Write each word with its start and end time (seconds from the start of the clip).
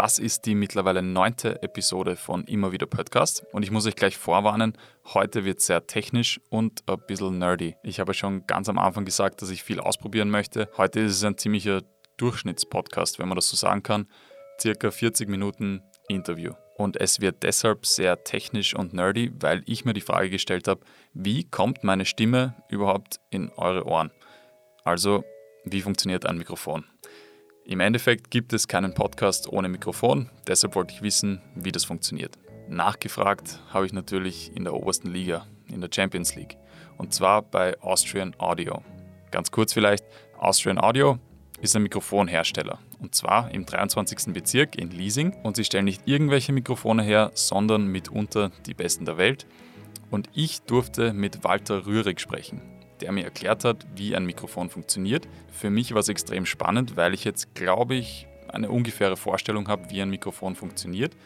Das 0.00 0.18
ist 0.18 0.46
die 0.46 0.54
mittlerweile 0.54 1.02
neunte 1.02 1.62
Episode 1.62 2.16
von 2.16 2.44
Immer 2.44 2.72
wieder 2.72 2.86
Podcast 2.86 3.44
und 3.52 3.64
ich 3.64 3.70
muss 3.70 3.86
euch 3.86 3.96
gleich 3.96 4.16
vorwarnen, 4.16 4.72
heute 5.12 5.44
wird 5.44 5.60
sehr 5.60 5.86
technisch 5.86 6.40
und 6.48 6.82
ein 6.88 6.96
bisschen 7.06 7.38
nerdy. 7.38 7.76
Ich 7.82 8.00
habe 8.00 8.14
schon 8.14 8.46
ganz 8.46 8.70
am 8.70 8.78
Anfang 8.78 9.04
gesagt, 9.04 9.42
dass 9.42 9.50
ich 9.50 9.62
viel 9.62 9.78
ausprobieren 9.78 10.30
möchte. 10.30 10.70
Heute 10.78 11.00
ist 11.00 11.16
es 11.16 11.24
ein 11.24 11.36
ziemlicher 11.36 11.82
Durchschnittspodcast, 12.16 13.18
wenn 13.18 13.28
man 13.28 13.36
das 13.36 13.50
so 13.50 13.56
sagen 13.56 13.82
kann. 13.82 14.06
Circa 14.58 14.90
40 14.90 15.28
Minuten 15.28 15.82
Interview. 16.08 16.54
Und 16.78 16.98
es 16.98 17.20
wird 17.20 17.42
deshalb 17.42 17.84
sehr 17.84 18.24
technisch 18.24 18.74
und 18.74 18.94
nerdy, 18.94 19.30
weil 19.38 19.62
ich 19.66 19.84
mir 19.84 19.92
die 19.92 20.00
Frage 20.00 20.30
gestellt 20.30 20.66
habe, 20.66 20.80
wie 21.12 21.44
kommt 21.44 21.84
meine 21.84 22.06
Stimme 22.06 22.54
überhaupt 22.70 23.20
in 23.28 23.50
eure 23.50 23.84
Ohren? 23.84 24.10
Also, 24.82 25.24
wie 25.64 25.82
funktioniert 25.82 26.24
ein 26.24 26.38
Mikrofon? 26.38 26.86
Im 27.70 27.78
Endeffekt 27.78 28.32
gibt 28.32 28.52
es 28.52 28.66
keinen 28.66 28.94
Podcast 28.94 29.48
ohne 29.48 29.68
Mikrofon, 29.68 30.28
deshalb 30.48 30.74
wollte 30.74 30.92
ich 30.92 31.02
wissen, 31.02 31.40
wie 31.54 31.70
das 31.70 31.84
funktioniert. 31.84 32.36
Nachgefragt 32.68 33.60
habe 33.72 33.86
ich 33.86 33.92
natürlich 33.92 34.50
in 34.56 34.64
der 34.64 34.74
obersten 34.74 35.12
Liga, 35.12 35.46
in 35.68 35.80
der 35.80 35.88
Champions 35.94 36.34
League, 36.34 36.56
und 36.98 37.14
zwar 37.14 37.42
bei 37.42 37.80
Austrian 37.80 38.34
Audio. 38.38 38.82
Ganz 39.30 39.52
kurz 39.52 39.72
vielleicht, 39.72 40.04
Austrian 40.36 40.80
Audio 40.80 41.20
ist 41.60 41.76
ein 41.76 41.84
Mikrofonhersteller 41.84 42.80
und 42.98 43.14
zwar 43.14 43.54
im 43.54 43.66
23. 43.66 44.34
Bezirk 44.34 44.76
in 44.76 44.90
Leasing 44.90 45.32
und 45.44 45.54
sie 45.54 45.64
stellen 45.64 45.84
nicht 45.84 46.02
irgendwelche 46.06 46.52
Mikrofone 46.52 47.04
her, 47.04 47.30
sondern 47.34 47.86
mitunter 47.86 48.50
die 48.66 48.74
besten 48.74 49.04
der 49.04 49.16
Welt. 49.16 49.46
Und 50.10 50.28
ich 50.34 50.62
durfte 50.62 51.12
mit 51.12 51.44
Walter 51.44 51.86
Rührig 51.86 52.18
sprechen, 52.18 52.79
der 53.02 53.12
mir 53.12 53.24
erklärt 53.24 53.64
hat, 53.64 53.86
wie 53.96 54.14
ein 54.14 54.24
Mikrofon 54.24 54.70
funktioniert. 54.70 55.28
Für 55.52 55.70
mich 55.70 55.92
war 55.92 56.00
es 56.00 56.08
extrem 56.08 56.46
spannend, 56.46 56.96
weil 56.96 57.14
ich 57.14 57.24
jetzt, 57.24 57.54
glaube 57.54 57.94
ich, 57.94 58.26
eine 58.48 58.70
ungefähre 58.70 59.16
Vorstellung 59.16 59.68
habe, 59.68 59.90
wie 59.90 60.02
ein 60.02 60.10
Mikrofon 60.10 60.54
funktioniert. 60.56 61.16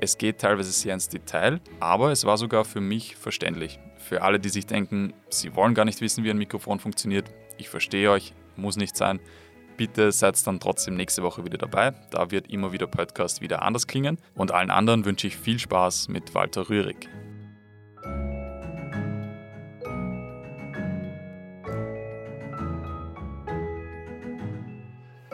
Es 0.00 0.16
geht 0.16 0.38
teilweise 0.38 0.70
sehr 0.70 0.94
ins 0.94 1.08
Detail, 1.08 1.60
aber 1.80 2.12
es 2.12 2.24
war 2.24 2.36
sogar 2.36 2.64
für 2.64 2.80
mich 2.80 3.16
verständlich. 3.16 3.80
Für 3.96 4.22
alle, 4.22 4.38
die 4.38 4.48
sich 4.48 4.66
denken, 4.66 5.12
sie 5.28 5.56
wollen 5.56 5.74
gar 5.74 5.84
nicht 5.84 6.00
wissen, 6.00 6.22
wie 6.22 6.30
ein 6.30 6.38
Mikrofon 6.38 6.78
funktioniert, 6.78 7.30
ich 7.56 7.68
verstehe 7.68 8.10
euch, 8.10 8.32
muss 8.56 8.76
nicht 8.76 8.96
sein. 8.96 9.18
Bitte 9.76 10.10
seid 10.10 10.44
dann 10.46 10.60
trotzdem 10.60 10.94
nächste 10.94 11.22
Woche 11.22 11.44
wieder 11.44 11.58
dabei. 11.58 11.92
Da 12.10 12.30
wird 12.30 12.50
immer 12.50 12.72
wieder 12.72 12.86
Podcast 12.86 13.40
wieder 13.40 13.62
anders 13.62 13.86
klingen. 13.86 14.18
Und 14.34 14.50
allen 14.50 14.70
anderen 14.70 15.04
wünsche 15.04 15.28
ich 15.28 15.36
viel 15.36 15.58
Spaß 15.58 16.08
mit 16.08 16.34
Walter 16.34 16.68
Rührig. 16.68 17.08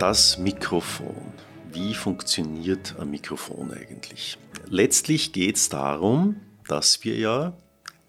Das 0.06 0.36
Mikrofon. 0.36 1.32
Wie 1.72 1.94
funktioniert 1.94 2.94
ein 2.98 3.10
Mikrofon 3.10 3.72
eigentlich? 3.72 4.36
Letztlich 4.68 5.32
geht 5.32 5.56
es 5.56 5.70
darum, 5.70 6.36
dass 6.68 7.02
wir 7.04 7.16
ja 7.16 7.56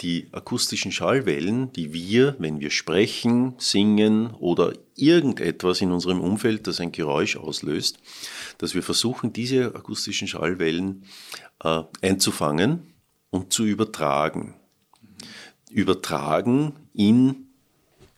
die 0.01 0.27
akustischen 0.33 0.91
Schallwellen, 0.91 1.71
die 1.71 1.93
wir, 1.93 2.35
wenn 2.37 2.59
wir 2.59 2.69
sprechen, 2.69 3.53
singen 3.59 4.31
oder 4.31 4.73
irgendetwas 4.97 5.79
in 5.79 5.93
unserem 5.93 6.19
Umfeld, 6.19 6.67
das 6.67 6.81
ein 6.81 6.91
Geräusch 6.91 7.37
auslöst, 7.37 7.99
dass 8.57 8.75
wir 8.75 8.83
versuchen, 8.83 9.31
diese 9.31 9.73
akustischen 9.73 10.27
Schallwellen 10.27 11.05
äh, 11.63 11.83
einzufangen 12.01 12.93
und 13.29 13.53
zu 13.53 13.63
übertragen. 13.63 14.55
Übertragen 15.69 16.73
in 16.93 17.47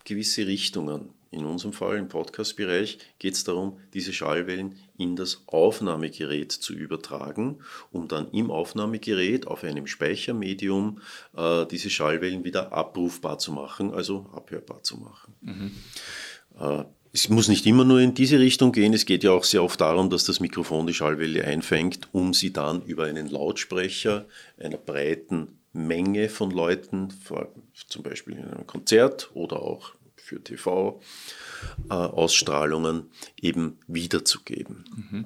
gewisse 0.02 0.48
Richtungen. 0.48 1.10
In 1.30 1.44
unserem 1.44 1.72
Fall 1.72 1.98
im 1.98 2.08
Podcast-Bereich 2.08 2.98
geht 3.18 3.34
es 3.34 3.44
darum, 3.44 3.78
diese 3.92 4.12
Schallwellen 4.12 4.76
in 4.96 5.14
das 5.14 5.42
Aufnahmegerät 5.46 6.52
zu 6.52 6.72
übertragen, 6.72 7.58
um 7.92 8.08
dann 8.08 8.30
im 8.30 8.50
Aufnahmegerät 8.50 9.46
auf 9.46 9.62
einem 9.62 9.86
Speichermedium 9.86 11.00
äh, 11.36 11.66
diese 11.66 11.90
Schallwellen 11.90 12.44
wieder 12.44 12.72
abrufbar 12.72 13.38
zu 13.38 13.52
machen, 13.52 13.92
also 13.92 14.26
abhörbar 14.32 14.82
zu 14.82 14.96
machen. 14.96 15.34
Mhm. 15.42 15.70
Äh, 16.58 16.84
es 17.12 17.28
muss 17.28 17.48
nicht 17.48 17.66
immer 17.66 17.84
nur 17.84 18.00
in 18.00 18.14
diese 18.14 18.38
Richtung 18.38 18.72
gehen, 18.72 18.92
es 18.92 19.06
geht 19.06 19.24
ja 19.24 19.32
auch 19.32 19.44
sehr 19.44 19.62
oft 19.62 19.80
darum, 19.80 20.10
dass 20.10 20.24
das 20.24 20.40
Mikrofon 20.40 20.86
die 20.86 20.94
Schallwelle 20.94 21.44
einfängt, 21.44 22.08
um 22.12 22.34
sie 22.34 22.52
dann 22.52 22.82
über 22.82 23.04
einen 23.04 23.28
Lautsprecher 23.28 24.26
einer 24.58 24.76
breiten 24.76 25.58
Menge 25.72 26.28
von 26.28 26.50
Leuten, 26.50 27.08
zum 27.88 28.02
Beispiel 28.02 28.36
in 28.36 28.44
einem 28.44 28.66
Konzert 28.66 29.30
oder 29.34 29.62
auch 29.62 29.92
für 30.28 30.44
TV-Ausstrahlungen 30.44 33.10
eben 33.40 33.78
wiederzugeben. 33.86 34.84
Mhm. 34.94 35.24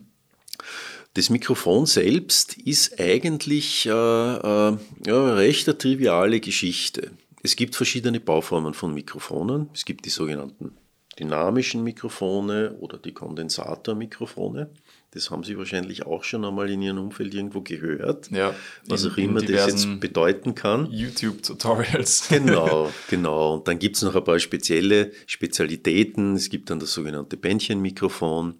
Das 1.14 1.28
Mikrofon 1.28 1.86
selbst 1.86 2.56
ist 2.56 3.00
eigentlich 3.00 3.86
äh, 3.86 3.90
äh, 3.90 4.76
ja, 5.06 5.34
recht 5.34 5.68
eine 5.68 5.76
triviale 5.76 6.38
Geschichte. 6.40 7.10
Es 7.42 7.56
gibt 7.56 7.74
verschiedene 7.74 8.20
Bauformen 8.20 8.74
von 8.74 8.94
Mikrofonen. 8.94 9.70
Es 9.74 9.84
gibt 9.84 10.06
die 10.06 10.10
sogenannten 10.10 10.76
dynamischen 11.18 11.84
Mikrofone 11.84 12.76
oder 12.80 12.98
die 12.98 13.12
Kondensatormikrofone. 13.12 14.70
Das 15.14 15.30
haben 15.30 15.44
Sie 15.44 15.58
wahrscheinlich 15.58 16.06
auch 16.06 16.24
schon 16.24 16.42
einmal 16.42 16.70
in 16.70 16.80
Ihrem 16.80 16.98
Umfeld 16.98 17.34
irgendwo 17.34 17.60
gehört. 17.60 18.30
Ja, 18.30 18.54
was 18.86 19.04
auch 19.04 19.18
immer 19.18 19.42
das 19.42 19.66
jetzt 19.66 20.00
bedeuten 20.00 20.54
kann. 20.54 20.90
YouTube-Tutorials. 20.90 22.28
Genau, 22.32 22.90
genau. 23.10 23.54
Und 23.54 23.68
dann 23.68 23.78
gibt 23.78 23.96
es 23.96 24.02
noch 24.02 24.14
ein 24.14 24.24
paar 24.24 24.38
spezielle 24.38 25.12
Spezialitäten. 25.26 26.34
Es 26.34 26.48
gibt 26.48 26.70
dann 26.70 26.80
das 26.80 26.94
sogenannte 26.94 27.36
Bändchenmikrofon. 27.36 28.54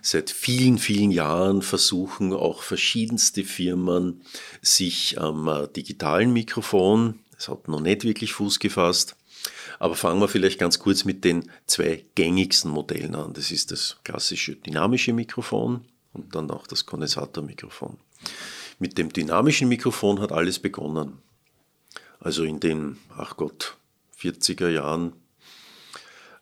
Seit 0.00 0.30
vielen, 0.30 0.78
vielen 0.78 1.10
Jahren 1.10 1.60
versuchen 1.60 2.32
auch 2.32 2.62
verschiedenste 2.62 3.44
Firmen 3.44 4.22
sich 4.62 5.20
am 5.20 5.46
äh, 5.46 5.68
digitalen 5.68 6.32
Mikrofon, 6.32 7.18
das 7.36 7.48
hat 7.48 7.68
noch 7.68 7.80
nicht 7.80 8.04
wirklich 8.04 8.32
Fuß 8.32 8.58
gefasst, 8.58 9.16
aber 9.78 9.94
fangen 9.94 10.20
wir 10.20 10.28
vielleicht 10.28 10.58
ganz 10.58 10.78
kurz 10.78 11.04
mit 11.04 11.24
den 11.24 11.50
zwei 11.66 12.04
gängigsten 12.14 12.70
Modellen 12.70 13.14
an. 13.14 13.32
Das 13.32 13.50
ist 13.50 13.70
das 13.70 13.98
klassische 14.04 14.56
dynamische 14.56 15.12
Mikrofon 15.12 15.84
und 16.12 16.34
dann 16.34 16.50
auch 16.50 16.66
das 16.66 16.86
Kondensatormikrofon. 16.86 17.98
Mit 18.78 18.98
dem 18.98 19.12
dynamischen 19.12 19.68
Mikrofon 19.68 20.20
hat 20.20 20.32
alles 20.32 20.58
begonnen. 20.58 21.18
Also 22.20 22.44
in 22.44 22.60
den, 22.60 22.98
ach 23.16 23.36
Gott, 23.36 23.76
40er 24.20 24.68
Jahren 24.68 25.12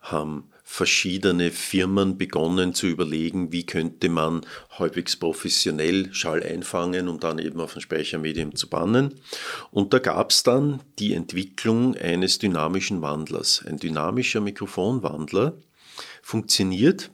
haben 0.01 0.51
verschiedene 0.69 1.53
Firmen 1.53 2.19
begonnen 2.19 2.75
zu 2.75 2.89
überlegen, 2.89 3.53
wie 3.53 3.65
könnte 3.65 4.09
man 4.09 4.45
halbwegs 4.71 5.15
professionell 5.15 6.13
Schall 6.13 6.43
einfangen 6.43 7.07
und 7.07 7.23
dann 7.23 7.39
eben 7.39 7.61
auf 7.61 7.77
ein 7.77 7.81
Speichermedium 7.81 8.57
zu 8.57 8.69
bannen. 8.69 9.15
Und 9.71 9.95
da 9.95 10.01
gab 10.01 10.33
es 10.33 10.43
dann 10.43 10.83
die 10.99 11.15
Entwicklung 11.15 11.95
eines 11.97 12.41
dynamischen 12.41 13.01
Wandlers. 13.01 13.65
Ein 13.65 13.79
dynamischer 13.79 14.41
Mikrofonwandler 14.41 15.57
funktioniert 16.21 17.11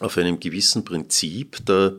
auf 0.00 0.18
einem 0.18 0.40
gewissen 0.40 0.84
Prinzip 0.84 1.64
der 1.64 1.94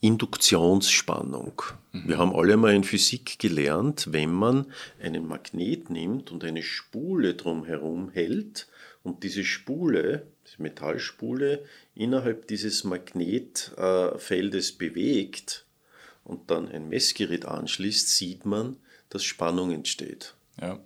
Induktionsspannung. 0.00 1.62
Mhm. 1.92 2.08
Wir 2.08 2.18
haben 2.18 2.36
alle 2.36 2.58
mal 2.58 2.74
in 2.74 2.84
Physik 2.84 3.38
gelernt, 3.38 4.08
wenn 4.10 4.32
man 4.32 4.66
einen 5.02 5.26
Magnet 5.26 5.88
nimmt 5.88 6.30
und 6.30 6.44
eine 6.44 6.62
Spule 6.62 7.34
drumherum 7.34 8.10
hält, 8.10 8.68
und 9.04 9.22
diese 9.22 9.44
Spule, 9.44 10.26
diese 10.46 10.60
Metallspule, 10.62 11.64
innerhalb 11.94 12.48
dieses 12.48 12.82
Magnetfeldes 12.82 14.72
bewegt 14.72 15.66
und 16.24 16.50
dann 16.50 16.68
ein 16.68 16.88
Messgerät 16.88 17.44
anschließt, 17.44 18.08
sieht 18.08 18.44
man, 18.44 18.78
dass 19.10 19.22
Spannung 19.22 19.70
entsteht. 19.70 20.34
Ja. 20.60 20.80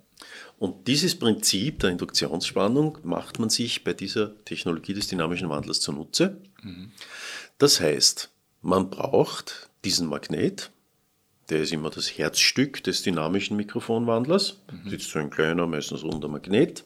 Und 0.58 0.88
dieses 0.88 1.16
Prinzip 1.16 1.78
der 1.78 1.90
Induktionsspannung 1.90 2.98
macht 3.04 3.38
man 3.38 3.50
sich 3.50 3.84
bei 3.84 3.94
dieser 3.94 4.36
Technologie 4.44 4.94
des 4.94 5.06
dynamischen 5.06 5.48
Wandlers 5.48 5.80
zunutze. 5.80 6.40
Mhm. 6.62 6.90
Das 7.58 7.80
heißt, 7.80 8.30
man 8.60 8.90
braucht 8.90 9.70
diesen 9.84 10.08
Magnet, 10.08 10.70
der 11.50 11.60
ist 11.60 11.72
immer 11.72 11.90
das 11.90 12.18
Herzstück 12.18 12.82
des 12.82 13.02
dynamischen 13.02 13.56
Mikrofonwandlers, 13.56 14.60
mhm. 14.72 14.90
sitzt 14.90 15.10
so 15.10 15.20
ein 15.20 15.30
kleiner, 15.30 15.68
meistens 15.68 16.02
runder 16.02 16.28
Magnet. 16.28 16.84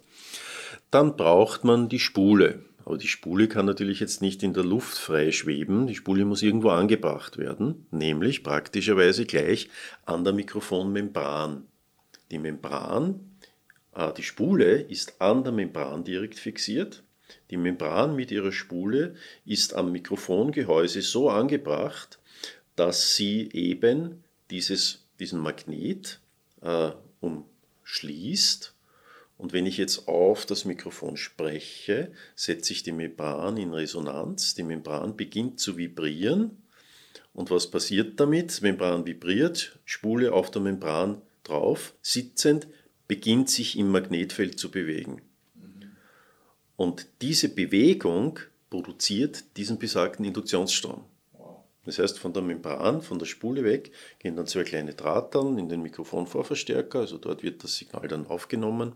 Dann 0.93 1.17
braucht 1.17 1.65
man 1.65 1.89
die 1.89 1.99
Spule. 1.99 2.67
Aber 2.85 2.99
die 2.99 3.09
Spule 3.09 3.49
kann 3.49 3.65
natürlich 3.65 3.99
jetzt 3.99 4.21
nicht 4.21 4.43
in 4.43 4.53
der 4.53 4.63
Luft 4.63 4.99
frei 4.99 5.33
schweben. 5.33 5.87
Die 5.87 5.95
Spule 5.95 6.27
muss 6.27 6.43
irgendwo 6.43 6.69
angebracht 6.69 7.39
werden, 7.39 7.87
nämlich 7.91 8.43
praktischerweise 8.45 9.25
gleich 9.25 9.71
an 10.05 10.23
der 10.23 10.35
Mikrofonmembran. 10.35 11.67
Die 12.31 12.39
Membran, 12.39 13.39
äh, 13.95 14.13
die 14.13 14.23
Spule 14.23 14.83
ist 14.83 15.23
an 15.23 15.45
der 15.45 15.53
Membran 15.55 16.05
direkt 16.05 16.39
fixiert. 16.39 17.03
Die 17.51 17.57
Membran 17.57 18.15
mit 18.15 18.31
ihrer 18.31 18.53
Spule 18.53 19.15
ist 19.47 19.73
am 19.73 19.93
Mikrofongehäuse 19.93 21.01
so 21.01 21.31
angebracht, 21.31 22.19
dass 22.77 23.17
sie 23.17 23.49
eben 23.53 24.25
dieses, 24.51 25.07
diesen 25.19 25.41
Magnet 25.41 26.21
äh, 26.61 26.91
umschließt 27.21 28.75
und 29.43 29.53
wenn 29.53 29.67
ich 29.67 29.77
jetzt 29.77 30.07
auf 30.07 30.47
das 30.47 30.65
Mikrofon 30.65 31.17
spreche, 31.17 32.13
setze 32.37 32.73
ich 32.73 32.85
die 32.85 32.93
Membran 32.93 33.57
in 33.57 33.75
Resonanz. 33.75 34.55
Die 34.55 34.63
Membran 34.63 35.17
beginnt 35.17 35.59
zu 35.59 35.77
vibrieren 35.77 36.63
Und 37.33 37.51
was 37.51 37.69
passiert 37.69 38.21
damit? 38.21 38.63
Membran 38.63 39.05
vibriert, 39.05 39.81
Spule 39.85 40.33
auf 40.33 40.53
der 40.53 40.63
Membran 40.63 41.23
drauf, 41.43 41.93
sitzend, 42.03 42.69
beginnt 43.09 43.51
sich 43.51 43.77
im 43.77 43.91
Magnetfeld 43.91 44.61
zu 44.61 44.71
bewegen. 44.71 45.23
Und 46.77 47.09
diese 47.21 47.49
Bewegung 47.49 48.39
produziert 48.71 49.57
diesen 49.57 49.77
besagten 49.81 50.25
Induktionsstrom. 50.25 51.05
Das 51.85 51.99
heißt, 51.99 52.19
von 52.21 52.33
der 52.33 52.43
Membran, 52.43 53.03
von 53.03 53.19
der 53.19 53.27
Spule 53.27 53.65
weg, 53.65 53.91
gehen 54.21 54.37
dann 54.37 54.47
zwei 54.47 54.63
kleine 54.63 54.95
Drahtern 54.95 55.59
in 55.59 55.69
den 55.69 55.83
Mikrofonvorverstärker, 55.83 57.01
also 57.01 57.19
dort 57.19 57.43
wird 57.43 57.65
das 57.65 57.77
Signal 57.77 58.07
dann 58.07 58.29
aufgenommen, 58.29 58.93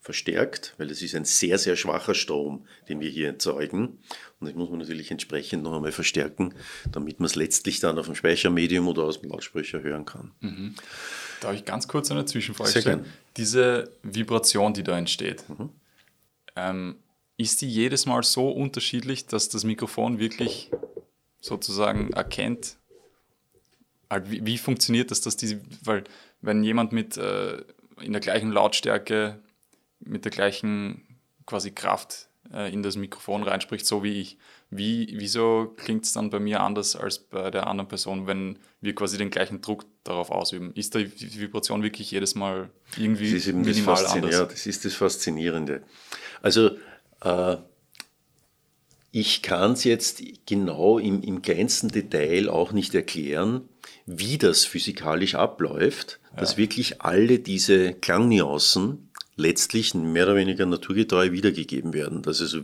verstärkt, 0.00 0.74
weil 0.78 0.90
es 0.90 1.02
ist 1.02 1.14
ein 1.14 1.24
sehr, 1.24 1.58
sehr 1.58 1.76
schwacher 1.76 2.14
Strom, 2.14 2.66
den 2.88 3.00
wir 3.00 3.10
hier 3.10 3.28
erzeugen. 3.28 3.98
Und 4.40 4.46
das 4.46 4.54
muss 4.54 4.70
man 4.70 4.78
natürlich 4.78 5.10
entsprechend 5.10 5.62
noch 5.64 5.74
einmal 5.74 5.92
verstärken, 5.92 6.54
damit 6.90 7.20
man 7.20 7.26
es 7.26 7.34
letztlich 7.34 7.80
dann 7.80 7.98
auf 7.98 8.06
dem 8.06 8.14
Speichermedium 8.14 8.86
oder 8.88 9.02
aus 9.02 9.20
dem 9.20 9.30
Lautsprecher 9.30 9.82
hören 9.82 10.04
kann. 10.04 10.32
Mhm. 10.40 10.74
Darf 11.40 11.54
ich 11.54 11.64
ganz 11.64 11.88
kurz 11.88 12.10
eine 12.10 12.24
Zwischenfrage 12.24 12.80
stellen? 12.80 13.06
Diese 13.36 13.90
Vibration, 14.02 14.72
die 14.72 14.82
da 14.82 14.96
entsteht, 14.96 15.48
mhm. 15.48 15.70
ähm, 16.56 16.96
ist 17.36 17.60
die 17.60 17.68
jedes 17.68 18.06
Mal 18.06 18.22
so 18.22 18.50
unterschiedlich, 18.50 19.26
dass 19.26 19.48
das 19.48 19.64
Mikrofon 19.64 20.18
wirklich 20.18 20.70
sozusagen 21.40 22.12
erkennt, 22.12 22.76
halt, 24.10 24.30
wie, 24.30 24.44
wie, 24.44 24.58
funktioniert 24.58 25.10
das, 25.10 25.20
dass 25.20 25.36
diese, 25.36 25.60
weil 25.82 26.04
wenn 26.40 26.64
jemand 26.64 26.92
mit 26.92 27.16
äh, 27.16 27.58
in 28.00 28.12
der 28.12 28.20
gleichen 28.20 28.50
Lautstärke, 28.50 29.38
mit 30.00 30.24
der 30.24 30.32
gleichen 30.32 31.18
quasi 31.46 31.70
Kraft 31.70 32.28
äh, 32.52 32.72
in 32.72 32.82
das 32.82 32.96
Mikrofon 32.96 33.42
reinspricht, 33.42 33.86
so 33.86 34.02
wie 34.02 34.20
ich, 34.20 34.38
wie, 34.70 35.14
wieso 35.18 35.74
klingt 35.76 36.04
es 36.04 36.12
dann 36.12 36.30
bei 36.30 36.38
mir 36.38 36.60
anders 36.60 36.94
als 36.96 37.18
bei 37.18 37.50
der 37.50 37.66
anderen 37.66 37.88
Person, 37.88 38.26
wenn 38.26 38.58
wir 38.80 38.94
quasi 38.94 39.18
den 39.18 39.30
gleichen 39.30 39.60
Druck 39.60 39.84
darauf 40.04 40.30
ausüben? 40.30 40.72
Ist 40.74 40.94
die 40.94 41.40
Vibration 41.40 41.82
wirklich 41.82 42.10
jedes 42.10 42.34
Mal 42.34 42.70
irgendwie 42.96 43.30
das 43.30 43.40
ist 43.40 43.48
eben 43.48 43.62
minimal 43.62 44.02
das 44.02 44.12
anders? 44.12 44.32
Ja, 44.32 44.44
das 44.44 44.66
ist 44.66 44.84
das 44.84 44.94
Faszinierende. 44.94 45.82
Also 46.42 46.70
äh, 47.22 47.56
ich 49.10 49.42
kann 49.42 49.72
es 49.72 49.84
jetzt 49.84 50.22
genau 50.46 50.98
im, 50.98 51.22
im 51.22 51.40
kleinsten 51.42 51.88
Detail 51.88 52.48
auch 52.50 52.72
nicht 52.72 52.94
erklären, 52.94 53.68
wie 54.04 54.38
das 54.38 54.64
physikalisch 54.64 55.34
abläuft, 55.34 56.20
ja. 56.32 56.40
dass 56.40 56.56
wirklich 56.56 57.00
alle 57.00 57.38
diese 57.38 57.94
Klangnuancen 57.94 59.07
letztlich 59.38 59.94
mehr 59.94 60.24
oder 60.24 60.36
weniger 60.36 60.66
naturgetreu 60.66 61.30
wiedergegeben 61.32 61.94
werden. 61.94 62.22
Dass 62.22 62.40
also 62.42 62.62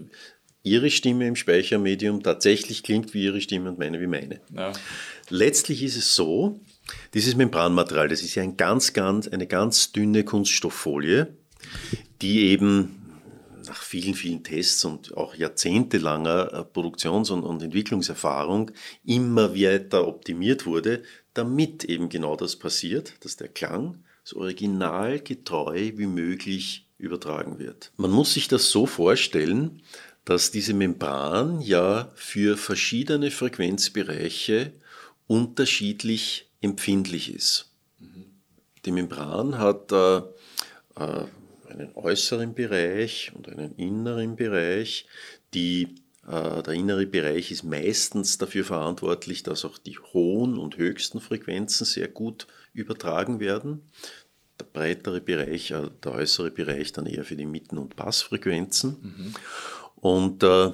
Ihre 0.62 0.90
Stimme 0.90 1.26
im 1.26 1.36
Speichermedium 1.36 2.22
tatsächlich 2.22 2.82
klingt 2.82 3.14
wie 3.14 3.24
Ihre 3.24 3.40
Stimme 3.40 3.70
und 3.70 3.78
meine 3.78 4.00
wie 4.00 4.06
meine. 4.06 4.40
Ja. 4.54 4.72
Letztlich 5.30 5.82
ist 5.82 5.96
es 5.96 6.14
so, 6.14 6.60
dieses 7.14 7.36
Membranmaterial, 7.36 8.08
das 8.08 8.22
ist 8.22 8.34
ja 8.34 8.42
ein 8.42 8.56
ganz, 8.56 8.92
ganz, 8.92 9.28
eine 9.28 9.46
ganz 9.46 9.92
dünne 9.92 10.24
Kunststofffolie, 10.24 11.34
die 12.20 12.46
eben 12.46 13.00
nach 13.66 13.82
vielen, 13.82 14.14
vielen 14.14 14.42
Tests 14.42 14.84
und 14.84 15.16
auch 15.16 15.34
jahrzehntelanger 15.34 16.52
äh, 16.52 16.64
Produktions- 16.64 17.30
und, 17.30 17.44
und 17.44 17.62
Entwicklungserfahrung 17.62 18.70
immer 19.04 19.54
weiter 19.54 20.06
optimiert 20.06 20.66
wurde, 20.66 21.02
damit 21.34 21.84
eben 21.84 22.08
genau 22.08 22.36
das 22.36 22.56
passiert, 22.56 23.14
dass 23.20 23.36
der 23.36 23.48
Klang 23.48 24.04
so 24.24 24.38
originalgetreu 24.38 25.92
wie 25.94 26.06
möglich 26.06 26.88
übertragen 26.98 27.58
wird. 27.58 27.92
Man 27.96 28.10
muss 28.10 28.34
sich 28.34 28.48
das 28.48 28.70
so 28.70 28.86
vorstellen, 28.86 29.82
dass 30.24 30.50
diese 30.50 30.72
Membran 30.72 31.60
ja 31.60 32.10
für 32.14 32.56
verschiedene 32.56 33.30
Frequenzbereiche 33.30 34.72
unterschiedlich 35.26 36.50
empfindlich 36.60 37.32
ist. 37.34 37.70
Die 38.84 38.92
Membran 38.92 39.58
hat 39.58 39.92
äh, 39.92 40.22
einen 40.96 41.94
äußeren 41.94 42.54
Bereich 42.54 43.32
und 43.34 43.48
einen 43.48 43.74
inneren 43.76 44.36
Bereich. 44.36 45.06
Die, 45.52 45.94
der 46.26 46.74
innere 46.74 47.06
Bereich 47.06 47.50
ist 47.50 47.64
meistens 47.64 48.38
dafür 48.38 48.64
verantwortlich, 48.64 49.42
dass 49.42 49.64
auch 49.64 49.78
die 49.78 49.98
hohen 49.98 50.58
und 50.58 50.78
höchsten 50.78 51.20
Frequenzen 51.20 51.84
sehr 51.84 52.08
gut 52.08 52.46
übertragen 52.72 53.40
werden. 53.40 53.82
Der 54.58 54.66
breitere 54.72 55.20
Bereich, 55.20 55.72
äh, 55.72 55.90
der 56.02 56.12
äußere 56.12 56.50
Bereich 56.50 56.92
dann 56.92 57.06
eher 57.06 57.24
für 57.24 57.36
die 57.36 57.46
Mitten- 57.46 57.78
und 57.78 57.96
Bassfrequenzen. 57.96 58.96
Mhm. 59.02 59.34
Und 59.96 60.42
äh, 60.42 60.72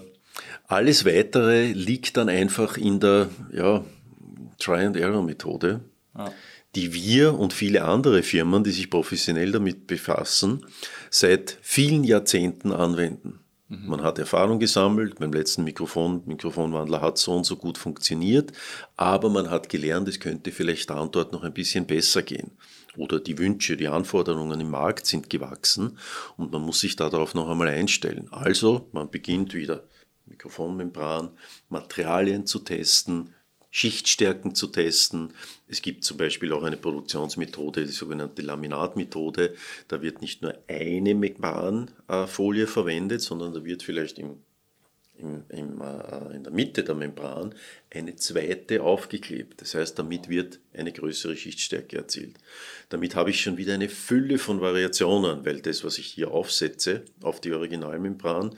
alles 0.66 1.04
Weitere 1.04 1.72
liegt 1.72 2.16
dann 2.16 2.28
einfach 2.28 2.76
in 2.76 3.00
der 3.00 3.30
ja, 3.52 3.84
Try-and-Error-Methode. 4.58 5.80
Ah 6.14 6.30
die 6.74 6.92
wir 6.94 7.38
und 7.38 7.52
viele 7.52 7.84
andere 7.84 8.22
Firmen, 8.22 8.62
die 8.62 8.70
sich 8.70 8.90
professionell 8.90 9.52
damit 9.52 9.86
befassen, 9.86 10.64
seit 11.10 11.58
vielen 11.62 12.04
Jahrzehnten 12.04 12.72
anwenden. 12.72 13.40
Mhm. 13.70 13.86
Man 13.86 14.02
hat 14.02 14.18
Erfahrung 14.18 14.58
gesammelt, 14.58 15.20
beim 15.20 15.32
letzten 15.32 15.62
Mikrofon, 15.62 16.22
Mikrofonwandler 16.26 17.00
hat 17.00 17.18
so 17.18 17.32
und 17.36 17.44
so 17.44 17.56
gut 17.56 17.78
funktioniert, 17.78 18.52
aber 18.96 19.30
man 19.30 19.48
hat 19.48 19.68
gelernt, 19.68 20.08
es 20.08 20.18
könnte 20.18 20.50
vielleicht 20.50 20.90
da 20.90 20.98
und 20.98 21.14
dort 21.14 21.32
noch 21.32 21.44
ein 21.44 21.54
bisschen 21.54 21.86
besser 21.86 22.22
gehen. 22.22 22.50
Oder 22.96 23.20
die 23.20 23.38
Wünsche, 23.38 23.76
die 23.76 23.86
Anforderungen 23.86 24.60
im 24.60 24.70
Markt 24.70 25.06
sind 25.06 25.30
gewachsen 25.30 25.98
und 26.36 26.50
man 26.50 26.62
muss 26.62 26.80
sich 26.80 26.96
darauf 26.96 27.34
noch 27.34 27.48
einmal 27.48 27.68
einstellen. 27.68 28.26
Also, 28.32 28.88
man 28.90 29.08
beginnt 29.08 29.54
wieder 29.54 29.84
Mikrofonmembran, 30.26 31.30
Materialien 31.68 32.46
zu 32.46 32.58
testen, 32.58 33.34
Schichtstärken 33.70 34.54
zu 34.54 34.66
testen. 34.66 35.32
Es 35.68 35.80
gibt 35.80 36.04
zum 36.04 36.16
Beispiel 36.16 36.52
auch 36.52 36.64
eine 36.64 36.76
Produktionsmethode, 36.76 37.84
die 37.86 37.92
sogenannte 37.92 38.42
Laminatmethode. 38.42 39.54
Da 39.88 40.02
wird 40.02 40.20
nicht 40.20 40.42
nur 40.42 40.54
eine 40.68 41.14
Membranfolie 41.14 42.66
verwendet, 42.66 43.22
sondern 43.22 43.54
da 43.54 43.64
wird 43.64 43.84
vielleicht 43.84 44.18
im, 44.18 44.38
im, 45.16 45.44
im, 45.50 45.80
äh, 45.80 46.34
in 46.34 46.42
der 46.42 46.52
Mitte 46.52 46.82
der 46.82 46.96
Membran 46.96 47.54
eine 47.94 48.16
zweite 48.16 48.82
aufgeklebt. 48.82 49.60
Das 49.60 49.74
heißt, 49.74 49.96
damit 49.96 50.28
wird 50.28 50.58
eine 50.74 50.92
größere 50.92 51.36
Schichtstärke 51.36 51.96
erzielt. 51.96 52.38
Damit 52.88 53.14
habe 53.14 53.30
ich 53.30 53.40
schon 53.40 53.56
wieder 53.56 53.74
eine 53.74 53.88
Fülle 53.88 54.38
von 54.38 54.60
Variationen, 54.60 55.44
weil 55.44 55.60
das, 55.60 55.84
was 55.84 55.98
ich 55.98 56.06
hier 56.06 56.32
aufsetze 56.32 57.04
auf 57.22 57.40
die 57.40 57.52
Originalmembran, 57.52 58.56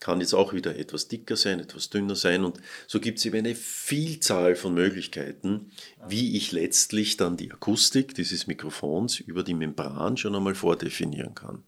kann 0.00 0.20
jetzt 0.20 0.34
auch 0.34 0.52
wieder 0.52 0.76
etwas 0.76 1.08
dicker 1.08 1.36
sein, 1.36 1.60
etwas 1.60 1.90
dünner 1.90 2.14
sein 2.16 2.44
und 2.44 2.60
so 2.86 3.00
gibt 3.00 3.18
es 3.18 3.24
eben 3.24 3.38
eine 3.38 3.54
Vielzahl 3.54 4.56
von 4.56 4.74
Möglichkeiten, 4.74 5.72
wie 6.08 6.36
ich 6.36 6.52
letztlich 6.52 7.16
dann 7.16 7.36
die 7.36 7.50
Akustik 7.50 8.14
dieses 8.14 8.46
Mikrofons 8.46 9.20
über 9.20 9.42
die 9.42 9.54
Membran 9.54 10.16
schon 10.16 10.34
einmal 10.34 10.54
vordefinieren 10.54 11.34
kann. 11.34 11.62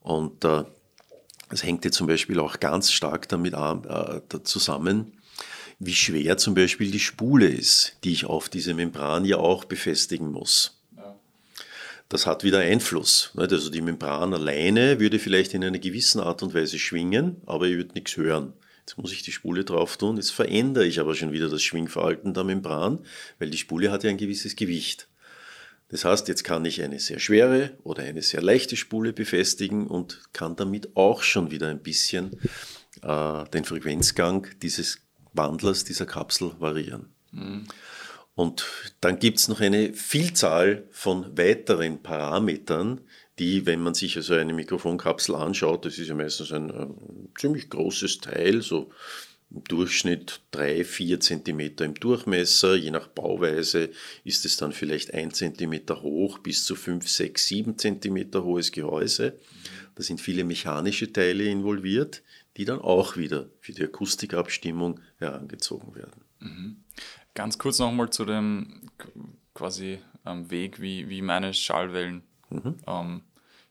Und 0.00 0.44
äh, 0.44 0.64
das 1.48 1.62
hängt 1.62 1.84
jetzt 1.84 1.96
zum 1.96 2.06
Beispiel 2.06 2.38
auch 2.38 2.60
ganz 2.60 2.92
stark 2.92 3.28
damit 3.28 3.54
äh, 3.54 4.20
zusammen, 4.44 5.18
wie 5.78 5.94
schwer 5.94 6.36
zum 6.36 6.54
Beispiel 6.54 6.90
die 6.90 7.00
Spule 7.00 7.48
ist, 7.48 7.96
die 8.04 8.12
ich 8.12 8.26
auf 8.26 8.48
diese 8.48 8.74
Membran 8.74 9.24
ja 9.24 9.38
auch 9.38 9.64
befestigen 9.64 10.30
muss 10.30 10.83
das 12.08 12.26
hat 12.26 12.44
wieder 12.44 12.60
Einfluss. 12.60 13.32
Also 13.36 13.70
die 13.70 13.80
Membran 13.80 14.34
alleine 14.34 15.00
würde 15.00 15.18
vielleicht 15.18 15.54
in 15.54 15.64
einer 15.64 15.78
gewissen 15.78 16.20
Art 16.20 16.42
und 16.42 16.54
Weise 16.54 16.78
schwingen, 16.78 17.36
aber 17.46 17.66
ich 17.66 17.76
würde 17.76 17.94
nichts 17.94 18.16
hören. 18.16 18.52
Jetzt 18.80 18.98
muss 18.98 19.12
ich 19.12 19.22
die 19.22 19.32
Spule 19.32 19.64
drauf 19.64 19.96
tun, 19.96 20.16
jetzt 20.16 20.32
verändere 20.32 20.86
ich 20.86 21.00
aber 21.00 21.14
schon 21.14 21.32
wieder 21.32 21.48
das 21.48 21.62
Schwingverhalten 21.62 22.34
der 22.34 22.44
Membran, 22.44 22.98
weil 23.38 23.48
die 23.48 23.56
Spule 23.56 23.90
hat 23.90 24.04
ja 24.04 24.10
ein 24.10 24.18
gewisses 24.18 24.56
Gewicht. 24.56 25.08
Das 25.88 26.04
heißt, 26.04 26.28
jetzt 26.28 26.44
kann 26.44 26.64
ich 26.64 26.82
eine 26.82 27.00
sehr 27.00 27.18
schwere 27.18 27.78
oder 27.82 28.02
eine 28.02 28.20
sehr 28.20 28.42
leichte 28.42 28.76
Spule 28.76 29.12
befestigen 29.12 29.86
und 29.86 30.22
kann 30.32 30.56
damit 30.56 30.96
auch 30.96 31.22
schon 31.22 31.50
wieder 31.50 31.68
ein 31.68 31.82
bisschen 31.82 32.38
äh, 33.02 33.44
den 33.50 33.64
Frequenzgang 33.64 34.46
dieses 34.60 35.00
Wandlers, 35.32 35.84
dieser 35.84 36.06
Kapsel 36.06 36.52
variieren. 36.58 37.06
Mhm. 37.32 37.64
Und 38.34 38.66
dann 39.00 39.18
gibt 39.18 39.38
es 39.38 39.48
noch 39.48 39.60
eine 39.60 39.92
Vielzahl 39.94 40.88
von 40.90 41.36
weiteren 41.38 42.02
Parametern, 42.02 43.00
die, 43.38 43.66
wenn 43.66 43.80
man 43.80 43.94
sich 43.94 44.16
also 44.16 44.34
eine 44.34 44.52
Mikrofonkapsel 44.52 45.34
anschaut, 45.34 45.84
das 45.84 45.98
ist 45.98 46.08
ja 46.08 46.14
meistens 46.14 46.52
ein, 46.52 46.70
ein 46.70 46.90
äh, 46.90 47.38
ziemlich 47.38 47.68
großes 47.68 48.20
Teil, 48.20 48.62
so 48.62 48.90
im 49.50 49.64
Durchschnitt 49.64 50.40
drei, 50.50 50.84
vier 50.84 51.20
Zentimeter 51.20 51.84
im 51.84 51.94
Durchmesser. 51.94 52.74
Je 52.74 52.90
nach 52.90 53.08
Bauweise 53.08 53.90
ist 54.24 54.44
es 54.44 54.56
dann 54.56 54.72
vielleicht 54.72 55.14
ein 55.14 55.32
Zentimeter 55.32 56.02
hoch 56.02 56.38
bis 56.38 56.64
zu 56.64 56.74
fünf, 56.76 57.08
sechs, 57.08 57.46
sieben 57.46 57.78
Zentimeter 57.78 58.44
hohes 58.44 58.72
Gehäuse. 58.72 59.38
Da 59.94 60.02
sind 60.02 60.20
viele 60.20 60.44
mechanische 60.44 61.12
Teile 61.12 61.44
involviert, 61.44 62.22
die 62.56 62.64
dann 62.64 62.80
auch 62.80 63.16
wieder 63.16 63.48
für 63.60 63.72
die 63.72 63.84
Akustikabstimmung 63.84 65.00
herangezogen 65.18 65.94
werden. 65.94 66.24
Mhm. 66.40 66.83
Ganz 67.34 67.58
kurz 67.58 67.78
nochmal 67.78 68.10
zu 68.10 68.24
dem 68.24 68.90
quasi 69.54 69.98
ähm, 70.26 70.50
Weg, 70.50 70.80
wie, 70.80 71.08
wie 71.08 71.22
meine 71.22 71.52
Schallwellen 71.54 72.22
mhm. 72.50 72.76
ähm, 72.86 73.22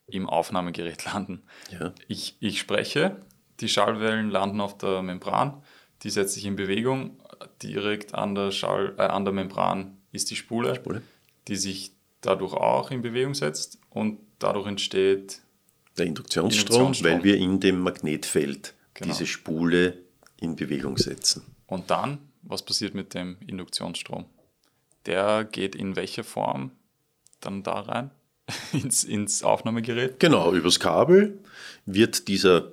im 0.07 0.27
Aufnahmegerät 0.29 1.05
landen. 1.13 1.43
Ja. 1.71 1.93
Ich, 2.07 2.37
ich 2.39 2.59
spreche, 2.59 3.17
die 3.59 3.69
Schallwellen 3.69 4.29
landen 4.29 4.61
auf 4.61 4.77
der 4.77 5.01
Membran, 5.01 5.61
die 6.03 6.09
setzt 6.09 6.33
sich 6.33 6.45
in 6.45 6.55
Bewegung. 6.55 7.19
Direkt 7.61 8.13
an 8.13 8.35
der, 8.35 8.51
Schall, 8.51 8.93
äh, 8.97 9.03
an 9.03 9.25
der 9.25 9.33
Membran 9.33 9.97
ist 10.11 10.29
die 10.31 10.35
Spule, 10.35 10.75
Spule. 10.75 11.01
die 11.47 11.55
sich 11.55 11.93
dadurch 12.21 12.53
auch 12.53 12.91
in 12.91 13.01
Bewegung 13.01 13.33
setzt 13.33 13.79
und 13.89 14.19
dadurch 14.39 14.67
entsteht 14.67 15.41
Der 15.97 16.05
Induktionsstrom, 16.05 16.67
Induktionsstrom. 16.87 17.11
weil 17.11 17.23
wir 17.23 17.37
in 17.37 17.59
dem 17.59 17.79
Magnetfeld 17.79 18.73
Genau. 18.93 19.11
diese 19.11 19.25
Spule 19.25 20.03
in 20.39 20.55
Bewegung 20.55 20.97
setzen. 20.97 21.43
Und 21.65 21.89
dann, 21.89 22.19
was 22.43 22.63
passiert 22.63 22.93
mit 22.93 23.13
dem 23.13 23.37
Induktionsstrom? 23.47 24.25
Der 25.05 25.43
geht 25.43 25.75
in 25.75 25.95
welcher 25.95 26.23
Form 26.23 26.71
dann 27.41 27.63
da 27.63 27.79
rein? 27.81 28.11
ins, 28.73 29.03
ins 29.03 29.43
Aufnahmegerät? 29.43 30.19
Genau, 30.19 30.53
übers 30.53 30.79
Kabel 30.79 31.39
wird 31.85 32.27
dieser 32.27 32.71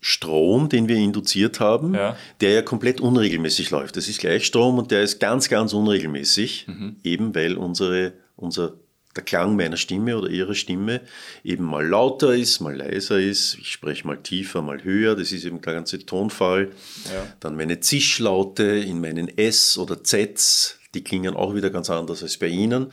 Strom, 0.00 0.68
den 0.68 0.88
wir 0.88 0.96
induziert 0.96 1.60
haben, 1.60 1.94
Ja. 1.94 2.16
der 2.40 2.50
ja 2.50 2.62
komplett 2.62 3.00
unregelmäßig 3.00 3.70
läuft. 3.70 3.96
Das 3.96 4.08
ist 4.08 4.18
Gleichstrom 4.18 4.78
und 4.78 4.90
der 4.90 5.02
ist 5.02 5.20
ganz, 5.20 5.48
ganz 5.48 5.72
unregelmäßig, 5.72 6.66
Mhm. 6.66 6.96
eben 7.04 7.34
weil 7.36 7.56
unsere, 7.56 8.14
unser, 8.34 8.74
der 9.16 9.22
Klang 9.22 9.56
meiner 9.56 9.76
Stimme 9.76 10.16
oder 10.16 10.28
ihrer 10.28 10.54
Stimme 10.54 11.02
eben 11.44 11.64
mal 11.64 11.86
lauter 11.86 12.34
ist, 12.34 12.60
mal 12.60 12.74
leiser 12.74 13.20
ist. 13.20 13.56
Ich 13.60 13.72
spreche 13.72 14.06
mal 14.06 14.16
tiefer, 14.16 14.62
mal 14.62 14.82
höher. 14.82 15.14
Das 15.14 15.32
ist 15.32 15.44
eben 15.44 15.60
der 15.60 15.74
ganze 15.74 16.04
Tonfall. 16.04 16.70
Ja. 17.12 17.26
Dann 17.40 17.56
meine 17.56 17.80
Zischlaute 17.80 18.64
in 18.64 19.00
meinen 19.00 19.36
S 19.36 19.76
oder 19.76 20.02
Zs, 20.02 20.78
die 20.94 21.04
klingen 21.04 21.36
auch 21.36 21.54
wieder 21.54 21.70
ganz 21.70 21.90
anders 21.90 22.22
als 22.22 22.38
bei 22.38 22.48
Ihnen. 22.48 22.86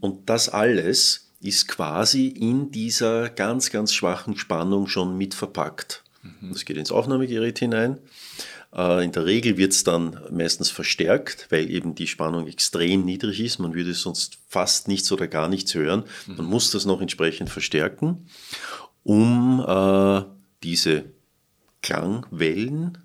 Und 0.00 0.28
das 0.30 0.48
alles 0.48 1.30
ist 1.40 1.68
quasi 1.68 2.28
in 2.28 2.70
dieser 2.70 3.28
ganz, 3.28 3.70
ganz 3.70 3.92
schwachen 3.92 4.36
Spannung 4.36 4.88
schon 4.88 5.16
mit 5.16 5.34
verpackt. 5.34 6.02
Das 6.42 6.64
geht 6.64 6.76
ins 6.76 6.90
Aufnahmegerät 6.90 7.58
hinein. 7.58 7.98
Äh, 8.76 9.04
In 9.04 9.12
der 9.12 9.24
Regel 9.24 9.56
wird 9.56 9.72
es 9.72 9.84
dann 9.84 10.20
meistens 10.30 10.70
verstärkt, 10.70 11.46
weil 11.50 11.70
eben 11.70 11.94
die 11.94 12.06
Spannung 12.06 12.46
extrem 12.46 13.04
niedrig 13.04 13.40
ist. 13.40 13.58
Man 13.58 13.74
würde 13.74 13.94
sonst 13.94 14.38
fast 14.48 14.88
nichts 14.88 15.10
oder 15.10 15.26
gar 15.26 15.48
nichts 15.48 15.74
hören. 15.74 16.04
Man 16.26 16.46
muss 16.46 16.70
das 16.70 16.84
noch 16.84 17.00
entsprechend 17.00 17.50
verstärken, 17.50 18.26
um 19.02 19.64
äh, 19.66 20.22
diese 20.62 21.04
Klangwellen 21.82 22.98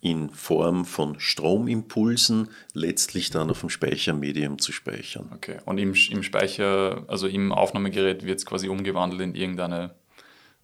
in 0.00 0.30
Form 0.30 0.84
von 0.84 1.18
Stromimpulsen 1.18 2.48
letztlich 2.74 3.30
dann 3.30 3.50
auf 3.50 3.60
dem 3.60 3.70
Speichermedium 3.70 4.58
zu 4.58 4.70
speichern. 4.72 5.30
Okay. 5.34 5.58
Und 5.64 5.78
im, 5.78 5.94
im 6.10 6.22
Speicher, 6.22 7.04
also 7.08 7.26
im 7.26 7.52
Aufnahmegerät 7.52 8.24
wird 8.24 8.38
es 8.38 8.46
quasi 8.46 8.68
umgewandelt 8.68 9.20
in 9.20 9.34
irgendeine 9.34 9.94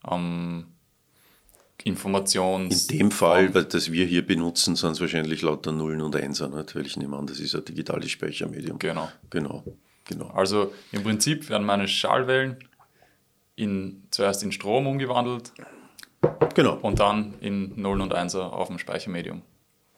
ähm, 0.08 0.71
Informations... 1.84 2.88
In 2.90 2.98
dem 2.98 3.10
Fall, 3.10 3.54
weil 3.54 3.64
das 3.64 3.90
wir 3.92 4.04
hier 4.06 4.26
benutzen, 4.26 4.76
sind 4.76 4.92
es 4.92 5.00
wahrscheinlich 5.00 5.42
lauter 5.42 5.72
Nullen 5.72 6.00
und 6.00 6.14
Einser, 6.16 6.48
nicht? 6.48 6.74
weil 6.74 6.86
ich 6.86 6.96
nehme 6.96 7.16
an, 7.16 7.26
das 7.26 7.38
ist 7.40 7.54
ein 7.54 7.64
digitales 7.64 8.10
Speichermedium. 8.10 8.78
Genau. 8.78 9.08
Genau, 9.30 9.64
genau. 10.04 10.28
Also 10.28 10.72
im 10.92 11.02
Prinzip 11.02 11.48
werden 11.48 11.66
meine 11.66 11.88
Schallwellen 11.88 12.56
in, 13.56 14.02
zuerst 14.10 14.42
in 14.42 14.52
Strom 14.52 14.86
umgewandelt 14.86 15.52
Genau, 16.54 16.76
und 16.82 17.00
dann 17.00 17.34
in 17.40 17.72
0 17.80 18.00
und 18.00 18.12
1 18.14 18.34
auf 18.36 18.68
dem 18.68 18.78
Speichermedium. 18.78 19.42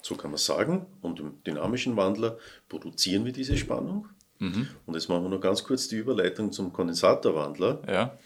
so 0.00 0.14
kann 0.14 0.31
man 0.31 0.38
sagen. 0.38 0.87
Und 1.03 1.21
im 1.21 1.43
dynamischen 1.47 1.97
Wandler 1.97 2.38
produzieren 2.69 3.25
wir 3.25 3.33
diese 3.33 3.57
Spannung. 3.57 4.09
Und 4.41 4.95
jetzt 4.95 5.09
machen 5.09 5.23
wir 5.23 5.31
noch 5.31 5.41
ganz 5.41 5.64
kurz 5.64 5.88
die 5.88 5.97
Überleitung 5.97 6.53
zum 6.53 6.73
Kondensatorwandler. 6.73 7.83
Ja, 7.88 8.19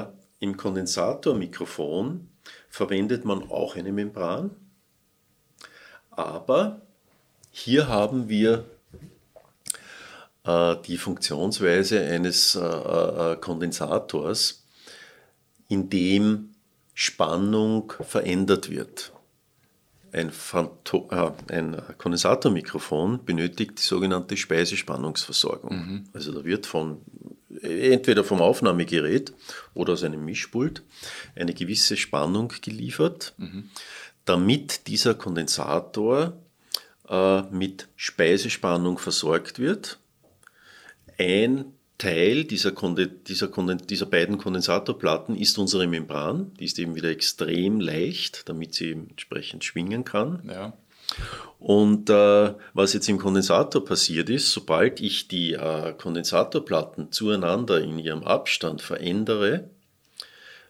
Äh, 0.00 0.04
Im 0.40 0.56
Kondensatormikrofon 0.56 2.28
verwendet 2.68 3.24
man 3.24 3.50
auch 3.50 3.76
eine 3.76 3.92
Membran, 3.92 4.50
aber 6.10 6.82
hier 7.50 7.88
haben 7.88 8.28
wir 8.28 8.64
äh, 10.44 10.76
die 10.86 10.98
Funktionsweise 10.98 12.00
eines 12.04 12.54
äh, 12.54 12.60
äh, 12.60 13.36
Kondensators, 13.36 14.64
in 15.68 15.90
dem 15.90 16.54
Spannung 16.94 17.92
verändert 18.00 18.70
wird. 18.70 19.12
Ein, 20.10 20.30
Phanto 20.30 21.08
äh, 21.10 21.52
ein 21.52 21.82
Kondensatormikrofon 21.98 23.24
benötigt 23.24 23.78
die 23.78 23.82
sogenannte 23.82 24.36
Speisespannungsversorgung. 24.36 26.08
Also 26.14 26.32
da 26.32 26.44
wird 26.44 26.66
von 26.66 27.02
entweder 27.62 28.24
vom 28.24 28.40
Aufnahmegerät 28.40 29.32
oder 29.74 29.92
aus 29.94 30.04
einem 30.04 30.24
Mischpult 30.24 30.82
eine 31.34 31.54
gewisse 31.54 31.96
Spannung 31.96 32.52
geliefert, 32.62 33.34
damit 34.24 34.86
dieser 34.86 35.14
Kondensator 35.14 36.38
äh, 37.08 37.42
mit 37.50 37.88
Speisespannung 37.96 38.98
versorgt 38.98 39.58
wird. 39.58 39.98
Ein 41.18 41.72
Teil 41.96 42.44
dieser, 42.44 42.72
dieser, 43.26 43.48
dieser 43.74 44.06
beiden 44.06 44.38
Kondensatorplatten 44.38 45.34
ist 45.36 45.58
unsere 45.58 45.88
Membran. 45.88 46.52
Die 46.60 46.64
ist 46.64 46.78
eben 46.78 46.94
wieder 46.94 47.08
extrem 47.08 47.80
leicht, 47.80 48.48
damit 48.48 48.74
sie 48.74 48.92
entsprechend 48.92 49.64
schwingen 49.64 50.04
kann. 50.04 50.42
ja. 50.48 50.72
Und 51.58 52.08
äh, 52.08 52.54
was 52.72 52.92
jetzt 52.92 53.08
im 53.08 53.18
Kondensator 53.18 53.84
passiert 53.84 54.30
ist, 54.30 54.52
sobald 54.52 55.00
ich 55.00 55.28
die 55.28 55.54
äh, 55.54 55.92
Kondensatorplatten 55.92 57.10
zueinander 57.10 57.80
in 57.80 57.98
ihrem 57.98 58.22
Abstand 58.22 58.80
verändere, 58.80 59.68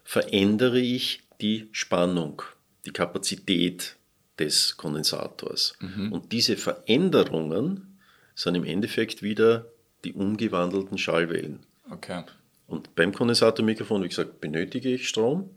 verändere 0.03 0.79
ich 0.79 1.21
die 1.41 1.69
Spannung, 1.71 2.41
die 2.85 2.91
Kapazität 2.91 3.95
des 4.39 4.77
Kondensators. 4.77 5.73
Und 6.11 6.31
diese 6.31 6.57
Veränderungen 6.57 7.99
sind 8.33 8.55
im 8.55 8.63
Endeffekt 8.63 9.21
wieder 9.21 9.65
die 10.03 10.13
umgewandelten 10.13 10.97
Schallwellen. 10.97 11.59
Okay. 11.91 12.23
Und 12.67 12.95
beim 12.95 13.13
Kondensatormikrofon, 13.13 14.03
wie 14.03 14.09
gesagt, 14.09 14.41
benötige 14.41 14.93
ich 14.93 15.09
Strom, 15.09 15.49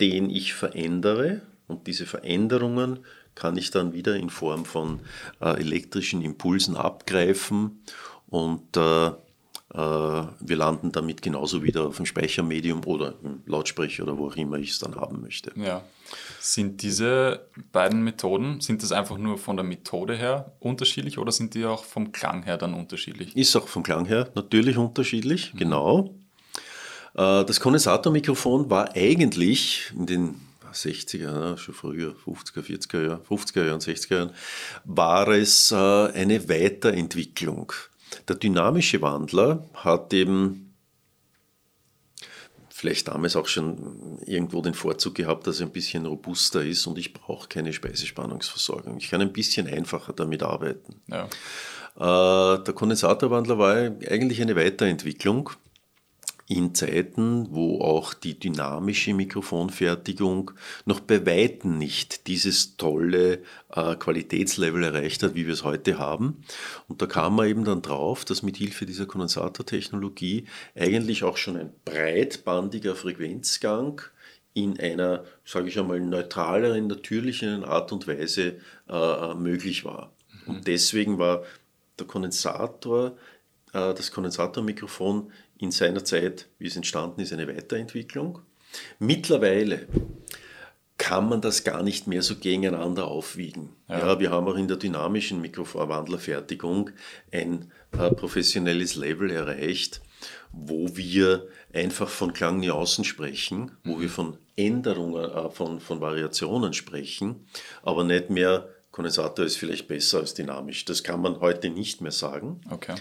den 0.00 0.28
ich 0.30 0.54
verändere. 0.54 1.42
Und 1.68 1.86
diese 1.86 2.06
Veränderungen 2.06 3.04
kann 3.36 3.56
ich 3.56 3.70
dann 3.70 3.92
wieder 3.92 4.16
in 4.16 4.30
Form 4.30 4.64
von 4.64 5.00
äh, 5.40 5.60
elektrischen 5.60 6.22
Impulsen 6.22 6.76
abgreifen. 6.76 7.82
Und 8.28 8.76
äh, 8.76 9.06
äh, 9.06 10.26
wir 10.40 10.56
landen 10.56 10.90
damit 10.90 11.22
genauso 11.22 11.62
wieder 11.62 11.86
auf 11.86 11.96
dem 11.96 12.06
Speichermedium 12.06 12.84
oder 12.84 13.14
im 13.22 13.42
Lautsprecher 13.46 14.04
oder 14.04 14.16
wo 14.16 14.28
auch 14.28 14.36
immer 14.36 14.56
ich 14.56 14.70
es 14.70 14.78
dann 14.78 14.96
haben 14.96 15.20
möchte. 15.20 15.52
Ja. 15.54 15.82
Sind 16.40 16.82
diese 16.82 17.46
beiden 17.72 18.02
Methoden, 18.02 18.60
sind 18.60 18.82
das 18.82 18.92
einfach 18.92 19.18
nur 19.18 19.38
von 19.38 19.56
der 19.56 19.64
Methode 19.64 20.16
her 20.16 20.52
unterschiedlich 20.60 21.18
oder 21.18 21.30
sind 21.30 21.54
die 21.54 21.66
auch 21.66 21.84
vom 21.84 22.10
Klang 22.12 22.44
her 22.44 22.56
dann 22.56 22.74
unterschiedlich? 22.74 23.36
Ist 23.36 23.54
auch 23.54 23.68
vom 23.68 23.82
Klang 23.82 24.06
her 24.06 24.30
natürlich 24.34 24.78
unterschiedlich, 24.78 25.52
genau. 25.56 26.14
Äh, 27.14 27.44
Das 27.44 27.60
Kondensatormikrofon 27.60 28.70
war 28.70 28.94
eigentlich 28.94 29.92
in 29.94 30.06
den 30.06 30.45
60er, 30.72 31.18
Jahren, 31.18 31.58
schon 31.58 31.74
früher, 31.74 32.14
50er, 32.14 32.62
40er 32.62 33.06
Jahren, 33.06 33.22
50er 33.22 33.66
Jahren, 33.66 33.80
60er 33.80 34.16
Jahren, 34.16 34.30
war 34.84 35.28
es 35.28 35.70
äh, 35.72 35.74
eine 35.76 36.48
Weiterentwicklung. 36.48 37.72
Der 38.28 38.36
dynamische 38.36 39.00
Wandler 39.02 39.68
hat 39.74 40.12
eben 40.12 40.74
vielleicht 42.76 43.08
damals 43.08 43.36
auch 43.36 43.46
schon 43.46 44.18
irgendwo 44.26 44.60
den 44.60 44.74
Vorzug 44.74 45.14
gehabt, 45.14 45.46
dass 45.46 45.60
er 45.60 45.66
ein 45.66 45.72
bisschen 45.72 46.04
robuster 46.04 46.62
ist 46.62 46.86
und 46.86 46.98
ich 46.98 47.14
brauche 47.14 47.48
keine 47.48 47.72
Speisespannungsversorgung. 47.72 48.98
Ich 48.98 49.08
kann 49.08 49.22
ein 49.22 49.32
bisschen 49.32 49.66
einfacher 49.66 50.12
damit 50.12 50.42
arbeiten. 50.42 51.00
Ja. 51.08 51.24
Äh, 51.96 52.62
der 52.62 52.74
Kondensatorwandler 52.74 53.58
war 53.58 53.74
eigentlich 53.74 54.42
eine 54.42 54.56
Weiterentwicklung 54.56 55.50
in 56.48 56.74
Zeiten, 56.74 57.48
wo 57.50 57.80
auch 57.80 58.14
die 58.14 58.38
dynamische 58.38 59.14
Mikrofonfertigung 59.14 60.52
noch 60.84 61.00
bei 61.00 61.26
Weitem 61.26 61.76
nicht 61.76 62.28
dieses 62.28 62.76
tolle 62.76 63.42
äh, 63.72 63.96
Qualitätslevel 63.96 64.84
erreicht 64.84 65.22
hat, 65.22 65.34
wie 65.34 65.46
wir 65.46 65.54
es 65.54 65.64
heute 65.64 65.98
haben. 65.98 66.44
Und 66.88 67.02
da 67.02 67.06
kam 67.06 67.36
man 67.36 67.48
eben 67.48 67.64
dann 67.64 67.82
drauf, 67.82 68.24
dass 68.24 68.42
mit 68.42 68.56
Hilfe 68.56 68.86
dieser 68.86 69.06
Kondensatortechnologie 69.06 70.46
eigentlich 70.76 71.24
auch 71.24 71.36
schon 71.36 71.56
ein 71.56 71.72
breitbandiger 71.84 72.94
Frequenzgang 72.94 74.00
in 74.54 74.78
einer, 74.78 75.24
sage 75.44 75.68
ich 75.68 75.78
einmal, 75.78 76.00
neutraleren, 76.00 76.86
natürlichen 76.86 77.64
Art 77.64 77.92
und 77.92 78.06
Weise 78.06 78.56
äh, 78.88 79.34
möglich 79.34 79.84
war. 79.84 80.12
Und 80.46 80.66
deswegen 80.66 81.18
war 81.18 81.42
der 81.98 82.06
Kondensator, 82.06 83.16
äh, 83.72 83.92
das 83.94 84.12
Kondensatormikrofon 84.12 85.30
in 85.58 85.70
seiner 85.70 86.04
Zeit, 86.04 86.48
wie 86.58 86.66
es 86.66 86.76
entstanden 86.76 87.20
ist, 87.20 87.32
eine 87.32 87.48
Weiterentwicklung. 87.48 88.40
Mittlerweile 88.98 89.86
kann 90.98 91.28
man 91.28 91.40
das 91.40 91.64
gar 91.64 91.82
nicht 91.82 92.06
mehr 92.06 92.22
so 92.22 92.36
gegeneinander 92.36 93.06
aufwiegen. 93.06 93.70
Ja. 93.88 93.98
Ja. 93.98 94.20
wir 94.20 94.30
haben 94.30 94.48
auch 94.48 94.56
in 94.56 94.68
der 94.68 94.78
dynamischen 94.78 95.40
Mikrofonwandlerfertigung 95.40 96.90
ein 97.32 97.70
äh, 97.92 98.10
professionelles 98.10 98.96
Level 98.96 99.30
erreicht, 99.30 100.00
wo 100.52 100.96
wir 100.96 101.48
einfach 101.72 102.08
von 102.08 102.32
Klangnuancen 102.32 103.04
sprechen, 103.04 103.72
wo 103.84 104.00
wir 104.00 104.08
von 104.08 104.38
Änderungen, 104.56 105.30
äh, 105.30 105.50
von, 105.50 105.80
von 105.80 106.00
Variationen 106.00 106.72
sprechen, 106.72 107.46
aber 107.82 108.02
nicht 108.04 108.30
mehr 108.30 108.68
Kondensator 108.90 109.44
ist 109.44 109.58
vielleicht 109.58 109.88
besser 109.88 110.20
als 110.20 110.32
dynamisch. 110.32 110.86
Das 110.86 111.02
kann 111.02 111.20
man 111.20 111.40
heute 111.40 111.68
nicht 111.68 112.00
mehr 112.00 112.12
sagen. 112.12 112.62
Okay. 112.70 112.94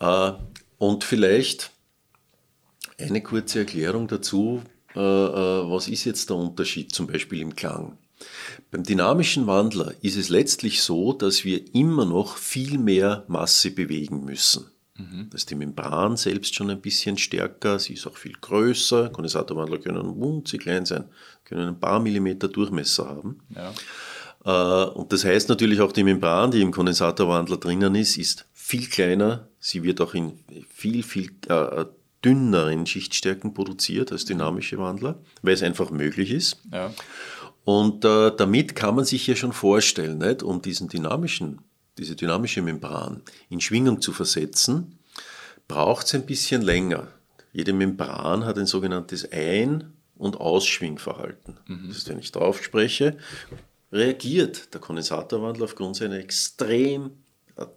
Äh, 0.00 0.32
und 0.78 1.04
vielleicht 1.04 1.70
eine 2.98 3.22
kurze 3.22 3.60
Erklärung 3.60 4.08
dazu, 4.08 4.62
äh, 4.94 5.00
äh, 5.00 5.70
was 5.70 5.88
ist 5.88 6.04
jetzt 6.04 6.30
der 6.30 6.36
Unterschied 6.36 6.94
zum 6.94 7.06
Beispiel 7.06 7.40
im 7.40 7.56
Klang? 7.56 7.98
Beim 8.70 8.84
dynamischen 8.84 9.46
Wandler 9.46 9.94
ist 10.00 10.16
es 10.16 10.28
letztlich 10.28 10.82
so, 10.82 11.12
dass 11.12 11.44
wir 11.44 11.74
immer 11.74 12.04
noch 12.04 12.36
viel 12.36 12.78
mehr 12.78 13.24
Masse 13.28 13.70
bewegen 13.70 14.24
müssen. 14.24 14.66
Mhm. 14.96 15.28
Da 15.30 15.36
ist 15.36 15.50
die 15.50 15.56
Membran 15.56 16.16
selbst 16.16 16.54
schon 16.54 16.70
ein 16.70 16.80
bisschen 16.80 17.18
stärker, 17.18 17.78
sie 17.78 17.94
ist 17.94 18.06
auch 18.06 18.16
viel 18.16 18.34
größer. 18.40 19.10
Kondensatorwandler 19.10 19.78
können 19.78 20.20
winzig 20.20 20.60
klein 20.62 20.86
sein, 20.86 21.06
können 21.44 21.68
ein 21.68 21.80
paar 21.80 21.98
Millimeter 21.98 22.48
Durchmesser 22.48 23.08
haben. 23.08 23.40
Ja. 23.54 23.72
Äh, 24.44 24.90
und 24.90 25.12
das 25.12 25.24
heißt 25.24 25.48
natürlich 25.48 25.80
auch 25.80 25.92
die 25.92 26.04
Membran, 26.04 26.52
die 26.52 26.60
im 26.60 26.70
Kondensatorwandler 26.70 27.56
drinnen 27.56 27.94
ist, 27.96 28.16
ist 28.16 28.46
viel 28.66 28.88
kleiner. 28.88 29.50
Sie 29.60 29.82
wird 29.82 30.00
auch 30.00 30.14
in 30.14 30.38
viel, 30.70 31.02
viel 31.02 31.32
äh, 31.48 31.84
dünneren 32.24 32.86
Schichtstärken 32.86 33.52
produziert 33.52 34.10
als 34.10 34.24
dynamische 34.24 34.78
Wandler, 34.78 35.20
weil 35.42 35.52
es 35.52 35.62
einfach 35.62 35.90
möglich 35.90 36.30
ist. 36.30 36.62
Ja. 36.72 36.90
Und 37.64 38.06
äh, 38.06 38.32
damit 38.34 38.74
kann 38.74 38.94
man 38.94 39.04
sich 39.04 39.26
ja 39.26 39.36
schon 39.36 39.52
vorstellen, 39.52 40.16
nicht, 40.16 40.42
um 40.42 40.62
diesen 40.62 40.88
dynamischen, 40.88 41.60
diese 41.98 42.16
dynamische 42.16 42.62
Membran 42.62 43.20
in 43.50 43.60
Schwingung 43.60 44.00
zu 44.00 44.12
versetzen, 44.12 44.98
braucht 45.68 46.06
es 46.06 46.14
ein 46.14 46.24
bisschen 46.24 46.62
länger. 46.62 47.08
Jede 47.52 47.74
Membran 47.74 48.46
hat 48.46 48.56
ein 48.56 48.66
sogenanntes 48.66 49.30
Ein- 49.30 49.92
und 50.16 50.38
Ausschwingverhalten. 50.38 51.58
Mhm. 51.66 51.88
Das 51.88 51.98
heißt, 51.98 52.08
wenn 52.08 52.18
ich 52.18 52.32
drauf 52.32 52.64
spreche, 52.64 53.18
reagiert 53.92 54.72
der 54.72 54.80
Kondensatorwandler 54.80 55.64
aufgrund 55.64 55.96
seiner 55.96 56.16
extrem 56.16 57.10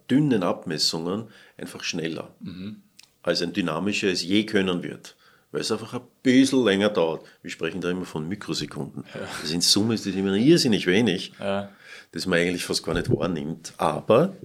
dünnen 0.09 0.43
Abmessungen 0.43 1.27
einfach 1.57 1.83
schneller, 1.83 2.33
mhm. 2.39 2.81
als 3.21 3.41
ein 3.41 3.53
dynamischer 3.53 4.09
es 4.09 4.23
je 4.23 4.45
können 4.45 4.83
wird. 4.83 5.15
Weil 5.51 5.61
es 5.61 5.71
einfach 5.71 5.93
ein 5.93 6.01
bisschen 6.23 6.65
länger 6.65 6.89
dauert. 6.89 7.25
Wir 7.41 7.49
sprechen 7.49 7.79
da 7.79 7.89
immer 7.89 8.05
von 8.05 8.27
Mikrosekunden. 8.27 9.05
Ja. 9.13 9.21
Das 9.41 9.51
in 9.51 9.61
Summe 9.61 9.93
ist 9.93 10.05
das 10.05 10.13
immer 10.13 10.33
irrsinnig 10.33 10.87
wenig, 10.87 11.31
ja. 11.39 11.69
das 12.11 12.25
man 12.25 12.39
eigentlich 12.39 12.65
fast 12.65 12.83
gar 12.83 12.93
nicht 12.93 13.09
wahrnimmt. 13.09 13.73
Aber 13.77 14.35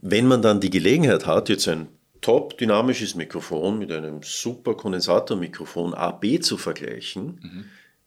wenn 0.00 0.26
man 0.26 0.40
dann 0.40 0.60
die 0.60 0.70
Gelegenheit 0.70 1.26
hat, 1.26 1.48
jetzt 1.48 1.68
ein 1.68 1.88
top 2.22 2.56
dynamisches 2.56 3.14
Mikrofon 3.14 3.78
mit 3.78 3.92
einem 3.92 4.22
super 4.22 4.74
Kondensatormikrofon 4.74 5.92
AB 5.92 6.40
zu 6.40 6.56
vergleichen, 6.56 7.40
mhm. 7.42 7.64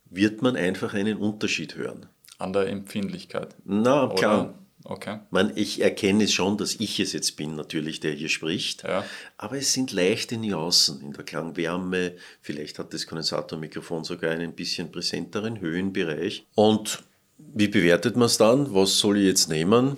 wird 0.09 0.41
man 0.41 0.55
einfach 0.55 0.93
einen 0.93 1.17
Unterschied 1.17 1.75
hören. 1.75 2.07
An 2.39 2.51
der 2.51 2.67
Empfindlichkeit. 2.67 3.55
Na, 3.63 4.07
klar. 4.07 4.55
Okay. 4.87 5.17
Man, 5.31 5.51
ich 5.55 5.81
erkenne 5.81 6.27
schon, 6.27 6.57
dass 6.57 6.75
ich 6.75 6.99
es 6.99 7.11
jetzt 7.11 7.35
bin, 7.37 7.55
natürlich, 7.55 8.01
der 8.01 8.11
hier 8.11 8.29
spricht. 8.29 8.83
Ja. 8.83 9.03
Aber 9.35 9.57
es 9.57 9.73
sind 9.73 9.91
leichte 9.91 10.37
Nuancen 10.37 11.01
in 11.01 11.11
der 11.11 11.25
Klangwärme. 11.25 12.13
Vielleicht 12.39 12.77
hat 12.77 12.93
das 12.93 13.07
Kondensatormikrofon 13.07 14.03
sogar 14.03 14.31
einen 14.31 14.53
bisschen 14.53 14.91
präsenteren 14.91 15.59
Höhenbereich. 15.59 16.45
Und 16.53 17.03
wie 17.37 17.67
bewertet 17.67 18.15
man 18.15 18.27
es 18.27 18.37
dann? 18.37 18.75
Was 18.75 18.99
soll 18.99 19.17
ich 19.17 19.25
jetzt 19.25 19.49
nehmen? 19.49 19.97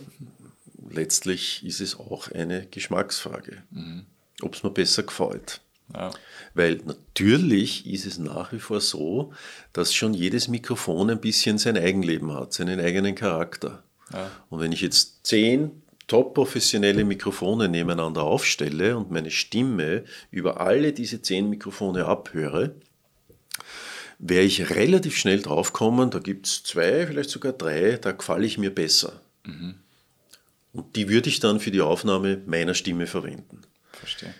Letztlich 0.89 1.65
ist 1.65 1.81
es 1.81 1.99
auch 1.99 2.31
eine 2.31 2.65
Geschmacksfrage, 2.67 3.63
mhm. 3.71 4.05
ob 4.41 4.55
es 4.55 4.63
mir 4.63 4.71
besser 4.71 5.03
gefällt. 5.03 5.59
Ja. 5.93 6.11
Weil 6.53 6.77
natürlich 6.85 7.85
ist 7.85 8.05
es 8.05 8.17
nach 8.17 8.53
wie 8.53 8.59
vor 8.59 8.79
so, 8.79 9.33
dass 9.73 9.93
schon 9.93 10.13
jedes 10.13 10.47
Mikrofon 10.47 11.09
ein 11.09 11.19
bisschen 11.19 11.57
sein 11.57 11.77
Eigenleben 11.77 12.33
hat, 12.33 12.53
seinen 12.53 12.79
eigenen 12.79 13.15
Charakter. 13.15 13.83
Ja. 14.13 14.31
Und 14.49 14.59
wenn 14.59 14.71
ich 14.71 14.81
jetzt 14.81 15.25
zehn 15.25 15.81
top 16.07 16.33
professionelle 16.33 17.03
Mikrofone 17.03 17.67
nebeneinander 17.67 18.23
aufstelle 18.23 18.97
und 18.97 19.11
meine 19.11 19.31
Stimme 19.31 20.05
über 20.31 20.61
alle 20.61 20.93
diese 20.93 21.21
zehn 21.21 21.49
Mikrofone 21.49 22.05
abhöre, 22.05 22.75
werde 24.19 24.45
ich 24.47 24.69
relativ 24.71 25.17
schnell 25.17 25.41
draufkommen, 25.41 26.09
da 26.09 26.19
gibt 26.19 26.47
es 26.47 26.63
zwei, 26.63 27.05
vielleicht 27.05 27.29
sogar 27.29 27.53
drei, 27.53 27.97
da 27.97 28.13
gefalle 28.13 28.45
ich 28.45 28.57
mir 28.57 28.73
besser. 28.73 29.21
Mhm. 29.45 29.75
Und 30.73 30.95
die 30.95 31.09
würde 31.09 31.29
ich 31.29 31.39
dann 31.39 31.59
für 31.59 31.71
die 31.71 31.81
Aufnahme 31.81 32.41
meiner 32.45 32.73
Stimme 32.73 33.07
verwenden. 33.07 33.61
Verstehe. 33.91 34.33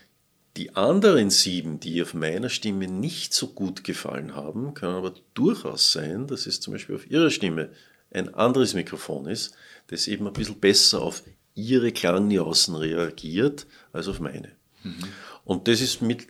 Die 0.55 0.75
anderen 0.75 1.29
sieben, 1.29 1.79
die 1.79 2.01
auf 2.01 2.15
meiner 2.15 2.49
Stimme 2.49 2.87
nicht 2.87 3.33
so 3.33 3.49
gut 3.49 3.83
gefallen 3.83 4.35
haben, 4.35 4.73
kann 4.73 4.95
aber 4.95 5.13
durchaus 5.35 5.91
sein, 5.91 6.25
dass 6.25 6.47
es 6.47 6.59
zum 6.59 6.73
Beispiel 6.73 6.95
auf 6.95 7.09
ihrer 7.09 7.29
Stimme 7.29 7.69
ein 8.11 8.33
anderes 8.33 8.73
Mikrofon 8.73 9.27
ist, 9.27 9.55
das 9.87 10.07
eben 10.07 10.27
ein 10.27 10.33
bisschen 10.33 10.59
besser 10.59 11.01
auf 11.01 11.23
ihre 11.55 11.91
Klangnuancen 11.91 12.75
reagiert 12.75 13.65
als 13.91 14.07
auf 14.07 14.19
meine. 14.19 14.51
Mhm. 14.83 14.95
Und 15.43 15.67
das 15.67 15.81
ist 15.81 16.01
mit 16.01 16.27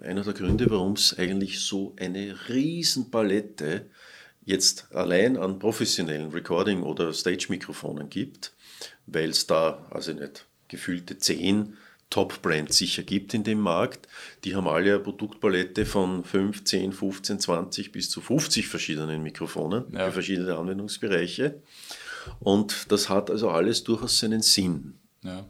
einer 0.00 0.22
der 0.22 0.32
Gründe, 0.32 0.70
warum 0.70 0.94
es 0.94 1.16
eigentlich 1.18 1.60
so 1.60 1.94
eine 1.98 2.48
Riesenpalette 2.48 3.86
jetzt 4.44 4.92
allein 4.92 5.36
an 5.36 5.58
professionellen 5.58 6.30
Recording- 6.30 6.82
oder 6.82 7.12
Stage-Mikrofonen 7.12 8.08
gibt, 8.08 8.52
weil 9.06 9.30
es 9.30 9.46
da, 9.46 9.86
also 9.90 10.12
nicht 10.12 10.46
gefühlte 10.68 11.18
zehn 11.18 11.76
Top-Brands 12.14 12.78
sicher 12.78 13.02
gibt 13.02 13.34
in 13.34 13.42
dem 13.42 13.58
Markt. 13.58 14.06
Die 14.44 14.54
haben 14.54 14.68
alle 14.68 14.94
eine 14.94 15.00
Produktpalette 15.00 15.84
von 15.84 16.22
5, 16.22 16.62
10, 16.62 16.92
15, 16.92 17.40
20 17.40 17.90
bis 17.90 18.08
zu 18.08 18.20
50 18.20 18.68
verschiedenen 18.68 19.20
Mikrofonen 19.24 19.86
ja. 19.92 20.06
für 20.06 20.12
verschiedene 20.12 20.56
Anwendungsbereiche. 20.56 21.60
Und 22.38 22.92
das 22.92 23.08
hat 23.08 23.32
also 23.32 23.50
alles 23.50 23.82
durchaus 23.82 24.20
seinen 24.20 24.42
Sinn. 24.42 24.94
Ja. 25.22 25.44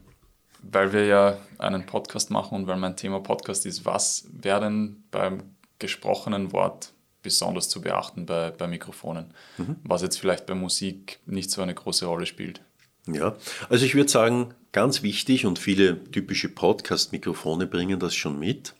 Weil 0.63 0.91
wir 0.91 1.05
ja 1.05 1.37
einen 1.59 1.85
Podcast 1.85 2.31
machen 2.31 2.55
und 2.55 2.65
weil 2.65 2.77
mein 2.77 2.97
Thema 2.97 3.19
Podcast 3.19 3.67
ist, 3.67 3.85
was 3.85 4.27
wäre 4.33 4.61
denn 4.61 5.03
beim 5.11 5.43
gesprochenen 5.77 6.51
Wort 6.51 6.93
besonders 7.21 7.69
zu 7.69 7.79
beachten 7.79 8.25
bei, 8.25 8.49
bei 8.49 8.65
Mikrofonen, 8.65 9.35
mhm. 9.59 9.75
was 9.83 10.01
jetzt 10.01 10.17
vielleicht 10.17 10.47
bei 10.47 10.55
Musik 10.55 11.19
nicht 11.27 11.51
so 11.51 11.61
eine 11.61 11.75
große 11.75 12.07
Rolle 12.07 12.25
spielt? 12.25 12.61
Ja, 13.05 13.35
also 13.69 13.85
ich 13.85 13.93
würde 13.93 14.09
sagen, 14.09 14.55
ganz 14.75 15.03
wichtig 15.03 15.45
und 15.45 15.57
viele 15.57 16.03
typische 16.11 16.49
Podcast-Mikrofone 16.49 17.65
bringen 17.65 17.97
das 17.97 18.13
schon 18.13 18.37
mit. 18.37 18.73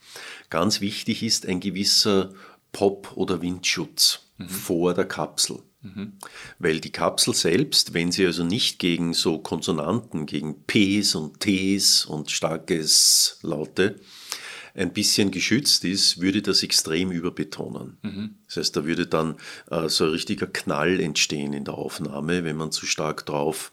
Ganz 0.50 0.82
wichtig 0.82 1.24
ist 1.24 1.46
ein 1.46 1.62
gewisser 1.62 2.34
Pop- 2.74 3.14
oder 3.16 3.42
Windschutz 3.42 4.20
Mhm. 4.38 4.50
vor 4.50 4.94
der 4.94 5.06
Kapsel. 5.06 5.60
Mhm. 5.82 6.18
Weil 6.60 6.82
die 6.82 6.92
Kapsel 6.92 7.34
selbst, 7.34 7.94
wenn 7.94 8.12
sie 8.12 8.26
also 8.26 8.44
nicht 8.44 8.80
gegen 8.80 9.14
so 9.14 9.38
Konsonanten, 9.40 10.26
gegen 10.26 10.66
Ps 10.66 11.16
und 11.16 11.40
Ts 11.40 12.04
und 12.04 12.30
starkes 12.30 13.40
Laute 13.42 13.96
ein 14.74 14.92
bisschen 14.92 15.32
geschützt 15.32 15.86
ist, 15.86 16.20
würde 16.20 16.42
das 16.42 16.62
extrem 16.62 17.12
überbetonen. 17.12 17.98
Mhm. 18.02 18.36
Das 18.48 18.58
heißt, 18.58 18.76
da 18.76 18.84
würde 18.86 19.08
dann 19.08 19.38
äh, 19.72 19.88
so 19.88 20.04
ein 20.04 20.10
richtiger 20.10 20.48
Knall 20.48 21.00
entstehen 21.00 21.54
in 21.54 21.64
der 21.64 21.76
Aufnahme, 21.76 22.44
wenn 22.44 22.58
man 22.58 22.74
zu 22.74 22.86
stark 22.86 23.26
drauf 23.26 23.72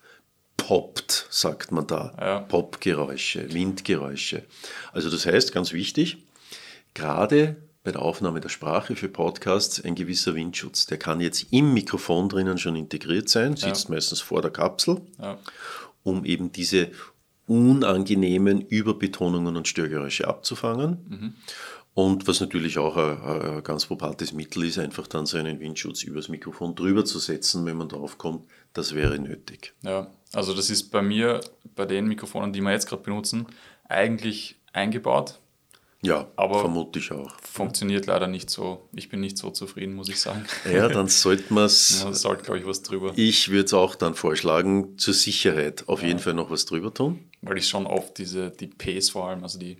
poppt, 0.73 1.27
sagt 1.29 1.71
man 1.71 1.87
da. 1.87 2.15
Ja. 2.19 2.41
Popgeräusche, 2.41 3.53
Windgeräusche. 3.53 4.45
Also 4.95 5.11
das 5.11 5.27
heißt, 5.27 5.53
ganz 5.53 5.75
wichtig, 5.75 6.17
gerade 6.95 7.57
bei 7.85 7.93
der 7.93 8.01
Aufnahme 8.01 8.41
der 8.41 8.49
Sprache 8.49 8.97
für 8.97 9.11
Podcasts 9.11 9.85
ein 9.85 9.95
gewisser 9.95 10.35
Windschutz. 10.35 10.87
Der 10.87 10.97
kann 10.97 11.21
jetzt 11.21 11.49
im 11.53 11.75
Mikrofon 11.75 12.31
drinnen 12.31 12.57
schon 12.57 12.75
integriert 12.77 13.29
sein, 13.29 13.55
sitzt 13.55 13.89
Ja. 13.91 13.95
meistens 13.95 14.23
vor 14.23 14.41
der 14.41 14.51
Kapsel, 14.51 15.03
Ja. 15.19 15.39
um 16.05 16.25
eben 16.25 16.53
diese 16.53 16.91
unangenehmen 17.47 18.63
Überbetonungen 18.63 19.57
und 19.57 19.69
Störgeräusche 19.69 20.27
abzufangen. 20.27 20.97
Mhm. 21.09 21.35
Und 21.95 22.27
was 22.27 22.41
natürlich 22.41 22.79
auch 22.79 22.97
ein, 22.97 23.21
ein 23.57 23.63
ganz 23.63 23.85
probates 23.87 24.33
Mittel 24.33 24.65
ist, 24.65 24.79
einfach 24.79 25.07
dann 25.07 25.27
so 25.27 25.37
einen 25.37 25.61
Windschutz 25.61 26.03
übers 26.05 26.29
Mikrofon 26.29 26.75
drüber 26.75 27.05
zu 27.05 27.19
setzen, 27.19 27.67
wenn 27.67 27.77
man 27.77 27.89
drauf 27.91 28.17
kommt, 28.17 28.45
das 28.73 28.95
wäre 28.95 29.19
nötig. 29.19 29.75
Ja, 29.83 30.11
also 30.33 30.55
das 30.55 30.71
ist 30.71 30.85
bei 30.85 31.03
mir, 31.03 31.41
bei 31.77 31.85
den 31.85 32.07
Mikrofonen, 32.07 32.53
die 32.53 32.63
wir 32.63 32.73
jetzt 32.73 32.89
gerade 32.89 33.03
benutzen, 33.03 33.47
eigentlich 33.89 34.57
eingebaut. 34.73 35.39
Ja, 36.05 36.27
Aber- 36.35 36.61
vermute 36.61 36.99
ich 36.99 37.13
auch. 37.13 37.31
Funktioniert 37.43 38.07
leider 38.07 38.27
nicht 38.27 38.51
so. 38.51 38.89
Ich 38.93 39.09
bin 39.09 39.21
nicht 39.21 39.39
so 39.39 39.51
zufrieden, 39.51 39.95
muss 39.95 40.09
ich 40.09 40.19
sagen. 40.19 40.45
Ja, 40.69 40.89
dann 40.89 41.07
sollte 41.07 41.55
man 41.55 41.67
es. 41.67 42.03
Ja, 42.03 42.13
sollte, 42.15 42.43
glaube 42.43 42.59
ich, 42.59 42.67
was 42.67 42.83
drüber. 42.83 43.13
Ich 43.15 43.51
würde 43.51 43.67
es 43.67 43.75
auch 43.75 43.95
dann 43.95 44.15
vorschlagen, 44.17 44.99
zur 44.99 45.15
Sicherheit 45.15 45.85
auf 45.89 46.03
jeden 46.03 46.19
Fall 46.19 46.35
noch 46.35 46.51
was 46.51 46.65
drüber 46.65 46.93
tun. 46.93 47.21
Weil 47.43 47.59
ich 47.59 47.69
schon 47.69 47.87
oft 47.87 48.19
diese, 48.19 48.51
die 48.51 48.67
Ps 48.67 49.11
vor 49.11 49.29
allem, 49.29 49.45
also 49.45 49.61
die, 49.61 49.77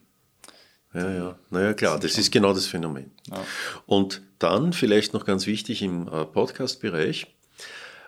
Ja, 0.95 1.11
ja. 1.11 1.39
Naja, 1.51 1.75
klar, 1.75 1.99
das 1.99 2.19
ist 2.19 2.31
genau 2.31 2.53
das 2.53 2.67
Phänomen. 2.67 3.11
ja, 3.31 3.45
Und 3.87 4.23
dann 4.39 4.73
vielleicht 4.73 5.15
noch 5.15 5.25
ganz 5.25 5.47
wichtig 5.47 5.83
im 5.83 6.07
äh, 6.09 6.25
Podcast-Bereich, 6.25 7.35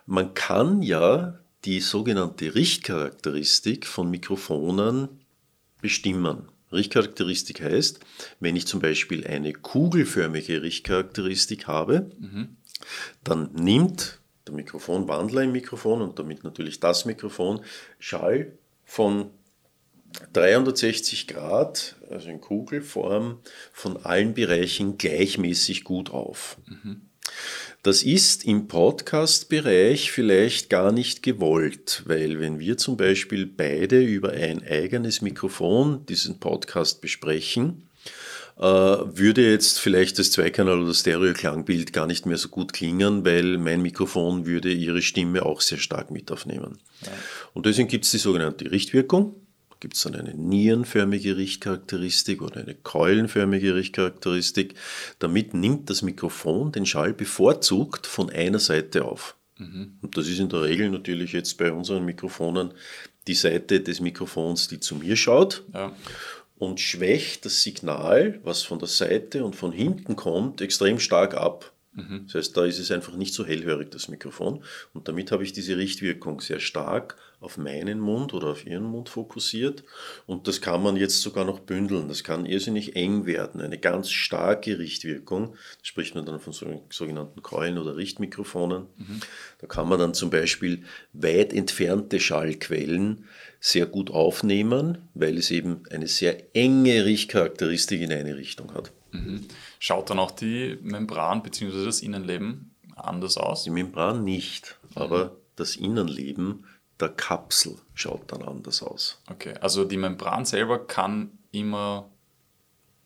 man 0.07 0.35
kann 0.35 0.83
ja 0.83 1.39
die 1.65 1.81
sogenannte 1.81 2.55
Richtcharakteristik 2.55 3.87
von 3.87 4.11
Mikrofonen 4.11 5.09
bestimmen. 5.81 6.49
Richtcharakteristik 6.73 7.63
heißt, 7.63 8.01
wenn 8.41 8.57
ich 8.57 8.67
zum 8.67 8.81
Beispiel 8.81 9.27
eine 9.27 9.53
kugelförmige 9.53 10.61
Richtcharakteristik 10.61 11.67
habe, 11.67 12.11
dann 13.23 13.51
nimmt 13.55 14.19
der 14.47 14.55
Mikrofonwandler 14.55 15.43
im 15.43 15.53
Mikrofon 15.53 16.03
und 16.03 16.19
damit 16.19 16.45
natürlich 16.45 16.81
das 16.81 17.05
Mikrofon 17.07 17.61
Schall 17.99 18.59
von 18.85 19.31
360 20.33 21.27
Grad, 21.27 21.97
also 22.11 22.29
in 22.29 22.41
Kugelform, 22.41 23.39
von 23.73 23.97
allen 24.05 24.35
Bereichen 24.35 24.99
gleichmäßig 24.99 25.85
gut 25.85 26.11
auf. 26.11 26.57
Das 27.83 28.03
ist 28.03 28.45
im 28.45 28.67
Podcast-Bereich 28.67 30.11
vielleicht 30.11 30.71
gar 30.71 30.91
nicht 30.93 31.23
gewollt, 31.23 32.03
weil 32.07 32.41
wenn 32.41 32.59
wir 32.59 32.77
zum 32.79 32.97
Beispiel 32.97 33.47
beide 33.47 34.01
über 34.03 34.31
ein 34.31 34.63
eigenes 34.67 35.21
Mikrofon 35.21 36.07
diesen 36.07 36.41
Podcast 36.41 37.01
besprechen, 37.01 37.89
äh, 38.57 38.63
würde 38.63 39.51
jetzt 39.51 39.81
vielleicht 39.81 40.19
das 40.19 40.31
Zweikanal- 40.31 40.81
oder 40.81 40.95
Stereo-Klangbild 40.95 41.93
gar 41.93 42.07
nicht 42.07 42.25
mehr 42.25 42.37
so 42.37 42.49
gut 42.49 42.73
klingen, 42.73 43.25
weil 43.25 43.59
mein 43.59 43.83
Mikrofon 43.83 44.47
würde 44.47 44.73
ihre 44.73 45.03
Stimme 45.03 45.45
auch 45.45 45.61
sehr 45.61 45.79
stark 45.79 46.11
mit 46.11 46.31
aufnehmen. 46.31 46.79
Ja. 47.03 47.13
Und 47.53 47.67
deswegen 47.67 47.89
gibt 47.89 48.05
es 48.05 48.13
die 48.13 48.19
sogenannte 48.19 48.71
Richtwirkung. 48.71 49.35
Gibt 49.85 49.97
es 49.97 50.05
dann 50.05 50.15
eine 50.15 50.33
nierenförmige 50.33 51.37
Richtcharakteristik 51.37 52.41
oder 52.41 52.63
eine 52.63 52.75
keulenförmige 52.75 53.75
Richtcharakteristik. 53.75 54.77
Damit 55.19 55.53
nimmt 55.53 55.91
das 55.91 56.01
Mikrofon 56.01 56.73
den 56.73 56.87
Schall 56.87 57.13
bevorzugt 57.13 58.07
von 58.07 58.31
einer 58.31 58.61
Seite 58.61 59.05
auf. 59.05 59.37
Mhm. 59.59 59.99
Und 60.01 60.17
das 60.17 60.27
ist 60.27 60.39
in 60.39 60.49
der 60.49 60.63
Regel 60.63 60.89
natürlich 60.89 61.33
jetzt 61.33 61.59
bei 61.59 61.71
unseren 61.71 62.07
Mikrofonen 62.07 62.73
die 63.27 63.35
Seite 63.35 63.83
des 63.83 64.01
Mikrofons, 64.01 64.69
die 64.69 64.81
zu 64.81 64.95
mir 64.95 65.17
schaut. 65.17 65.65
Ja 65.75 65.93
und 66.57 66.81
schwächt 66.81 67.45
das 67.45 67.63
Signal, 67.63 68.41
was 68.43 68.63
von 68.63 68.79
der 68.79 68.89
Seite 68.89 69.45
und 69.45 69.55
von 69.55 69.73
hinten 69.73 70.17
kommt, 70.17 70.63
extrem 70.63 70.99
stark 70.99 71.35
ab. 71.35 71.74
Mhm. 71.95 72.25
Das 72.27 72.35
heißt, 72.35 72.57
da 72.57 72.65
ist 72.65 72.79
es 72.79 72.91
einfach 72.91 73.17
nicht 73.17 73.35
so 73.35 73.47
hellhörig, 73.47 73.91
das 73.91 74.09
Mikrofon. 74.09 74.65
Und 74.93 75.09
damit 75.09 75.31
habe 75.31 75.45
ich 75.45 75.53
diese 75.53 75.77
Richtwirkung 75.77 76.41
sehr 76.41 76.61
stark 76.61 77.17
auf 77.41 77.59
meinen 77.59 78.01
Mund 78.01 78.35
oder 78.35 78.49
auf 78.49 78.67
Ihren 78.67 78.85
Mund 78.85 79.09
fokussiert. 79.09 79.85
Und 80.27 80.49
das 80.49 80.61
kann 80.61 80.83
man 80.83 80.97
jetzt 80.97 81.21
sogar 81.21 81.45
noch 81.45 81.61
bündeln. 81.61 82.09
Das 82.09 82.25
kann 82.25 82.47
irrsinnig 82.47 82.97
eng 82.97 83.27
werden. 83.27 83.61
Eine 83.61 83.79
ganz 83.79 84.11
starke 84.11 84.79
Richtwirkung. 84.79 85.53
Da 85.53 85.85
spricht 85.85 86.15
man 86.15 86.27
dann 86.27 86.41
von 86.41 86.53
sogenannten 86.91 87.43
Keulen 87.43 87.79
oder 87.79 87.97
Richtmikrofonen. 87.97 88.87
Mhm. 88.97 89.21
Da 89.61 89.67
kann 89.67 89.89
man 89.89 89.99
dann 89.99 90.15
zum 90.15 90.31
Beispiel 90.31 90.85
weit 91.13 91.53
entfernte 91.53 92.19
Schallquellen 92.19 93.27
sehr 93.61 93.87
gut 93.87 94.11
aufnehmen, 94.11 94.99
weil 95.15 95.39
es 95.39 95.51
eben 95.51 95.83
eine 95.91 96.09
sehr 96.09 96.55
enge 96.57 97.05
Richtcharakteristik 97.05 98.01
in 98.01 98.13
eine 98.13 98.37
Richtung 98.37 98.75
hat. 98.75 98.93
Mhm. 99.15 99.47
Schaut 99.79 100.11
dann 100.11 100.19
auch 100.19 100.33
die 100.33 100.79
Membran 100.83 101.43
bzw. 101.43 101.85
das 101.85 102.01
Innenleben 102.01 102.75
anders 102.97 103.37
aus? 103.37 103.65
Die 103.65 103.71
Membran 103.71 104.25
nicht, 104.25 104.79
aber 104.95 105.27
mhm. 105.27 105.31
das 105.57 105.77
Innenleben 105.77 106.65
der 107.01 107.09
Kapsel 107.09 107.77
schaut 107.95 108.31
dann 108.33 108.43
anders 108.43 108.83
aus. 108.83 109.21
Okay, 109.31 109.55
also 109.61 109.85
die 109.85 109.97
Membran 109.97 110.45
selber 110.45 110.87
kann 110.87 111.39
immer 111.51 112.11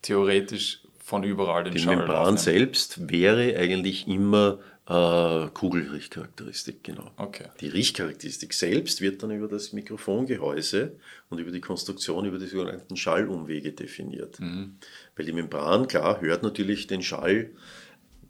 theoretisch 0.02 0.82
von 0.98 1.24
überall 1.24 1.64
den 1.64 1.74
Die 1.74 1.80
Schall 1.80 1.96
Membran 1.96 2.16
aufnehmen. 2.16 2.38
selbst 2.38 3.08
wäre 3.10 3.56
eigentlich 3.56 4.06
immer 4.08 4.58
äh, 4.88 5.48
Kugelrichtcharakteristik, 5.52 6.82
genau. 6.82 7.10
Okay. 7.16 7.44
Die 7.60 7.68
Richtcharakteristik 7.68 8.54
selbst 8.54 9.02
wird 9.02 9.22
dann 9.22 9.30
über 9.30 9.46
das 9.46 9.74
Mikrofongehäuse 9.74 10.96
und 11.28 11.38
über 11.38 11.50
die 11.50 11.60
Konstruktion, 11.60 12.24
über 12.24 12.38
die 12.38 12.46
sogenannten 12.46 12.96
Schallumwege 12.96 13.72
definiert. 13.72 14.40
Mhm. 14.40 14.78
Weil 15.14 15.26
die 15.26 15.32
Membran, 15.32 15.88
klar, 15.88 16.22
hört 16.22 16.42
natürlich 16.42 16.86
den 16.86 17.02
Schall, 17.02 17.50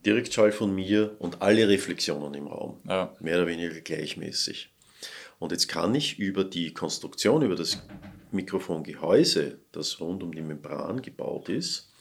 Direktschall 0.05 0.51
von 0.51 0.75
mir 0.75 1.15
und 1.21 1.43
alle 1.43 1.69
Reflexionen 1.69 2.35
im 2.35 2.49
Raum. 2.49 2.81
Ja. 2.89 3.15
Mehr 3.21 3.37
oder 3.37 3.47
weniger 3.47 3.81
gleichmäßig. 3.81 4.73
Und 5.39 5.53
jetzt 5.53 5.69
kann 5.69 5.95
ich 5.95 6.19
über 6.19 6.43
die 6.43 6.75
Konstruktion, 6.75 7.43
über 7.43 7.55
das 7.55 7.85
Mikrofongehäuse, 8.33 9.59
das 9.71 10.01
rund 10.01 10.25
um 10.25 10.33
die 10.33 10.43
Membran 10.43 11.03
gebaut 11.03 11.49
ist, 11.49 11.93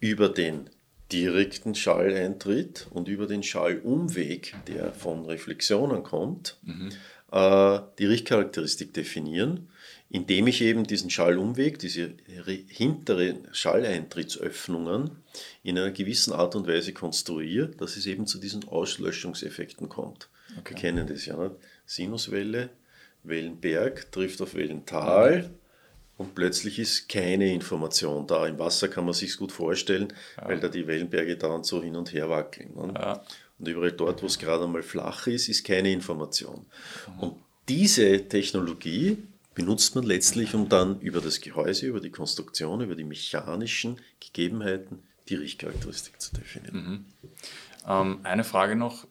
über 0.00 0.28
den 0.28 0.68
direkten 1.12 1.74
Schalleintritt 1.74 2.86
und 2.90 3.08
über 3.08 3.26
den 3.26 3.42
Schallumweg, 3.42 4.54
der 4.66 4.92
von 4.92 5.24
Reflexionen 5.24 6.02
kommt, 6.02 6.58
mhm. 6.62 6.90
äh, 7.32 7.80
die 7.98 8.06
Richtcharakteristik 8.06 8.92
definieren, 8.92 9.68
indem 10.10 10.46
ich 10.46 10.62
eben 10.62 10.84
diesen 10.84 11.10
Schallumweg, 11.10 11.78
diese 11.78 12.14
hinteren 12.68 13.48
Schalleintrittsöffnungen 13.52 15.10
in 15.62 15.78
einer 15.78 15.90
gewissen 15.90 16.32
Art 16.32 16.56
und 16.56 16.66
Weise 16.66 16.92
konstruiere, 16.92 17.68
dass 17.68 17.96
es 17.96 18.06
eben 18.06 18.26
zu 18.26 18.38
diesen 18.38 18.66
Auslöschungseffekten 18.66 19.88
kommt. 19.88 20.28
Okay. 20.58 20.74
Wir 20.74 20.76
kennen 20.76 21.06
das 21.06 21.26
ja 21.26 21.36
nicht. 21.36 21.56
Sinuswelle, 21.84 22.70
Wellenberg 23.22 24.10
trifft 24.12 24.40
auf 24.40 24.54
Wellental. 24.54 25.50
Und 26.18 26.34
plötzlich 26.34 26.80
ist 26.80 27.08
keine 27.08 27.54
Information 27.54 28.26
da. 28.26 28.46
Im 28.46 28.58
Wasser 28.58 28.88
kann 28.88 29.04
man 29.04 29.14
sich 29.14 29.36
gut 29.36 29.52
vorstellen, 29.52 30.12
ja. 30.36 30.48
weil 30.48 30.60
da 30.60 30.68
die 30.68 30.86
Wellenberge 30.86 31.36
dauernd 31.36 31.64
so 31.64 31.80
hin 31.80 31.94
und 31.94 32.12
her 32.12 32.28
wackeln. 32.28 32.74
Ne? 32.74 32.92
Ja. 32.94 33.22
Und 33.58 33.68
überall 33.68 33.92
dort, 33.92 34.22
wo 34.22 34.26
es 34.26 34.38
gerade 34.38 34.64
einmal 34.64 34.82
flach 34.82 35.28
ist, 35.28 35.48
ist 35.48 35.64
keine 35.64 35.92
Information. 35.92 36.66
Mhm. 37.06 37.20
Und 37.20 37.36
diese 37.68 38.28
Technologie 38.28 39.18
benutzt 39.54 39.94
man 39.94 40.04
letztlich, 40.04 40.54
um 40.54 40.68
dann 40.68 41.00
über 41.00 41.20
das 41.20 41.40
Gehäuse, 41.40 41.86
über 41.86 42.00
die 42.00 42.10
Konstruktion, 42.10 42.80
über 42.80 42.96
die 42.96 43.04
mechanischen 43.04 44.00
Gegebenheiten 44.20 45.04
die 45.28 45.36
Richtcharakteristik 45.36 46.20
zu 46.20 46.34
definieren. 46.34 46.74
Mhm. 46.74 47.04
Ähm, 47.86 48.20
eine 48.24 48.44
Frage 48.44 48.74
noch. 48.74 49.06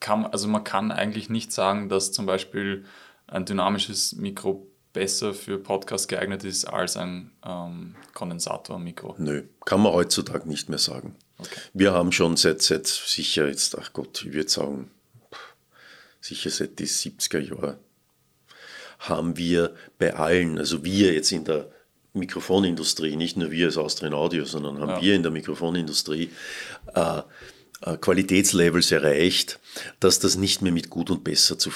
Kann, 0.00 0.24
also 0.24 0.48
man 0.48 0.64
kann 0.64 0.90
eigentlich 0.90 1.28
nicht 1.28 1.52
sagen, 1.52 1.88
dass 1.88 2.10
zum 2.10 2.26
Beispiel 2.26 2.86
ein 3.26 3.44
dynamisches 3.44 4.14
Mikro 4.16 4.66
besser 4.92 5.34
für 5.34 5.58
Podcast 5.58 6.08
geeignet 6.08 6.44
ist 6.44 6.64
als 6.64 6.96
ein 6.96 7.30
ähm, 7.46 7.94
Kondensatormikro? 8.14 9.14
Nö, 9.18 9.44
kann 9.64 9.80
man 9.80 9.92
heutzutage 9.92 10.48
nicht 10.48 10.68
mehr 10.68 10.78
sagen. 10.78 11.16
Okay. 11.38 11.60
Wir 11.72 11.92
haben 11.92 12.12
schon 12.12 12.36
seit, 12.36 12.62
seit 12.62 12.86
sicher 12.86 13.48
jetzt, 13.48 13.78
ach 13.78 13.92
Gott, 13.92 14.22
ich 14.24 14.32
würde 14.32 14.50
sagen, 14.50 14.90
sicher 16.20 16.50
seit 16.50 16.78
die 16.78 16.86
70er 16.86 17.38
Jahre, 17.38 17.78
haben 18.98 19.36
wir 19.36 19.74
bei 19.98 20.14
allen, 20.14 20.58
also 20.58 20.84
wir 20.84 21.14
jetzt 21.14 21.32
in 21.32 21.44
der 21.44 21.70
Mikrofonindustrie, 22.12 23.16
nicht 23.16 23.36
nur 23.36 23.50
wir 23.50 23.66
als 23.66 23.78
Austrian 23.78 24.14
Audio, 24.14 24.44
sondern 24.44 24.80
haben 24.80 24.90
ja. 24.90 25.00
wir 25.00 25.14
in 25.14 25.22
der 25.22 25.32
Mikrofonindustrie 25.32 26.30
äh, 26.94 27.22
Qualitätslevels 27.80 28.92
erreicht, 28.92 29.58
dass 30.00 30.18
das 30.18 30.36
nicht 30.36 30.60
mehr 30.60 30.72
mit 30.72 30.90
gut 30.90 31.10
und 31.10 31.24
besser 31.24 31.58
zu, 31.58 31.70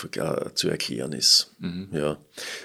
zu 0.54 0.68
erklären 0.68 1.12
ist. 1.12 1.54
Mhm. 1.60 1.88
Ja. 1.92 2.18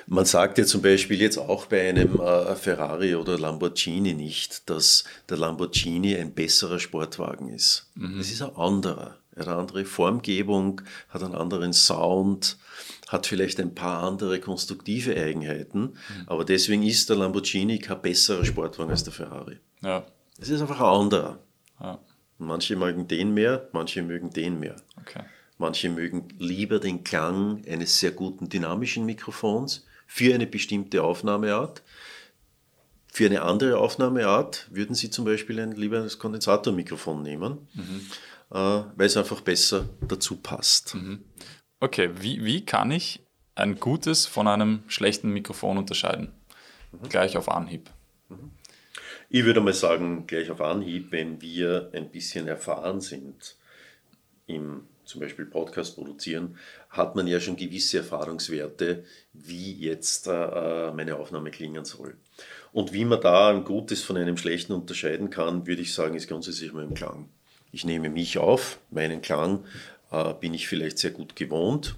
Man 0.08 0.26
sagt 0.26 0.58
ja 0.58 0.66
zum 0.66 0.82
Beispiel 0.82 1.22
jetzt 1.22 1.38
auch 1.38 1.68
bei 1.68 1.88
einem 1.88 2.20
äh, 2.20 2.56
Ferrari 2.56 3.16
oder 3.16 3.40
Lamborghini 3.40 4.14
nicht, 4.14 4.70
dass 4.70 5.06
der 5.30 5.38
Lamborghini 5.38 6.18
ein 6.18 6.34
besserer 6.34 6.80
Sportwagen 6.80 7.48
ist. 7.48 7.90
Mhm. 7.96 8.20
Es 8.20 8.30
ist 8.30 8.42
ein 8.42 8.56
anderer. 8.56 9.18
Er 9.32 9.44
hat 9.44 9.48
eine 9.48 9.58
andere 9.58 9.86
Formgebung, 9.86 10.82
hat 11.08 11.24
einen 11.24 11.36
anderen 11.36 11.72
Sound, 11.72 12.58
hat 13.08 13.26
vielleicht 13.26 13.62
ein 13.62 13.74
paar 13.74 14.04
andere 14.04 14.42
konstruktive 14.42 15.16
Eigenheiten, 15.16 15.82
mhm. 15.82 15.96
aber 16.26 16.44
deswegen 16.44 16.84
ist 16.84 17.10
der 17.10 17.16
Lamborghini 17.16 17.80
kein 17.80 18.02
besserer 18.02 18.44
Sportwagen 18.44 18.92
als 18.92 19.06
der 19.06 19.14
Ferrari. 19.14 19.60
Ja. 19.82 20.06
Es 20.38 20.50
ist 20.50 20.60
einfach 20.62 20.80
ein 20.82 21.02
anderer. 21.02 21.40
Ja. 21.80 22.00
Manche 22.40 22.78
mögen 22.78 23.08
den 23.08 23.34
mehr, 23.34 23.68
manche 23.74 24.02
mögen 24.02 24.32
den 24.32 24.60
mehr. 24.60 24.78
Okay. 25.02 25.24
Manche 25.58 25.90
mögen 25.90 26.30
lieber 26.38 26.80
den 26.80 27.04
Klang 27.04 27.64
eines 27.68 28.00
sehr 28.00 28.12
guten 28.12 28.48
dynamischen 28.48 29.06
Mikrofons 29.06 29.86
für 30.08 30.34
eine 30.34 30.48
bestimmte 30.48 31.04
Aufnahmeart. 31.04 31.84
Für 33.12 33.26
eine 33.26 33.42
andere 33.42 33.78
Aufnahmeart 33.78 34.68
würden 34.72 34.96
Sie 34.96 35.10
zum 35.10 35.26
Beispiel 35.26 35.60
ein 35.60 35.74
lieber 35.74 36.02
ein 36.02 36.10
Kondensatormikrofon 36.18 37.22
nehmen, 37.22 37.68
mhm. 37.74 38.08
äh, 38.52 38.56
weil 38.56 39.08
es 39.08 39.18
einfach 39.18 39.42
besser 39.42 39.90
dazu 40.08 40.38
passt. 40.38 40.96
Mhm. 40.96 41.26
Okay, 41.82 42.10
wie, 42.22 42.46
wie 42.46 42.64
kann 42.64 42.92
ich 42.92 43.20
ein 43.56 43.82
gutes 43.82 44.26
von 44.26 44.48
einem 44.48 44.84
schlechten 44.88 45.32
Mikrofon 45.32 45.78
unterscheiden? 45.78 46.32
Mhm. 46.94 47.10
Gleich 47.10 47.36
auf 47.36 47.50
Anhieb. 47.50 47.90
Mhm. 48.30 48.52
Ich 49.32 49.46
würde 49.46 49.62
mal 49.62 49.74
sagen, 49.74 50.26
gleich 50.26 50.50
auf 50.50 50.60
Anhieb, 50.60 51.12
wenn 51.12 51.40
wir 51.40 51.92
ein 51.94 52.10
bisschen 52.10 52.48
erfahren 52.48 53.00
sind 53.00 53.58
im 54.48 54.88
zum 55.06 55.22
Beispiel 55.22 55.46
Podcast 55.46 55.96
produzieren, 55.96 56.58
hat 56.90 57.16
man 57.16 57.26
ja 57.26 57.40
schon 57.40 57.56
gewisse 57.56 57.98
Erfahrungswerte, 57.98 59.04
wie 59.34 59.74
jetzt 59.74 60.28
äh, 60.28 60.92
meine 60.92 61.18
Aufnahme 61.18 61.50
klingen 61.50 61.84
soll. 61.84 62.16
Und 62.72 62.94
wie 62.94 63.06
man 63.06 63.22
da 63.22 63.50
ein 63.50 63.64
Gutes 63.64 64.04
von 64.04 64.18
einem 64.18 64.38
Schlechten 64.38 64.74
unterscheiden 64.74 65.32
kann, 65.32 65.66
würde 65.66 65.82
ich 65.82 65.94
sagen, 65.94 66.16
ist 66.16 66.28
grundsätzlich 66.28 66.74
mal 66.74 66.84
im 66.84 66.94
Klang. 66.94 67.30
Ich 67.72 67.86
nehme 67.86 68.10
mich 68.10 68.38
auf, 68.38 68.80
meinen 68.92 69.22
Klang 69.22 69.66
äh, 70.12 70.34
bin 70.36 70.54
ich 70.54 70.68
vielleicht 70.68 71.00
sehr 71.00 71.12
gut 71.12 71.36
gewohnt 71.36 71.96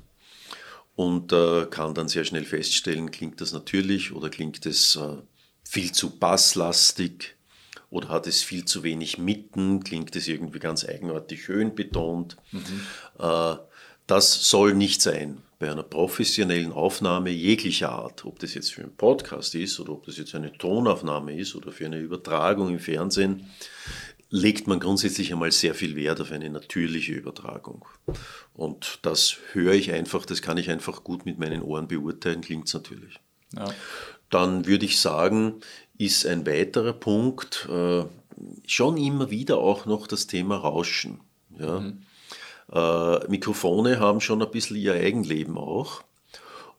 und 0.95 1.33
äh, 1.33 1.65
kann 1.69 1.93
dann 1.93 2.07
sehr 2.07 2.23
schnell 2.23 2.45
feststellen, 2.45 3.11
klingt 3.11 3.41
das 3.41 3.51
natürlich 3.51 4.13
oder 4.13 4.29
klingt 4.29 4.65
es 4.65 4.95
äh, 4.95 5.17
viel 5.63 5.91
zu 5.91 6.17
basslastig 6.17 7.35
oder 7.89 8.09
hat 8.09 8.27
es 8.27 8.43
viel 8.43 8.65
zu 8.65 8.83
wenig 8.83 9.17
Mitten, 9.17 9.83
klingt 9.83 10.15
es 10.15 10.27
irgendwie 10.27 10.59
ganz 10.59 10.85
eigenartig 10.85 11.43
schön 11.43 11.75
betont. 11.75 12.37
Mhm. 12.51 12.81
Äh, 13.19 13.55
das 14.07 14.49
soll 14.49 14.73
nicht 14.73 15.01
sein 15.01 15.41
bei 15.59 15.71
einer 15.71 15.83
professionellen 15.83 16.71
Aufnahme 16.71 17.29
jeglicher 17.29 17.91
Art, 17.91 18.25
ob 18.25 18.39
das 18.39 18.55
jetzt 18.55 18.73
für 18.73 18.81
einen 18.81 18.95
Podcast 18.95 19.53
ist 19.53 19.79
oder 19.79 19.93
ob 19.93 20.05
das 20.05 20.17
jetzt 20.17 20.33
eine 20.33 20.51
Tonaufnahme 20.57 21.37
ist 21.37 21.55
oder 21.55 21.71
für 21.71 21.85
eine 21.85 21.99
Übertragung 21.99 22.69
im 22.69 22.79
Fernsehen, 22.79 23.45
legt 24.31 24.65
man 24.65 24.79
grundsätzlich 24.79 25.31
einmal 25.31 25.51
sehr 25.51 25.75
viel 25.75 25.95
Wert 25.95 26.19
auf 26.19 26.31
eine 26.31 26.49
natürliche 26.49 27.13
Übertragung. 27.13 27.85
Und 28.53 28.99
das 29.03 29.37
höre 29.51 29.73
ich 29.73 29.91
einfach, 29.91 30.25
das 30.25 30.41
kann 30.41 30.57
ich 30.57 30.71
einfach 30.71 31.03
gut 31.03 31.25
mit 31.25 31.37
meinen 31.37 31.61
Ohren 31.61 31.87
beurteilen, 31.87 32.41
klingt 32.41 32.67
es 32.67 32.73
natürlich. 32.73 33.19
Ja. 33.55 33.71
Dann 34.31 34.65
würde 34.65 34.85
ich 34.85 34.99
sagen, 34.99 35.59
ist 35.97 36.25
ein 36.25 36.47
weiterer 36.47 36.93
Punkt 36.93 37.67
äh, 37.69 38.03
schon 38.65 38.97
immer 38.97 39.29
wieder 39.29 39.59
auch 39.59 39.85
noch 39.85 40.07
das 40.07 40.25
Thema 40.25 40.57
Rauschen. 40.57 41.19
Ja? 41.57 41.81
Mhm. 41.81 42.01
Äh, 42.71 43.27
Mikrofone 43.29 43.99
haben 43.99 44.21
schon 44.21 44.41
ein 44.41 44.49
bisschen 44.49 44.77
ihr 44.77 44.93
Eigenleben 44.93 45.57
auch. 45.57 46.03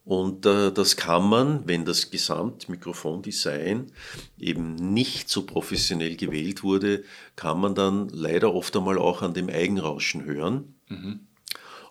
Und 0.05 0.47
äh, 0.47 0.73
das 0.73 0.97
kann 0.97 1.29
man, 1.29 1.69
wenn 1.69 1.85
das 1.85 2.11
Gesamtmikrofondesign 2.11 3.93
eben 4.41 4.75
nicht 4.75 5.29
so 5.29 5.43
professionell 5.47 6.17
gewählt 6.17 6.65
wurde, 6.65 7.05
kann 7.37 7.61
man 7.61 7.77
dann 7.77 8.09
leider 8.09 8.53
oft 8.53 8.77
einmal 8.77 8.99
auch 8.99 9.23
an 9.23 9.35
dem 9.35 9.49
Eigenrauschen 9.49 10.25
hören. 10.25 10.75
Mhm. 10.89 11.21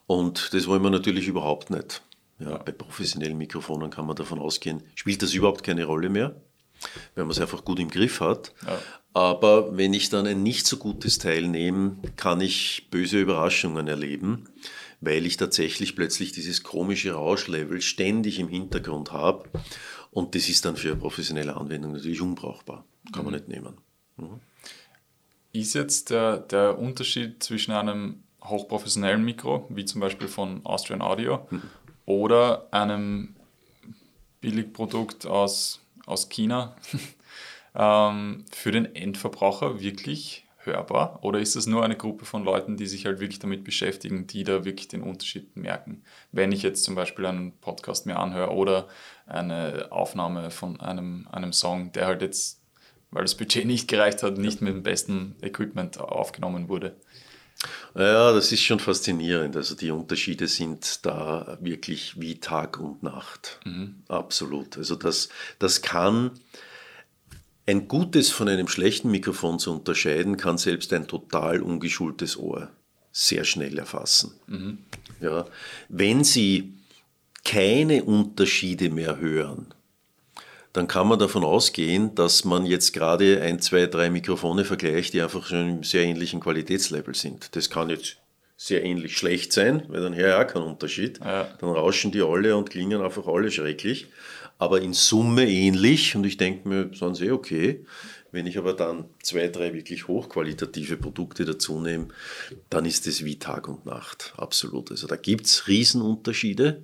Und 0.07 0.53
das 0.53 0.67
wollen 0.67 0.83
wir 0.83 0.89
natürlich 0.89 1.27
überhaupt 1.27 1.69
nicht. 1.69 2.01
Ja, 2.41 2.57
bei 2.57 2.71
professionellen 2.71 3.37
Mikrofonen 3.37 3.91
kann 3.91 4.05
man 4.05 4.15
davon 4.15 4.39
ausgehen, 4.39 4.83
spielt 4.95 5.21
das 5.21 5.33
überhaupt 5.33 5.63
keine 5.63 5.85
Rolle 5.85 6.09
mehr, 6.09 6.35
wenn 7.15 7.25
man 7.25 7.31
es 7.31 7.39
einfach 7.39 7.63
gut 7.63 7.79
im 7.79 7.89
Griff 7.89 8.19
hat. 8.19 8.53
Ja. 8.65 8.79
Aber 9.13 9.77
wenn 9.77 9.93
ich 9.93 10.09
dann 10.09 10.25
ein 10.25 10.41
nicht 10.41 10.65
so 10.65 10.77
gutes 10.77 11.19
Teil 11.19 11.47
nehme, 11.47 11.97
kann 12.15 12.41
ich 12.41 12.87
böse 12.89 13.19
Überraschungen 13.19 13.87
erleben, 13.87 14.45
weil 15.01 15.25
ich 15.25 15.37
tatsächlich 15.37 15.95
plötzlich 15.95 16.31
dieses 16.31 16.63
komische 16.63 17.13
Rauschlevel 17.13 17.81
ständig 17.81 18.39
im 18.39 18.47
Hintergrund 18.47 19.11
habe. 19.11 19.49
Und 20.11 20.35
das 20.35 20.49
ist 20.49 20.65
dann 20.65 20.77
für 20.77 20.91
eine 20.91 20.99
professionelle 20.99 21.55
Anwendung 21.55 21.93
natürlich 21.93 22.21
unbrauchbar. 22.21 22.85
Kann 23.11 23.25
man 23.25 23.33
mhm. 23.33 23.39
nicht 23.39 23.47
nehmen. 23.49 23.77
Mhm. 24.17 24.39
Ist 25.53 25.73
jetzt 25.73 26.09
der, 26.09 26.37
der 26.37 26.79
Unterschied 26.79 27.43
zwischen 27.43 27.73
einem 27.73 28.23
hochprofessionellen 28.43 29.23
Mikro, 29.23 29.67
wie 29.69 29.85
zum 29.85 29.99
Beispiel 30.01 30.27
von 30.29 30.65
Austrian 30.65 31.01
Audio, 31.01 31.45
mhm 31.51 31.61
oder 32.11 32.67
einem 32.71 33.35
Billigprodukt 34.41 35.25
aus, 35.25 35.79
aus 36.05 36.29
China 36.29 36.75
ähm, 37.75 38.45
für 38.51 38.71
den 38.71 38.95
Endverbraucher 38.95 39.79
wirklich 39.79 40.45
hörbar? 40.65 41.19
Oder 41.23 41.39
ist 41.39 41.55
das 41.55 41.67
nur 41.67 41.83
eine 41.83 41.95
Gruppe 41.95 42.25
von 42.25 42.43
Leuten, 42.43 42.77
die 42.77 42.85
sich 42.85 43.05
halt 43.05 43.19
wirklich 43.19 43.39
damit 43.39 43.63
beschäftigen, 43.63 44.27
die 44.27 44.43
da 44.43 44.65
wirklich 44.65 44.87
den 44.87 45.01
Unterschied 45.01 45.55
merken? 45.55 46.03
Wenn 46.31 46.51
ich 46.51 46.63
jetzt 46.63 46.83
zum 46.83 46.95
Beispiel 46.95 47.25
einen 47.25 47.53
Podcast 47.53 48.05
mir 48.05 48.19
anhöre 48.19 48.51
oder 48.51 48.87
eine 49.25 49.87
Aufnahme 49.91 50.51
von 50.51 50.79
einem, 50.81 51.27
einem 51.31 51.53
Song, 51.53 51.91
der 51.93 52.07
halt 52.07 52.21
jetzt, 52.21 52.61
weil 53.11 53.23
das 53.23 53.35
Budget 53.35 53.65
nicht 53.65 53.87
gereicht 53.87 54.21
hat, 54.21 54.37
nicht 54.37 54.61
mit 54.61 54.73
dem 54.73 54.83
besten 54.83 55.35
Equipment 55.41 55.99
aufgenommen 55.99 56.67
wurde. 56.67 56.95
Ja, 57.95 58.31
das 58.33 58.51
ist 58.51 58.61
schon 58.63 58.79
faszinierend. 58.79 59.55
Also 59.55 59.75
die 59.75 59.91
Unterschiede 59.91 60.47
sind 60.47 61.05
da 61.05 61.57
wirklich 61.61 62.19
wie 62.19 62.39
Tag 62.39 62.79
und 62.79 63.03
Nacht. 63.03 63.59
Mhm. 63.65 64.03
Absolut. 64.07 64.77
Also 64.77 64.95
das, 64.95 65.29
das 65.59 65.81
kann 65.81 66.31
ein 67.67 67.87
gutes 67.87 68.29
von 68.29 68.47
einem 68.47 68.67
schlechten 68.67 69.11
Mikrofon 69.11 69.59
zu 69.59 69.71
unterscheiden, 69.71 70.37
kann 70.37 70.57
selbst 70.57 70.91
ein 70.93 71.07
total 71.07 71.61
ungeschultes 71.61 72.37
Ohr 72.37 72.69
sehr 73.11 73.43
schnell 73.43 73.77
erfassen. 73.77 74.33
Mhm. 74.47 74.79
Ja, 75.19 75.45
wenn 75.89 76.23
Sie 76.23 76.73
keine 77.43 78.03
Unterschiede 78.03 78.89
mehr 78.89 79.19
hören, 79.19 79.73
dann 80.73 80.87
kann 80.87 81.07
man 81.07 81.19
davon 81.19 81.43
ausgehen, 81.43 82.15
dass 82.15 82.45
man 82.45 82.65
jetzt 82.65 82.93
gerade 82.93 83.41
ein, 83.41 83.59
zwei, 83.59 83.87
drei 83.87 84.09
Mikrofone 84.09 84.63
vergleicht, 84.63 85.13
die 85.13 85.21
einfach 85.21 85.45
schon 85.45 85.69
im 85.69 85.83
sehr 85.83 86.03
ähnlichen 86.03 86.39
Qualitätslevel 86.39 87.13
sind. 87.13 87.55
Das 87.55 87.69
kann 87.69 87.89
jetzt 87.89 88.17
sehr 88.55 88.83
ähnlich 88.83 89.17
schlecht 89.17 89.53
sein, 89.53 89.83
weil 89.87 90.01
dann 90.01 90.13
her 90.13 90.29
ja 90.29 90.43
kein 90.43 90.61
Unterschied. 90.61 91.19
Ja. 91.19 91.47
Dann 91.59 91.69
rauschen 91.69 92.11
die 92.11 92.21
alle 92.21 92.55
und 92.55 92.69
klingen 92.69 93.01
einfach 93.01 93.27
alle 93.27 93.49
schrecklich. 93.51 94.07
Aber 94.59 94.81
in 94.81 94.93
Summe 94.93 95.49
ähnlich 95.49 96.15
und 96.15 96.23
ich 96.23 96.37
denke 96.37 96.69
mir, 96.69 96.91
sind 96.93 97.15
sie 97.15 97.31
okay. 97.31 97.83
Wenn 98.31 98.45
ich 98.47 98.57
aber 98.57 98.73
dann 98.73 99.05
zwei, 99.23 99.47
drei 99.47 99.73
wirklich 99.73 100.07
hochqualitative 100.07 100.95
Produkte 100.97 101.43
dazu 101.43 101.79
nehme, 101.79 102.09
dann 102.69 102.85
ist 102.85 103.07
es 103.07 103.25
wie 103.25 103.39
Tag 103.39 103.67
und 103.67 103.85
Nacht. 103.85 104.33
Absolut. 104.37 104.91
Also 104.91 105.07
da 105.07 105.15
gibt 105.15 105.47
es 105.47 105.67
Riesenunterschiede. 105.67 106.83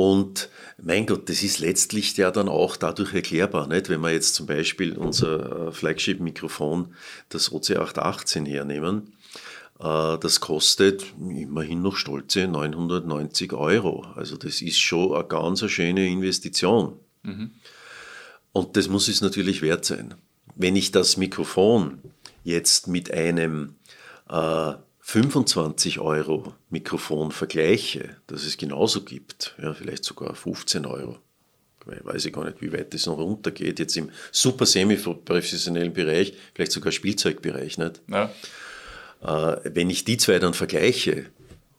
Und 0.00 0.48
mein 0.80 1.04
Gott, 1.04 1.28
das 1.28 1.42
ist 1.42 1.58
letztlich 1.58 2.16
ja 2.16 2.30
dann 2.30 2.48
auch 2.48 2.78
dadurch 2.78 3.12
erklärbar, 3.12 3.66
nicht? 3.66 3.90
wenn 3.90 4.00
wir 4.00 4.10
jetzt 4.10 4.34
zum 4.34 4.46
Beispiel 4.46 4.96
unser 4.96 5.68
äh, 5.68 5.72
Flagship-Mikrofon, 5.72 6.94
das 7.28 7.52
OC818 7.52 8.46
hernehmen. 8.46 9.12
Äh, 9.78 10.16
das 10.16 10.40
kostet 10.40 11.04
immerhin 11.20 11.82
noch 11.82 11.96
stolze 11.96 12.48
990 12.48 13.52
Euro. 13.52 14.06
Also 14.14 14.38
das 14.38 14.62
ist 14.62 14.80
schon 14.80 15.12
eine 15.14 15.24
ganz 15.24 15.70
schöne 15.70 16.08
Investition. 16.08 16.94
Mhm. 17.22 17.50
Und 18.52 18.78
das 18.78 18.88
muss 18.88 19.06
es 19.06 19.20
natürlich 19.20 19.60
wert 19.60 19.84
sein. 19.84 20.14
Wenn 20.56 20.76
ich 20.76 20.92
das 20.92 21.18
Mikrofon 21.18 22.00
jetzt 22.42 22.88
mit 22.88 23.12
einem 23.12 23.74
äh, 24.30 24.72
25 25.10 25.98
Euro 25.98 26.54
Mikrofon 26.68 27.32
vergleiche, 27.32 28.16
dass 28.28 28.44
es 28.44 28.56
genauso 28.56 29.02
gibt, 29.02 29.56
ja, 29.60 29.74
vielleicht 29.74 30.04
sogar 30.04 30.36
15 30.36 30.86
Euro, 30.86 31.18
weiß 31.84 32.26
ich 32.26 32.32
gar 32.32 32.44
nicht, 32.44 32.62
wie 32.62 32.72
weit 32.72 32.94
das 32.94 33.06
noch 33.06 33.18
runtergeht, 33.18 33.80
jetzt 33.80 33.96
im 33.96 34.12
super 34.30 34.66
semi-professionellen 34.66 35.92
Bereich, 35.92 36.34
vielleicht 36.54 36.70
sogar 36.70 36.92
Spielzeugbereich, 36.92 37.76
nicht? 37.76 38.00
Ja. 38.06 38.30
Äh, 39.20 39.74
wenn 39.74 39.90
ich 39.90 40.04
die 40.04 40.16
zwei 40.16 40.38
dann 40.38 40.54
vergleiche, 40.54 41.26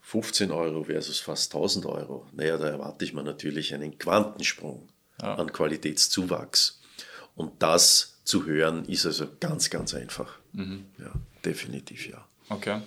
15 0.01 0.51
Euro 0.51 0.83
versus 0.83 1.19
fast 1.19 1.55
1000 1.55 1.85
Euro, 1.85 2.27
naja, 2.33 2.57
da 2.57 2.67
erwarte 2.67 3.05
ich 3.05 3.13
mir 3.13 3.23
natürlich 3.23 3.73
einen 3.73 3.97
Quantensprung 3.97 4.89
ja. 5.21 5.35
an 5.35 5.53
Qualitätszuwachs. 5.53 6.81
Und 7.35 7.63
das 7.63 8.19
zu 8.25 8.45
hören 8.45 8.83
ist 8.89 9.05
also 9.05 9.27
ganz, 9.39 9.69
ganz 9.69 9.93
einfach. 9.93 10.37
Mhm. 10.51 10.83
Ja, 10.99 11.13
definitiv 11.45 12.09
ja. 12.09 12.27
Okay. 12.49 12.81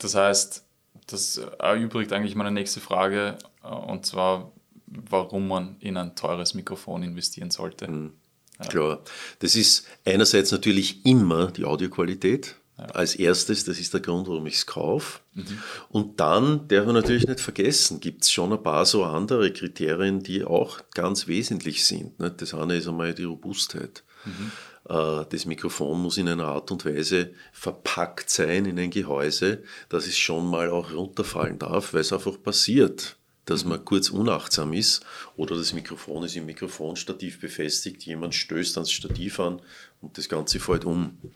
Das 0.00 0.14
heißt, 0.14 0.64
das 1.06 1.36
erübrigt 1.58 2.12
eigentlich 2.12 2.34
meine 2.34 2.50
nächste 2.50 2.80
Frage, 2.80 3.38
äh, 3.62 3.68
und 3.68 4.06
zwar, 4.06 4.52
warum 4.86 5.48
man 5.48 5.76
in 5.80 5.96
ein 5.96 6.16
teures 6.16 6.54
Mikrofon 6.54 7.02
investieren 7.02 7.50
sollte. 7.50 7.88
Mhm. 7.88 8.12
Ja. 8.58 8.66
Klar, 8.66 9.02
das 9.38 9.54
ist 9.54 9.86
einerseits 10.04 10.52
natürlich 10.52 11.06
immer 11.06 11.50
die 11.50 11.64
Audioqualität. 11.64 12.56
Ja. 12.76 12.84
Als 12.86 13.14
erstes, 13.14 13.64
das 13.64 13.78
ist 13.78 13.92
der 13.92 14.00
Grund, 14.00 14.26
warum 14.28 14.46
ich 14.46 14.56
es 14.56 14.66
kaufe. 14.66 15.20
Mhm. 15.34 15.62
Und 15.90 16.20
dann 16.20 16.68
darf 16.68 16.86
man 16.86 16.94
natürlich 16.94 17.26
nicht 17.26 17.40
vergessen, 17.40 18.00
gibt 18.00 18.24
es 18.24 18.30
schon 18.30 18.52
ein 18.52 18.62
paar 18.62 18.84
so 18.86 19.04
andere 19.04 19.52
Kriterien, 19.52 20.22
die 20.22 20.44
auch 20.44 20.80
ganz 20.94 21.26
wesentlich 21.26 21.84
sind. 21.84 22.14
Das 22.18 22.54
eine 22.54 22.76
ist 22.76 22.88
einmal 22.88 23.14
die 23.14 23.24
Robustheit. 23.24 24.02
Mhm. 24.24 24.52
Äh, 24.90 25.24
das 25.30 25.46
Mikrofon 25.46 26.02
muss 26.02 26.18
in 26.18 26.28
einer 26.28 26.46
Art 26.46 26.70
und 26.72 26.84
Weise 26.84 27.32
verpackt 27.52 28.28
sein 28.28 28.66
in 28.66 28.78
ein 28.78 28.90
Gehäuse, 28.90 29.62
dass 29.88 30.06
es 30.06 30.18
schon 30.18 30.46
mal 30.46 30.68
auch 30.68 30.92
runterfallen 30.92 31.58
darf, 31.58 31.94
weil 31.94 32.00
es 32.00 32.12
einfach 32.12 32.42
passiert, 32.42 33.16
dass 33.44 33.64
man 33.64 33.84
kurz 33.84 34.10
unachtsam 34.10 34.72
ist 34.72 35.02
oder 35.36 35.56
das 35.56 35.72
Mikrofon 35.72 36.24
ist 36.24 36.36
im 36.36 36.46
Mikrofonstativ 36.46 37.40
befestigt, 37.40 38.02
jemand 38.02 38.34
stößt 38.34 38.76
ans 38.76 38.90
Stativ 38.90 39.38
an 39.40 39.62
und 40.00 40.18
das 40.18 40.28
Ganze 40.28 40.58
fällt 40.58 40.84
um. 40.84 41.00
Mhm. 41.22 41.30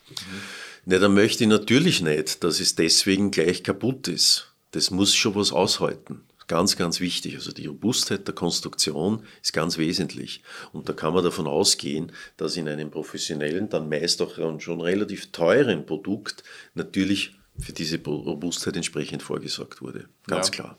Na, 0.86 0.98
dann 0.98 1.14
möchte 1.14 1.44
ich 1.44 1.50
natürlich 1.50 2.02
nicht, 2.02 2.44
dass 2.44 2.60
es 2.60 2.74
deswegen 2.74 3.30
gleich 3.30 3.62
kaputt 3.62 4.08
ist. 4.08 4.52
Das 4.72 4.90
muss 4.90 5.14
schon 5.14 5.36
was 5.36 5.52
aushalten. 5.52 6.22
Ganz, 6.46 6.76
ganz 6.76 7.00
wichtig. 7.00 7.36
Also 7.36 7.52
die 7.52 7.66
Robustheit 7.66 8.26
der 8.26 8.34
Konstruktion 8.34 9.22
ist 9.42 9.52
ganz 9.52 9.78
wesentlich. 9.78 10.42
Und 10.72 10.88
da 10.88 10.92
kann 10.92 11.14
man 11.14 11.24
davon 11.24 11.46
ausgehen, 11.46 12.12
dass 12.36 12.56
in 12.56 12.68
einem 12.68 12.90
professionellen, 12.90 13.68
dann 13.68 13.88
meist 13.88 14.20
auch 14.20 14.36
schon 14.60 14.80
relativ 14.80 15.32
teuren 15.32 15.86
Produkt 15.86 16.42
natürlich 16.74 17.36
für 17.58 17.72
diese 17.72 18.02
Robustheit 18.04 18.76
entsprechend 18.76 19.22
vorgesorgt 19.22 19.80
wurde. 19.80 20.08
Ganz 20.26 20.48
ja. 20.48 20.54
klar. 20.54 20.78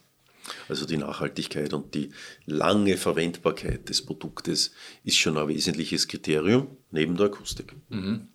Also 0.69 0.86
die 0.86 0.97
Nachhaltigkeit 0.97 1.73
und 1.73 1.95
die 1.95 2.12
lange 2.45 2.97
Verwendbarkeit 2.97 3.89
des 3.89 4.06
Produktes 4.06 4.71
ist 5.04 5.17
schon 5.17 5.38
ein 5.38 5.47
wesentliches 5.47 6.08
Kriterium 6.08 6.78
neben 6.91 7.17
der 7.17 7.28
Akustik. 7.28 7.73
Mhm. 7.89 8.28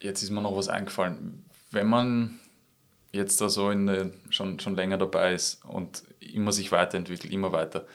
Jetzt 0.00 0.22
ist 0.22 0.30
mir 0.30 0.42
noch 0.42 0.56
was 0.56 0.68
eingefallen. 0.68 1.44
Wenn 1.70 1.86
man 1.86 2.40
jetzt 3.14 3.40
da 3.40 3.48
so 3.48 3.70
in, 3.70 4.12
schon, 4.30 4.60
schon 4.60 4.76
länger 4.76 4.98
dabei 4.98 5.34
ist 5.34 5.64
und 5.64 6.02
immer 6.20 6.52
sich 6.52 6.72
weiterentwickelt, 6.72 7.32
immer 7.32 7.52
weiter. 7.52 7.86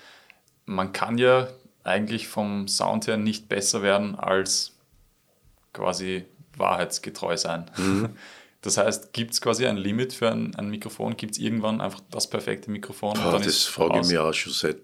Man 0.65 0.93
kann 0.93 1.17
ja 1.17 1.47
eigentlich 1.83 2.27
vom 2.27 2.67
Sound 2.67 3.07
her 3.07 3.17
nicht 3.17 3.49
besser 3.49 3.81
werden 3.81 4.15
als 4.15 4.75
quasi 5.73 6.25
wahrheitsgetreu 6.57 7.37
sein. 7.37 7.69
Mhm. 7.77 8.09
Das 8.61 8.77
heißt, 8.77 9.13
gibt 9.13 9.31
es 9.31 9.39
quasi 9.39 9.65
ein 9.67 9.77
Limit 9.77 10.11
für 10.11 10.29
ein, 10.29 10.53
ein 10.55 10.69
Mikrofon? 10.69 11.15
Gibt 11.15 11.35
es 11.35 11.37
irgendwann 11.39 11.79
einfach 11.79 12.01
das 12.11 12.29
perfekte 12.29 12.69
Mikrofon? 12.69 13.13
Boah, 13.13 13.39
das 13.39 13.63
frage 13.63 14.01
ich 14.01 14.07
mich 14.07 14.17
auch 14.17 14.33
schon 14.33 14.51
seit, 14.51 14.75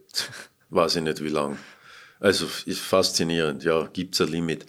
weiß 0.70 0.96
ich 0.96 1.04
nicht 1.04 1.22
wie 1.22 1.28
lang. 1.28 1.58
Also 2.22 2.48
ist 2.66 2.80
faszinierend, 2.80 3.66
ja, 3.66 3.88
gibt 3.88 4.16
es 4.16 4.22
ein 4.22 4.30
Limit. 4.30 4.66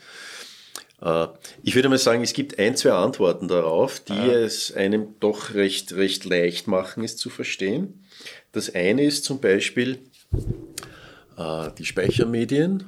Äh, 1.07 1.29
ich 1.63 1.75
würde 1.75 1.89
mal 1.89 1.99
sagen, 1.99 2.23
es 2.23 2.33
gibt 2.33 2.59
ein, 2.59 2.77
zwei 2.77 2.93
Antworten 2.93 3.49
darauf, 3.49 4.01
die 4.01 4.15
ja. 4.15 4.33
es 4.33 4.75
einem 4.75 5.15
doch 5.21 5.55
recht, 5.55 5.93
recht 5.95 6.25
leicht 6.25 6.67
machen, 6.67 7.05
es 7.05 7.17
zu 7.17 7.31
verstehen. 7.31 8.05
Das 8.53 8.75
eine 8.75 9.05
ist 9.05 9.25
zum 9.25 9.41
Beispiel 9.41 10.01
äh, 11.37 11.71
die 11.79 11.85
Speichermedien 11.85 12.85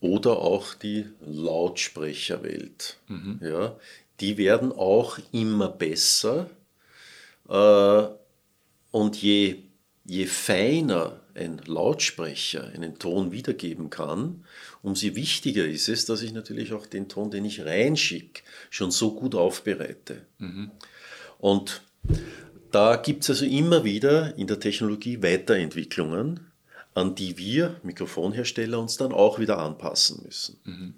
oder 0.00 0.38
auch 0.38 0.74
die 0.74 1.06
Lautsprecherwelt. 1.20 2.96
Mhm. 3.08 3.40
Ja, 3.42 3.76
die 4.20 4.38
werden 4.38 4.72
auch 4.72 5.18
immer 5.32 5.68
besser. 5.68 6.48
Äh, 7.48 8.02
und 8.90 9.20
je, 9.20 9.56
je 10.04 10.26
feiner 10.26 11.20
ein 11.34 11.60
Lautsprecher 11.66 12.70
einen 12.74 12.98
Ton 12.98 13.32
wiedergeben 13.32 13.90
kann, 13.90 14.44
umso 14.82 15.14
wichtiger 15.14 15.64
ist 15.64 15.88
es, 15.88 16.04
dass 16.06 16.22
ich 16.22 16.32
natürlich 16.32 16.72
auch 16.72 16.86
den 16.86 17.08
Ton, 17.08 17.30
den 17.30 17.44
ich 17.44 17.64
reinschicke, 17.64 18.42
schon 18.70 18.90
so 18.90 19.14
gut 19.14 19.34
aufbereite. 19.34 20.26
Mhm. 20.38 20.70
Und 21.38 21.82
da 22.70 22.96
gibt 22.96 23.22
es 23.22 23.30
also 23.30 23.44
immer 23.44 23.84
wieder 23.84 24.36
in 24.36 24.46
der 24.46 24.58
Technologie 24.58 25.22
Weiterentwicklungen, 25.22 26.40
an 26.94 27.14
die 27.14 27.38
wir 27.38 27.80
Mikrofonhersteller 27.82 28.78
uns 28.78 28.96
dann 28.96 29.12
auch 29.12 29.38
wieder 29.38 29.58
anpassen 29.58 30.22
müssen. 30.24 30.58
Mhm. 30.64 30.94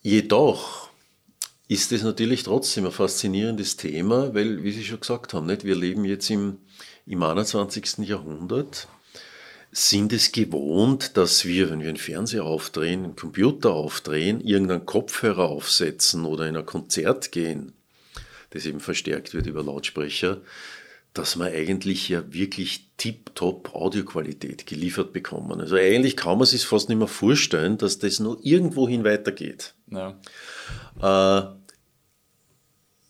Jedoch 0.00 0.90
ist 1.68 1.92
es 1.92 2.02
natürlich 2.02 2.42
trotzdem 2.42 2.86
ein 2.86 2.92
faszinierendes 2.92 3.76
Thema, 3.76 4.34
weil, 4.34 4.62
wie 4.62 4.72
Sie 4.72 4.84
schon 4.84 5.00
gesagt 5.00 5.32
haben, 5.32 5.46
nicht, 5.46 5.64
wir 5.64 5.74
leben 5.74 6.04
jetzt 6.04 6.28
im, 6.30 6.58
im 7.06 7.22
21. 7.22 7.98
Jahrhundert, 8.06 8.86
sind 9.74 10.12
es 10.12 10.30
gewohnt, 10.30 11.16
dass 11.16 11.44
wir, 11.44 11.68
wenn 11.70 11.80
wir 11.80 11.88
einen 11.88 11.96
Fernseher 11.96 12.44
aufdrehen, 12.44 13.02
einen 13.02 13.16
Computer 13.16 13.72
aufdrehen, 13.72 14.40
irgendeinen 14.40 14.86
Kopfhörer 14.86 15.48
aufsetzen 15.48 16.24
oder 16.24 16.46
in 16.46 16.56
ein 16.56 16.64
Konzert 16.64 17.32
gehen, 17.32 17.72
das 18.50 18.66
eben 18.66 18.78
verstärkt 18.78 19.34
wird 19.34 19.46
über 19.46 19.64
Lautsprecher, 19.64 20.40
dass 21.12 21.36
wir 21.36 21.46
eigentlich 21.46 22.08
ja 22.08 22.32
wirklich 22.32 22.90
tip-top 22.98 23.74
Audioqualität 23.74 24.64
geliefert 24.66 25.12
bekommen. 25.12 25.60
Also 25.60 25.74
eigentlich 25.74 26.16
kann 26.16 26.38
man 26.38 26.46
sich 26.46 26.64
fast 26.64 26.88
nicht 26.88 26.98
mehr 26.98 27.08
vorstellen, 27.08 27.76
dass 27.76 27.98
das 27.98 28.20
nur 28.20 28.38
irgendwohin 28.42 29.02
weitergeht. 29.02 29.74
Ja. 29.90 30.20
Äh, 31.02 31.46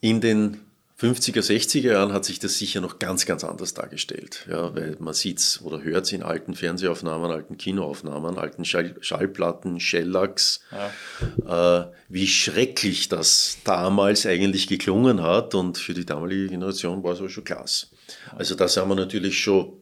in 0.01 0.23
den 0.23 0.64
50er, 1.01 1.41
60er 1.41 1.93
Jahren 1.93 2.13
hat 2.13 2.25
sich 2.25 2.39
das 2.39 2.57
sicher 2.57 2.81
noch 2.81 3.01
ganz, 3.01 3.27
ganz 3.27 3.43
anders 3.43 3.75
dargestellt. 3.75 4.47
Ja, 4.49 4.75
weil 4.77 4.97
man 5.01 5.13
sieht 5.13 5.41
es 5.41 5.61
oder 5.61 5.83
hört 5.83 6.05
es 6.05 6.13
in 6.13 6.23
alten 6.23 6.55
Fernsehaufnahmen, 6.55 7.33
alten 7.33 7.59
Kinoaufnahmen, 7.59 8.39
alten 8.39 8.65
Schall 8.65 8.95
Schallplatten, 9.01 9.81
Shellacks, 9.81 10.61
ja. 10.71 11.81
äh, 11.83 11.93
wie 12.09 12.29
schrecklich 12.29 13.09
das 13.09 13.59
damals 13.65 14.25
eigentlich 14.25 14.69
geklungen 14.69 15.21
hat 15.21 15.57
und 15.57 15.79
für 15.79 15.95
die 15.95 16.07
damalige 16.07 16.49
Generation 16.49 17.03
war 17.03 17.15
es 17.15 17.19
aber 17.19 17.29
schon 17.31 17.45
klasse. 17.45 17.89
Also 18.37 18.55
da 18.55 18.69
sind 18.69 18.89
wir 18.89 18.95
natürlich 18.95 19.41
schon 19.41 19.73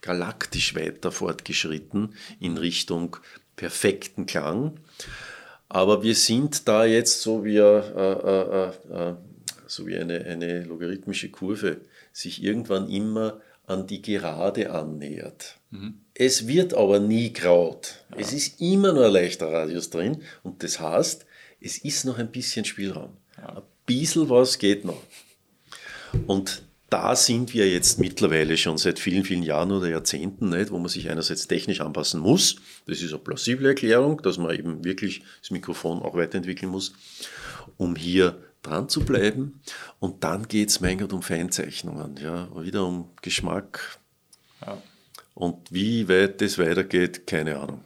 galaktisch 0.00 0.74
weiter 0.74 1.12
fortgeschritten 1.12 2.14
in 2.40 2.56
Richtung 2.56 3.16
perfekten 3.54 4.26
Klang. 4.26 4.80
Aber 5.68 6.02
wir 6.02 6.14
sind 6.14 6.66
da 6.66 6.84
jetzt 6.84 7.20
so 7.20 7.44
wie, 7.44 7.58
äh, 7.58 7.78
äh, 7.78 8.72
äh, 8.90 9.14
so 9.68 9.86
wie 9.86 9.96
eine, 9.96 10.24
eine 10.24 10.64
logarithmische 10.64 11.30
Kurve 11.30 11.82
sich 12.12 12.42
irgendwann 12.42 12.88
immer 12.88 13.40
an 13.66 13.86
die 13.86 14.02
Gerade 14.02 14.70
annähert. 14.70 15.56
Mhm. 15.70 16.00
Es 16.14 16.46
wird 16.46 16.74
aber 16.74 16.98
nie 16.98 17.32
graut. 17.32 18.04
Ja. 18.10 18.16
Es 18.18 18.32
ist 18.32 18.60
immer 18.60 18.92
nur 18.92 19.06
ein 19.06 19.12
leichter 19.12 19.52
Radius 19.52 19.90
drin 19.90 20.22
und 20.42 20.62
das 20.62 20.80
heißt, 20.80 21.26
es 21.60 21.78
ist 21.78 22.04
noch 22.04 22.18
ein 22.18 22.32
bisschen 22.32 22.64
Spielraum. 22.64 23.16
Ja. 23.36 23.58
Ein 23.58 23.62
bisschen 23.84 24.28
was 24.30 24.58
geht 24.58 24.84
noch. 24.84 25.02
Und 26.26 26.62
da 26.90 27.14
sind 27.14 27.52
wir 27.52 27.68
jetzt 27.68 27.98
mittlerweile 27.98 28.56
schon 28.56 28.78
seit 28.78 28.98
vielen, 28.98 29.24
vielen 29.24 29.42
Jahren 29.42 29.72
oder 29.72 29.88
Jahrzehnten, 29.88 30.48
nicht, 30.48 30.70
wo 30.70 30.78
man 30.78 30.88
sich 30.88 31.10
einerseits 31.10 31.46
technisch 31.46 31.82
anpassen 31.82 32.20
muss. 32.20 32.56
Das 32.86 33.02
ist 33.02 33.12
eine 33.12 33.18
plausible 33.18 33.68
Erklärung, 33.68 34.22
dass 34.22 34.38
man 34.38 34.56
eben 34.56 34.84
wirklich 34.84 35.22
das 35.40 35.50
Mikrofon 35.50 36.00
auch 36.00 36.14
weiterentwickeln 36.14 36.70
muss, 36.70 36.94
um 37.76 37.94
hier 37.94 38.38
dran 38.68 38.88
zu 38.88 39.00
bleiben. 39.00 39.60
Und 39.98 40.24
dann 40.24 40.48
geht 40.48 40.70
es 40.70 40.80
mein 40.80 40.98
Gott 40.98 41.12
um 41.12 41.22
Feinzeichnungen, 41.22 42.16
ja, 42.16 42.48
wieder 42.62 42.84
um 42.86 43.10
Geschmack. 43.22 43.98
Ja. 44.64 44.82
Und 45.34 45.72
wie 45.72 46.08
weit 46.08 46.40
das 46.40 46.58
weitergeht, 46.58 47.26
keine 47.26 47.58
Ahnung. 47.58 47.84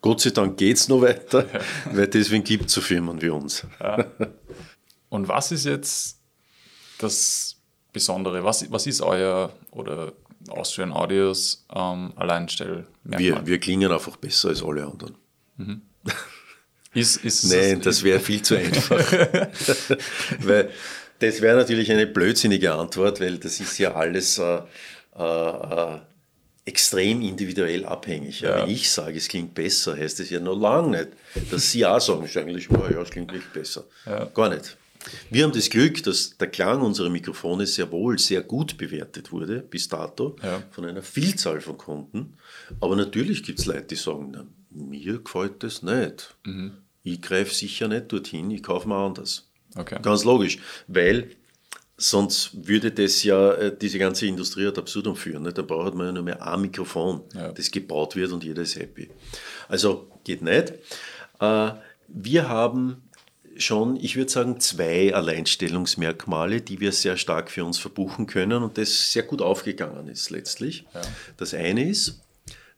Gott 0.00 0.20
sei 0.20 0.30
Dank 0.30 0.56
geht 0.56 0.78
es 0.78 0.88
noch 0.88 1.02
weiter, 1.02 1.46
ja. 1.52 1.60
weil 1.96 2.08
deswegen 2.08 2.44
gibt 2.44 2.66
es 2.66 2.72
so 2.72 2.80
Firmen 2.80 3.22
wie 3.22 3.28
uns. 3.28 3.66
Ja. 3.80 4.04
Und 5.08 5.28
was 5.28 5.52
ist 5.52 5.64
jetzt 5.64 6.18
das 6.98 7.56
Besondere? 7.92 8.42
Was, 8.42 8.70
was 8.72 8.86
ist 8.86 9.00
euer 9.02 9.52
oder 9.70 10.12
Austrian 10.48 10.92
Audios 10.92 11.64
ähm, 11.72 12.12
Alleinstellmerkmal? 12.16 13.18
Wir, 13.18 13.46
wir 13.46 13.60
klingen 13.60 13.92
einfach 13.92 14.16
besser 14.16 14.48
als 14.48 14.62
alle 14.62 14.86
anderen. 14.86 15.14
Mhm. 15.56 15.82
Ist, 16.94 17.24
ist 17.24 17.44
Nein, 17.44 17.80
das 17.80 18.02
wäre 18.02 18.20
viel 18.20 18.42
zu 18.42 18.54
einfach. 18.54 19.00
weil 20.40 20.70
das 21.18 21.40
wäre 21.40 21.56
natürlich 21.56 21.90
eine 21.90 22.06
blödsinnige 22.06 22.72
Antwort, 22.72 23.20
weil 23.20 23.38
das 23.38 23.60
ist 23.60 23.78
ja 23.78 23.94
alles 23.94 24.38
äh, 24.38 24.60
äh, 25.16 25.22
äh 25.22 25.98
extrem 26.64 27.22
individuell 27.22 27.84
abhängig. 27.84 28.40
Ja. 28.40 28.62
Wenn 28.62 28.70
ich 28.70 28.90
sage, 28.90 29.18
es 29.18 29.26
klingt 29.26 29.54
besser, 29.54 29.96
heißt 29.96 30.20
es 30.20 30.30
ja 30.30 30.38
noch 30.38 30.58
lange 30.58 30.90
nicht, 30.96 31.08
dass 31.50 31.72
Sie 31.72 31.84
auch 31.84 32.00
sagen, 32.00 32.28
eigentlich, 32.36 32.70
oh, 32.70 32.86
ja, 32.88 33.02
es 33.02 33.10
klingt 33.10 33.32
wirklich 33.32 33.52
besser. 33.52 33.84
Ja. 34.06 34.26
Gar 34.26 34.50
nicht. 34.50 34.76
Wir 35.30 35.42
haben 35.42 35.52
das 35.52 35.68
Glück, 35.68 36.02
dass 36.04 36.36
der 36.38 36.46
Klang 36.46 36.80
unserer 36.82 37.10
Mikrofone 37.10 37.66
sehr 37.66 37.90
wohl 37.90 38.18
sehr 38.18 38.42
gut 38.42 38.78
bewertet 38.78 39.32
wurde 39.32 39.58
bis 39.58 39.88
dato 39.88 40.36
ja. 40.40 40.62
von 40.70 40.84
einer 40.84 41.02
Vielzahl 41.02 41.60
von 41.60 41.76
Kunden. 41.76 42.34
Aber 42.80 42.94
natürlich 42.94 43.42
gibt 43.42 43.58
es 43.58 43.66
Leute, 43.66 43.82
die 43.82 43.96
sagen, 43.96 44.36
mir 44.74 45.18
gefällt 45.18 45.62
das 45.62 45.82
nicht. 45.82 46.36
Mhm. 46.44 46.72
Ich 47.02 47.20
greife 47.20 47.54
sicher 47.54 47.88
nicht 47.88 48.12
dorthin, 48.12 48.50
ich 48.50 48.62
kaufe 48.62 48.88
mal 48.88 49.06
anders. 49.06 49.48
Okay. 49.74 49.98
Ganz 50.02 50.24
logisch, 50.24 50.58
weil 50.86 51.30
sonst 51.96 52.66
würde 52.66 52.90
das 52.90 53.22
ja 53.22 53.52
äh, 53.54 53.76
diese 53.76 53.98
ganze 53.98 54.26
Industrie 54.26 54.66
ad 54.66 54.78
absurdum 54.78 55.16
führen. 55.16 55.44
Da 55.44 55.62
braucht 55.62 55.94
man 55.94 56.06
ja 56.06 56.12
nur 56.12 56.22
mehr 56.22 56.46
ein 56.46 56.60
Mikrofon, 56.60 57.22
ja. 57.34 57.52
das 57.52 57.70
gebaut 57.70 58.16
wird 58.16 58.32
und 58.32 58.44
jeder 58.44 58.62
ist 58.62 58.76
happy. 58.76 59.10
Also 59.68 60.08
geht 60.24 60.42
nicht. 60.42 60.74
Äh, 61.40 61.72
wir 62.08 62.48
haben 62.48 63.02
schon, 63.56 63.96
ich 63.96 64.16
würde 64.16 64.30
sagen, 64.30 64.60
zwei 64.60 65.14
Alleinstellungsmerkmale, 65.14 66.60
die 66.60 66.80
wir 66.80 66.92
sehr 66.92 67.16
stark 67.16 67.50
für 67.50 67.64
uns 67.64 67.78
verbuchen 67.78 68.26
können 68.26 68.62
und 68.62 68.78
das 68.78 69.12
sehr 69.12 69.22
gut 69.22 69.42
aufgegangen 69.42 70.08
ist 70.08 70.30
letztlich. 70.30 70.84
Ja. 70.94 71.02
Das 71.36 71.54
eine 71.54 71.88
ist, 71.88 72.20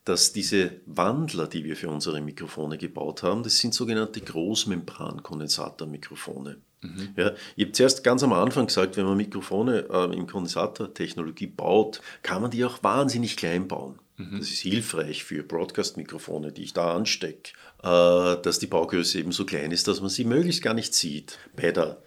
dass 0.05 0.31
diese 0.33 0.81
Wandler, 0.85 1.47
die 1.47 1.63
wir 1.63 1.75
für 1.75 1.89
unsere 1.89 2.21
Mikrofone 2.21 2.77
gebaut 2.77 3.23
haben, 3.23 3.41
das 3.41 3.57
sind 3.57 3.73
sogenannte 3.73 4.21
Großmembran-Kondensatormikrofone. 4.21 6.57
Mhm. 6.81 7.09
Ja, 7.17 7.31
ich 7.55 7.65
habe 7.65 7.73
zuerst 7.73 8.03
ganz 8.03 8.21
am 8.21 8.31
Anfang 8.31 8.67
gesagt, 8.67 8.97
wenn 8.97 9.05
man 9.05 9.17
Mikrofone 9.17 9.87
äh, 9.89 10.15
in 10.15 10.27
Kondensatortechnologie 10.27 11.47
baut, 11.47 12.01
kann 12.21 12.43
man 12.43 12.51
die 12.51 12.63
auch 12.63 12.83
wahnsinnig 12.83 13.35
klein 13.35 13.67
bauen. 13.67 13.97
Mhm. 14.17 14.37
Das 14.37 14.51
ist 14.51 14.61
hilfreich 14.61 15.23
für 15.23 15.41
Broadcast-Mikrofone, 15.41 16.51
die 16.51 16.61
ich 16.63 16.73
da 16.73 16.95
anstecke, 16.95 17.53
äh, 17.81 18.39
dass 18.41 18.59
die 18.59 18.67
Baugröße 18.67 19.17
eben 19.17 19.31
so 19.31 19.43
klein 19.43 19.71
ist, 19.71 19.87
dass 19.87 20.01
man 20.01 20.11
sie 20.11 20.25
möglichst 20.25 20.61
gar 20.61 20.75
nicht 20.75 20.93
sieht. 20.93 21.39
Bei 21.55 21.71
der 21.71 21.99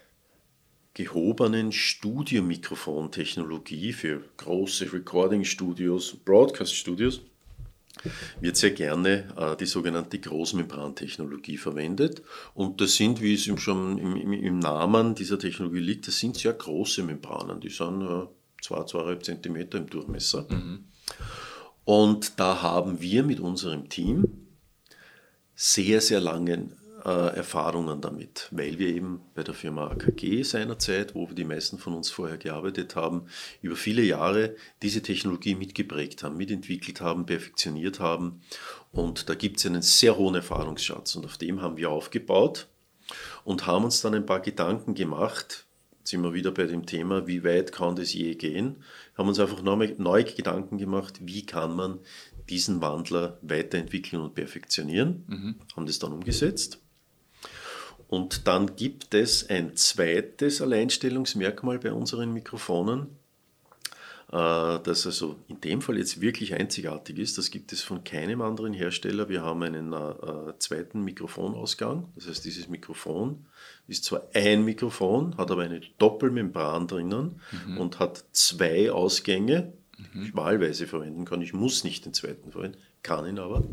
gehobenen 0.93 1.73
Studiomikrofon-Technologie 1.73 3.91
für 3.91 4.23
große 4.37 4.93
Recording-Studios, 4.93 6.15
Broadcast-Studios 6.23 7.23
wird 8.39 8.57
sehr 8.57 8.71
gerne 8.71 9.25
äh, 9.37 9.55
die 9.57 9.65
sogenannte 9.65 10.19
Großmembrantechnologie 10.19 11.57
verwendet. 11.57 12.21
Und 12.53 12.81
das 12.81 12.95
sind, 12.95 13.21
wie 13.21 13.33
es 13.33 13.45
schon 13.59 13.97
im, 13.97 14.15
im, 14.15 14.33
im, 14.33 14.59
Namen 14.59 15.15
dieser 15.15 15.39
Technologie 15.39 15.79
liegt, 15.79 16.07
das 16.07 16.19
sind 16.19 16.37
sehr 16.37 16.53
große 16.53 17.03
Membranen. 17.03 17.59
Die 17.59 17.69
sind 17.69 18.01
äh, 18.01 18.27
2, 18.61 18.75
2,5 18.81 19.19
Zentimeter 19.21 19.77
im 19.77 19.87
Durchmesser. 19.87 20.47
Mhm. 20.49 20.85
Und 21.85 22.39
da 22.39 22.61
haben 22.61 23.01
wir 23.01 23.23
mit 23.23 23.39
unserem 23.39 23.89
Team 23.89 24.25
sehr, 25.55 26.01
sehr 26.01 26.21
lange 26.21 26.69
äh, 27.09 27.35
Erfahrungen 27.35 28.01
damit, 28.01 28.47
weil 28.51 28.77
wir 28.77 28.89
eben 28.89 29.21
bei 29.33 29.41
der 29.41 29.55
Firma 29.55 29.87
AKG 29.87 30.43
seinerzeit, 30.43 31.15
wo 31.15 31.25
die 31.25 31.43
meisten 31.43 31.79
von 31.79 31.95
uns 31.95 32.11
vorher 32.11 32.37
gearbeitet 32.37 32.95
haben, 32.95 33.23
über 33.63 33.75
viele 33.75 34.03
Jahre 34.03 34.55
diese 34.83 35.01
Technologie 35.01 35.55
mitgeprägt 35.55 36.21
haben, 36.21 36.37
mitentwickelt 36.37 37.01
haben, 37.01 37.25
perfektioniert 37.25 37.99
haben. 37.99 38.41
Und 38.91 39.27
da 39.27 39.33
gibt 39.33 39.57
es 39.57 39.65
einen 39.65 39.81
sehr 39.81 40.17
hohen 40.17 40.35
Erfahrungsschatz 40.35 41.15
und 41.15 41.25
auf 41.25 41.37
dem 41.37 41.61
haben 41.61 41.77
wir 41.77 41.89
aufgebaut 41.89 42.67
und 43.43 43.65
haben 43.65 43.85
uns 43.85 44.01
dann 44.01 44.13
ein 44.13 44.27
paar 44.27 44.41
Gedanken 44.41 44.93
gemacht, 44.93 45.65
Jetzt 45.99 46.11
sind 46.11 46.23
wir 46.23 46.33
wieder 46.33 46.51
bei 46.51 46.63
dem 46.63 46.85
Thema, 46.85 47.27
wie 47.27 47.43
weit 47.43 47.71
kann 47.71 47.95
das 47.95 48.13
je 48.13 48.33
gehen, 48.33 48.77
haben 49.15 49.27
uns 49.27 49.37
einfach 49.37 49.61
neue 49.61 50.23
Gedanken 50.23 50.77
gemacht, 50.77 51.19
wie 51.21 51.45
kann 51.45 51.75
man 51.75 51.99
diesen 52.49 52.81
Wandler 52.81 53.37
weiterentwickeln 53.41 54.21
und 54.21 54.33
perfektionieren, 54.33 55.25
mhm. 55.27 55.55
haben 55.75 55.85
das 55.85 55.99
dann 55.99 56.13
umgesetzt. 56.13 56.79
Und 58.09 58.47
dann 58.47 58.75
gibt 58.75 59.13
es 59.13 59.49
ein 59.51 59.75
zweites 59.75 60.61
Alleinstellungsmerkmal 60.61 61.77
bei 61.77 61.93
unseren 61.93 62.33
Mikrofonen, 62.33 63.07
äh, 64.31 64.79
das 64.79 65.05
also 65.05 65.35
in 65.47 65.61
dem 65.61 65.81
Fall 65.83 65.99
jetzt 65.99 66.19
wirklich 66.19 66.55
einzigartig 66.55 67.19
ist. 67.19 67.37
Das 67.37 67.51
gibt 67.51 67.71
es 67.71 67.83
von 67.83 68.03
keinem 68.03 68.41
anderen 68.41 68.73
Hersteller. 68.73 69.29
Wir 69.29 69.43
haben 69.43 69.61
einen 69.61 69.93
äh, 69.93 70.53
zweiten 70.57 71.03
Mikrofonausgang. 71.03 72.09
Das 72.15 72.27
heißt, 72.27 72.43
dieses 72.43 72.67
Mikrofon 72.67 73.45
ist 73.87 74.05
zwar 74.05 74.23
ein 74.33 74.65
Mikrofon, 74.65 75.37
hat 75.37 75.51
aber 75.51 75.61
eine 75.61 75.81
Doppelmembran 75.99 76.87
drinnen 76.87 77.39
mhm. 77.67 77.77
und 77.77 77.99
hat 77.99 78.25
zwei 78.31 78.91
Ausgänge 78.91 79.71
mhm. 79.99 80.23
ich 80.23 80.35
wahlweise 80.35 80.87
verwenden 80.87 81.25
kann. 81.25 81.43
Ich 81.43 81.53
muss 81.53 81.83
nicht 81.83 82.05
den 82.05 82.15
zweiten 82.15 82.51
verwenden, 82.51 82.79
kann 83.03 83.27
ihn 83.27 83.37
aber. 83.37 83.67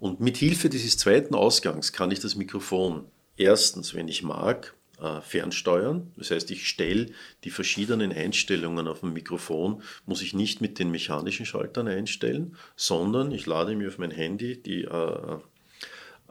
Und 0.00 0.18
mit 0.18 0.38
Hilfe 0.38 0.68
dieses 0.68 0.98
zweiten 0.98 1.36
Ausgangs 1.36 1.92
kann 1.92 2.10
ich 2.10 2.18
das 2.18 2.34
Mikrofon 2.34 3.06
erstens, 3.40 3.94
wenn 3.94 4.08
ich 4.08 4.22
mag, 4.22 4.74
äh, 5.00 5.20
fernsteuern. 5.22 6.12
Das 6.16 6.30
heißt, 6.30 6.50
ich 6.50 6.68
stelle 6.68 7.06
die 7.44 7.50
verschiedenen 7.50 8.12
Einstellungen 8.12 8.86
auf 8.86 9.00
dem 9.00 9.12
Mikrofon, 9.14 9.82
muss 10.06 10.22
ich 10.22 10.34
nicht 10.34 10.60
mit 10.60 10.78
den 10.78 10.90
mechanischen 10.90 11.46
Schaltern 11.46 11.88
einstellen, 11.88 12.56
sondern 12.76 13.32
ich 13.32 13.46
lade 13.46 13.74
mir 13.74 13.88
auf 13.88 13.98
mein 13.98 14.10
Handy 14.10 14.60
die 14.60 14.84
äh, 14.84 15.38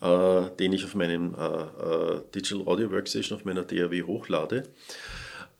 äh, 0.00 0.50
den 0.58 0.72
ich 0.72 0.84
auf 0.84 0.94
meinem 0.94 1.34
äh, 1.34 1.38
äh, 1.38 2.22
Digital 2.34 2.66
Audio 2.66 2.90
Workstation 2.90 3.38
auf 3.38 3.44
meiner 3.44 3.64
DAW 3.64 4.02
hochlade, 4.02 4.68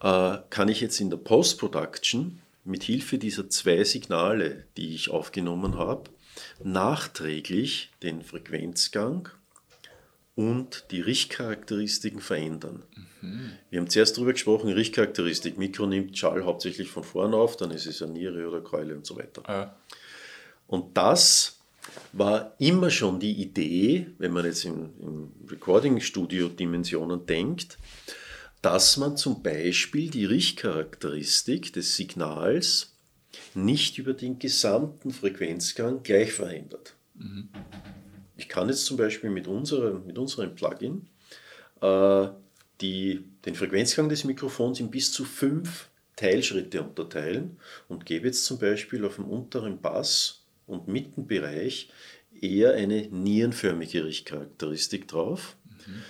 äh, 0.01 0.39
kann 0.51 0.68
ich 0.68 0.80
jetzt 0.80 1.01
in 1.01 1.11
der 1.11 1.16
Post-Production 1.16 2.41
mit 2.64 2.82
Hilfe 2.84 3.18
dieser 3.18 3.49
zwei 3.49 3.82
Signale, 3.84 4.64
die 4.76 4.95
ich 4.95 5.11
aufgenommen 5.11 5.76
habe, 5.76 6.11
nachträglich 6.62 7.91
den 8.03 8.22
Frequenzgang 8.22 9.30
und 10.39 10.84
die 10.93 11.01
Richtcharakteristiken 11.01 12.20
verändern. 12.20 12.84
Mhm. 13.22 13.51
Wir 13.70 13.80
haben 13.80 13.91
zuerst 13.91 14.16
darüber 14.16 14.32
gesprochen, 14.32 14.70
Richtcharakteristik. 14.70 15.59
Mikro 15.59 15.86
nimmt 15.86 16.16
Schall 16.16 16.45
hauptsächlich 16.45 16.89
von 16.89 17.03
vorn 17.03 17.34
auf, 17.34 17.57
dann 17.57 17.72
ist 17.72 17.86
es 17.86 18.01
eine 18.03 18.12
Niere 18.12 18.47
oder 18.47 18.61
Keule 18.61 18.95
und 18.95 19.05
so 19.05 19.16
weiter. 19.16 19.43
Ja. 19.49 19.76
Und 20.68 20.97
das 20.97 21.59
war 22.12 22.55
immer 22.61 22.89
schon 22.89 23.18
die 23.18 23.32
Idee, 23.32 24.12
wenn 24.18 24.30
man 24.30 24.45
jetzt 24.45 24.64
im, 24.64 24.91
im 25.01 25.32
Recording-Studio-Dimensionen 25.51 27.26
denkt, 27.26 27.76
dass 28.62 28.97
man 28.97 29.16
zum 29.16 29.43
Beispiel 29.43 30.09
die 30.09 30.24
Richtcharakteristik 30.24 31.72
des 31.72 31.97
Signals 31.97 32.93
nicht 33.57 33.99
über 33.99 34.12
den 34.12 34.39
gesamten 34.39 35.11
Frequenzgang 35.11 36.05
gleich 36.05 36.32
verändert. 36.32 36.95
Mhm. 37.16 37.49
Ich 38.39 38.49
kann 38.49 38.68
jetzt 38.68 38.86
zum 38.86 38.97
Beispiel 38.97 39.30
mit 39.30 39.49
unserem, 39.49 40.07
mit 40.07 40.16
unserem 40.16 40.55
Plugin 40.55 41.09
äh, 41.82 42.28
die, 42.80 43.24
den 43.45 43.55
Frequenzgang 43.57 44.09
des 44.09 44.24
Mikrofons 44.24 44.78
in 44.78 44.91
bis 44.91 45.12
zu 45.12 45.24
fünf 45.24 45.89
Teilschritte 46.14 46.82
unterteilen 46.82 47.59
und 47.89 48.07
gebe 48.07 48.28
jetzt 48.28 48.45
zum 48.45 48.59
Beispiel 48.59 49.05
auf 49.05 49.16
dem 49.16 49.24
unteren 49.24 49.80
Bass- 49.80 50.45
und 50.68 50.86
Mittenbereich 50.86 51.91
eher 52.41 52.74
eine 52.74 53.09
nierenförmige 53.09 54.05
Richtcharakteristik 54.05 55.09
drauf. 55.09 55.57
Mhm. 55.86 56.03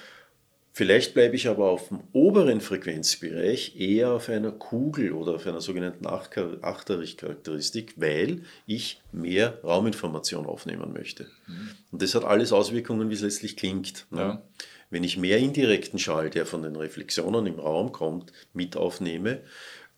Vielleicht 0.79 1.13
bleibe 1.13 1.35
ich 1.35 1.49
aber 1.49 1.71
auf 1.71 1.89
dem 1.89 1.99
oberen 2.13 2.61
Frequenzbereich 2.61 3.75
eher 3.81 4.13
auf 4.13 4.29
einer 4.29 4.53
Kugel 4.53 5.11
oder 5.11 5.35
auf 5.35 5.45
einer 5.45 5.61
sogenannten 5.61 6.07
Achterrichtcharakteristik, 6.07 7.95
weil 7.97 8.43
ich 8.65 9.03
mehr 9.11 9.59
Rauminformation 9.65 10.47
aufnehmen 10.47 10.93
möchte. 10.93 11.25
Mhm. 11.49 11.71
Und 11.91 12.01
das 12.01 12.15
hat 12.15 12.23
alles 12.23 12.53
Auswirkungen, 12.53 13.11
wie 13.11 13.15
es 13.15 13.23
letztlich 13.23 13.57
klingt. 13.57 14.07
Ne? 14.13 14.21
Ja. 14.21 14.43
Wenn 14.89 15.03
ich 15.03 15.17
mehr 15.17 15.39
indirekten 15.39 15.99
Schall, 15.99 16.31
der 16.31 16.47
von 16.47 16.63
den 16.63 16.77
Reflexionen 16.77 17.47
im 17.47 17.59
Raum 17.59 17.91
kommt, 17.91 18.33
mit 18.53 18.77
aufnehme, 18.77 19.41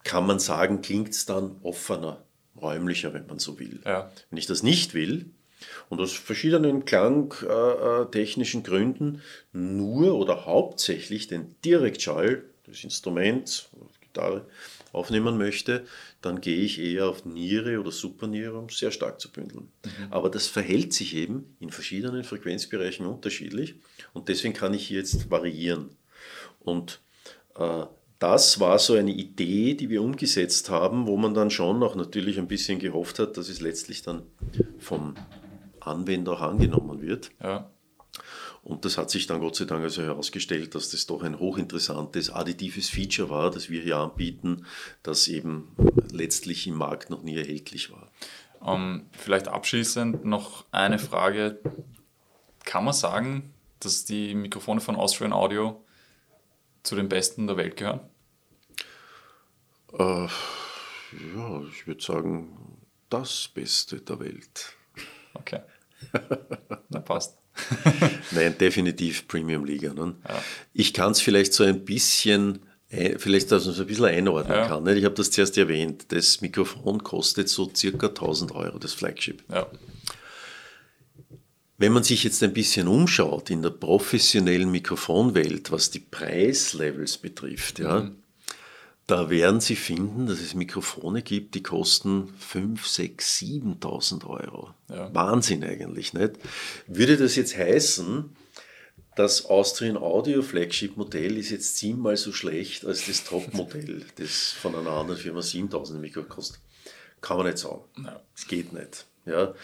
kann 0.03 0.27
man 0.27 0.39
sagen, 0.39 0.81
klingt 0.81 1.11
es 1.11 1.27
dann 1.27 1.57
offener, 1.63 2.25
räumlicher, 2.59 3.13
wenn 3.13 3.27
man 3.27 3.39
so 3.39 3.59
will. 3.59 3.81
Ja. 3.85 4.11
Wenn 4.31 4.39
ich 4.39 4.47
das 4.47 4.63
nicht 4.63 4.95
will, 4.95 5.27
und 5.89 6.01
aus 6.01 6.13
verschiedenen 6.13 6.85
klangtechnischen 6.85 8.63
Gründen 8.63 9.23
nur 9.53 10.15
oder 10.15 10.47
hauptsächlich 10.47 11.27
den 11.27 11.55
Direktschall 11.65 12.43
des 12.67 12.85
Instruments, 12.85 13.69
Gitarre, 14.01 14.47
aufnehmen 14.93 15.39
möchte, 15.39 15.85
dann 16.21 16.41
gehe 16.41 16.57
ich 16.57 16.81
eher 16.81 17.09
auf 17.09 17.25
Niere 17.25 17.79
oder 17.79 17.93
Superniere, 17.93 18.59
um 18.59 18.69
sehr 18.69 18.91
stark 18.91 19.21
zu 19.21 19.31
bündeln. 19.31 19.69
Mhm. 19.85 19.91
Aber 20.11 20.31
das 20.31 20.49
verhält 20.49 20.93
sich 20.93 21.15
eben 21.15 21.57
in 21.61 21.71
verschiedenen 21.71 22.25
Frequenzbereichen 22.25 23.07
unterschiedlich 23.07 23.77
und 24.13 24.29
deswegen 24.29 24.55
kann 24.55 24.75
ich 24.75 24.89
hier 24.89 24.99
jetzt 24.99 25.31
variieren. 25.31 25.91
Und 26.59 27.01
äh, 27.57 27.85
das 28.19 28.61
war 28.61 28.79
so 28.79 28.95
eine 28.95 29.13
Idee, 29.13 29.75
die 29.75 29.89
wir 29.89 30.03
umgesetzt 30.03 30.69
haben, 30.69 31.07
wo 31.07 31.17
man 31.17 31.35
dann 31.35 31.51
schon 31.51 31.83
auch 31.83 31.95
natürlich 31.95 32.39
ein 32.39 32.49
bisschen 32.49 32.79
gehofft 32.79 33.19
hat, 33.19 33.37
dass 33.37 33.49
es 33.49 33.61
letztlich 33.61 34.03
dann 34.03 34.23
vom 34.79 35.15
Anwender 35.81 36.33
auch 36.33 36.41
angenommen 36.41 37.01
wird. 37.03 37.31
Ja. 37.43 37.71
Und 38.63 38.85
das 38.85 38.99
hat 38.99 39.11
sich 39.11 39.27
dann 39.27 39.41
Gott 39.41 39.57
sei 39.57 39.65
Dank 39.65 39.83
also 39.83 40.03
herausgestellt, 40.03 40.75
dass 40.75 40.91
das 40.91 41.07
doch 41.07 41.23
ein 41.23 41.39
hochinteressantes 41.39 42.31
additives 42.31 42.91
Feature 42.91 43.31
war, 43.31 43.51
das 43.51 43.71
wir 43.71 43.81
hier 43.81 43.97
anbieten, 43.97 44.67
das 45.03 45.29
eben 45.29 45.75
letztlich 46.13 46.67
im 46.67 46.75
Markt 46.75 47.09
noch 47.09 47.23
nie 47.23 47.37
erhältlich 47.37 47.91
war. 47.91 48.11
Um, 48.61 48.69
ähm, 48.69 49.07
vielleicht 49.13 49.49
abschließend 49.49 50.25
noch 50.27 50.67
eine 50.71 50.99
Frage. 50.99 51.61
Kann 52.65 52.85
man 52.85 52.93
sagen, 52.93 53.55
dass 53.79 54.05
die 54.05 54.35
Mikrofone 54.35 54.83
von 54.83 54.97
Austrian 54.97 55.33
Audio 55.33 55.83
zu 56.83 56.95
den 56.95 57.09
besten 57.09 57.47
der 57.47 57.57
Welt 57.57 57.77
gehören? 57.77 58.01
Äh, 59.95 60.29
ja, 61.35 61.63
ich 61.71 61.87
würde 61.87 62.03
sagen, 62.03 62.79
das 63.09 63.49
Beste 63.49 64.03
der 64.03 64.21
Welt. 64.21 64.77
Okay. 65.35 65.61
Na, 66.89 67.01
passt. 67.01 67.37
Nein, 68.31 68.57
definitiv 68.59 69.29
Premium 69.29 69.65
Liga. 69.65 69.93
Ne? 69.93 70.15
Ja. 70.29 70.43
Ich 70.73 70.95
kann 70.95 71.13
es 71.13 71.21
vielleicht 71.21 71.53
so 71.53 71.65
ein 71.65 71.85
bisschen, 71.85 72.61
vielleicht, 72.89 73.53
dass 73.53 73.65
man 73.65 73.75
es 73.75 73.81
ein 73.81 73.87
bisschen 73.87 74.07
einordnen 74.07 74.57
ja. 74.57 74.69
kann. 74.69 74.87
Ich 74.97 75.05
habe 75.05 75.15
das 75.15 75.31
zuerst 75.31 75.59
erwähnt. 75.59 76.07
Das 76.09 76.41
Mikrofon 76.41 77.03
kostet 77.03 77.49
so 77.49 77.71
circa 77.75 78.09
1000 78.09 78.53
Euro, 78.53 78.79
das 78.79 78.95
Flagship. 78.95 79.43
Ja. 79.51 79.67
Wenn 81.77 81.93
man 81.93 82.03
sich 82.03 82.25
jetzt 82.25 82.43
ein 82.43 82.53
bisschen 82.53 82.89
umschaut 82.89 83.49
in 83.49 83.63
der 83.63 83.71
professionellen 83.71 84.71
Mikrofonwelt, 84.71 85.73
was 85.73 85.91
die 85.91 86.01
Preislevels 86.01 87.17
betrifft, 87.17 87.79
ja, 87.79 88.01
mhm. 88.01 88.17
Da 89.11 89.29
werden 89.29 89.61
Sie 89.61 89.75
finden, 89.75 90.27
dass 90.27 90.41
es 90.41 90.55
Mikrofone 90.55 91.23
gibt, 91.23 91.57
die 91.57 91.63
kosten 91.63 92.29
5, 92.39 92.87
6, 92.87 93.39
7.000 93.39 94.27
Euro. 94.27 94.71
Ja. 94.89 95.13
Wahnsinn 95.13 95.65
eigentlich, 95.65 96.15
nicht? 96.15 96.35
Würde 96.87 97.17
das 97.17 97.35
jetzt 97.35 97.57
heißen, 97.57 98.37
das 99.17 99.47
Austrian 99.47 99.97
Audio 99.97 100.43
Flagship 100.43 100.97
Modell 100.97 101.37
ist 101.39 101.51
jetzt 101.51 101.77
zehnmal 101.77 102.17
so 102.17 102.33
schlecht 102.33 102.85
als 102.85 103.07
das 103.07 103.25
Top-Modell, 103.25 104.05
das 104.17 104.53
von 104.53 104.77
einer 104.77 104.93
anderen 104.93 105.19
Firma 105.19 105.43
7000 105.43 106.01
Mikro 106.01 106.23
kostet? 106.23 106.61
Kann 107.21 107.37
man 107.37 107.47
nicht 107.47 107.59
sagen. 107.59 107.83
Es 108.37 108.47
geht 108.47 108.73
nicht. 108.73 109.07
Ja. 109.27 109.55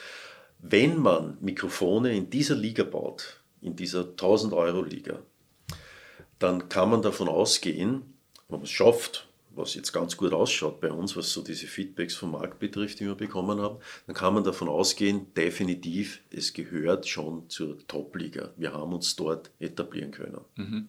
Wenn 0.58 0.98
man 0.98 1.38
Mikrofone 1.40 2.16
in 2.16 2.30
dieser 2.30 2.56
Liga 2.56 2.82
baut, 2.82 3.40
in 3.60 3.76
dieser 3.76 4.00
1000 4.00 4.52
Euro 4.54 4.82
Liga, 4.82 5.20
dann 6.40 6.68
kann 6.68 6.90
man 6.90 7.02
davon 7.02 7.28
ausgehen, 7.28 8.02
wenn 8.48 8.58
man 8.58 8.64
es 8.64 8.70
schafft, 8.70 9.25
was 9.56 9.74
jetzt 9.74 9.92
ganz 9.92 10.16
gut 10.16 10.32
ausschaut 10.32 10.80
bei 10.80 10.90
uns, 10.90 11.16
was 11.16 11.32
so 11.32 11.42
diese 11.42 11.66
Feedbacks 11.66 12.14
vom 12.14 12.32
Markt 12.32 12.58
betrifft, 12.58 13.00
die 13.00 13.06
wir 13.06 13.14
bekommen 13.14 13.60
haben, 13.60 13.78
dann 14.06 14.14
kann 14.14 14.34
man 14.34 14.44
davon 14.44 14.68
ausgehen, 14.68 15.32
definitiv, 15.34 16.20
es 16.30 16.52
gehört 16.52 17.08
schon 17.08 17.48
zur 17.48 17.78
Top-Liga. 17.86 18.52
Wir 18.56 18.72
haben 18.72 18.92
uns 18.92 19.16
dort 19.16 19.50
etablieren 19.58 20.10
können. 20.10 20.40
Mhm. 20.56 20.88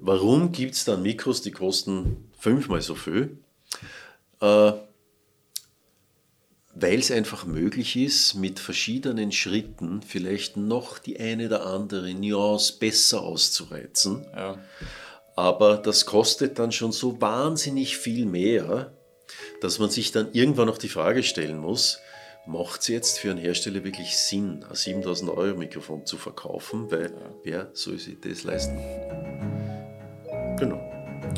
Warum 0.00 0.52
gibt 0.52 0.74
es 0.74 0.84
dann 0.84 1.02
Mikros, 1.02 1.42
die 1.42 1.52
kosten 1.52 2.28
fünfmal 2.38 2.82
so 2.82 2.94
viel? 2.94 3.38
Äh, 4.40 4.72
weil 6.74 6.98
es 6.98 7.10
einfach 7.10 7.46
möglich 7.46 7.96
ist, 7.96 8.34
mit 8.34 8.58
verschiedenen 8.58 9.30
Schritten 9.30 10.02
vielleicht 10.02 10.56
noch 10.56 10.98
die 10.98 11.20
eine 11.20 11.46
oder 11.46 11.66
andere 11.66 12.12
Nuance 12.14 12.74
besser 12.78 13.22
auszureizen. 13.22 14.26
Ja. 14.34 14.58
Aber 15.36 15.76
das 15.78 16.06
kostet 16.06 16.58
dann 16.58 16.72
schon 16.72 16.92
so 16.92 17.20
wahnsinnig 17.20 17.98
viel 17.98 18.24
mehr, 18.26 18.92
dass 19.60 19.78
man 19.78 19.90
sich 19.90 20.12
dann 20.12 20.28
irgendwann 20.32 20.66
noch 20.66 20.78
die 20.78 20.88
Frage 20.88 21.22
stellen 21.22 21.58
muss, 21.58 21.98
macht 22.46 22.82
es 22.82 22.88
jetzt 22.88 23.18
für 23.18 23.30
einen 23.30 23.38
Hersteller 23.40 23.84
wirklich 23.84 24.16
Sinn, 24.16 24.64
ein 24.68 24.74
7000 24.74 25.30
Euro 25.30 25.56
Mikrofon 25.56 26.04
zu 26.04 26.18
verkaufen, 26.18 26.90
weil 26.90 27.06
ja. 27.06 27.34
wer 27.42 27.70
soll 27.72 27.98
sich 27.98 28.20
das 28.20 28.44
leisten? 28.44 28.78
Genau. 30.58 30.78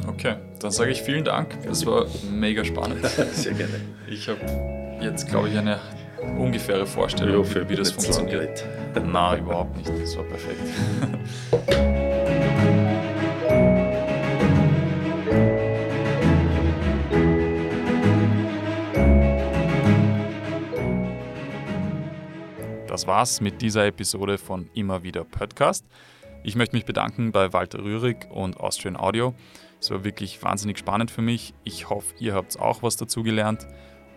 Okay, 0.09 0.37
dann 0.59 0.71
sage 0.73 0.91
ich 0.91 1.03
vielen 1.03 1.25
Dank. 1.25 1.57
Das 1.65 1.87
war 1.87 2.07
mega 2.31 2.65
spannend. 2.65 3.07
Sehr 3.33 3.55
gerne. 3.55 3.81
Ich 4.09 4.29
habe 4.29 4.41
jetzt, 5.01 5.29
glaube 5.29 5.49
ich, 5.49 5.57
eine 5.57 5.81
ungefähre 6.39 6.87
Vorstellung, 6.87 7.45
ja, 7.45 7.69
wie 7.69 7.77
das 7.77 7.93
funktioniert. 7.93 8.65
Nein, 8.95 9.41
überhaupt 9.41 9.77
nicht. 9.77 9.89
Das 9.89 10.17
war 10.17 10.25
perfekt. 10.25 10.61
Das 23.07 23.15
war's 23.15 23.41
mit 23.41 23.63
dieser 23.63 23.87
Episode 23.87 24.37
von 24.37 24.69
Immer 24.75 25.05
wieder 25.05 25.23
Podcast. 25.23 25.87
Ich 26.43 26.57
möchte 26.57 26.75
mich 26.75 26.85
bedanken 26.85 27.31
bei 27.31 27.53
Walter 27.53 27.79
Rührig 27.79 28.29
und 28.33 28.59
Austrian 28.59 28.97
Audio. 28.97 29.33
Es 29.81 29.93
war 29.93 30.03
wirklich 30.03 30.43
wahnsinnig 30.43 30.77
spannend 30.77 31.13
für 31.13 31.23
mich. 31.23 31.55
Ich 31.63 31.89
hoffe, 31.89 32.17
ihr 32.19 32.35
habt 32.35 32.59
auch 32.59 32.83
was 32.83 32.97
dazu 32.97 33.23
gelernt 33.23 33.69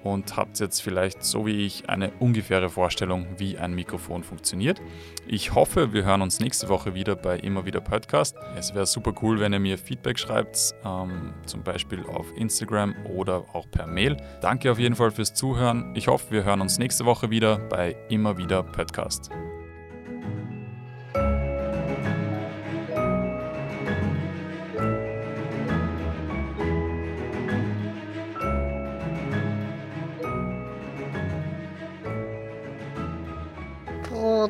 und 0.03 0.35
habt 0.37 0.59
jetzt 0.59 0.81
vielleicht 0.81 1.23
so 1.23 1.45
wie 1.45 1.65
ich 1.65 1.89
eine 1.89 2.11
ungefähre 2.19 2.69
Vorstellung, 2.69 3.27
wie 3.37 3.57
ein 3.57 3.73
Mikrofon 3.73 4.23
funktioniert. 4.23 4.81
Ich 5.27 5.53
hoffe, 5.53 5.93
wir 5.93 6.05
hören 6.05 6.21
uns 6.21 6.39
nächste 6.39 6.69
Woche 6.69 6.93
wieder 6.93 7.15
bei 7.15 7.37
Immer 7.37 7.65
wieder 7.65 7.81
Podcast. 7.81 8.35
Es 8.57 8.73
wäre 8.73 8.85
super 8.85 9.13
cool, 9.21 9.39
wenn 9.39 9.53
ihr 9.53 9.59
mir 9.59 9.77
Feedback 9.77 10.19
schreibt, 10.19 10.73
ähm, 10.85 11.33
zum 11.45 11.63
Beispiel 11.63 12.05
auf 12.05 12.25
Instagram 12.35 12.95
oder 13.05 13.45
auch 13.53 13.69
per 13.69 13.87
Mail. 13.87 14.17
Danke 14.41 14.71
auf 14.71 14.79
jeden 14.79 14.95
Fall 14.95 15.11
fürs 15.11 15.33
Zuhören. 15.33 15.93
Ich 15.95 16.07
hoffe, 16.07 16.31
wir 16.31 16.43
hören 16.43 16.61
uns 16.61 16.79
nächste 16.79 17.05
Woche 17.05 17.29
wieder 17.29 17.57
bei 17.57 17.95
Immer 18.09 18.37
wieder 18.37 18.63
Podcast. 18.63 19.29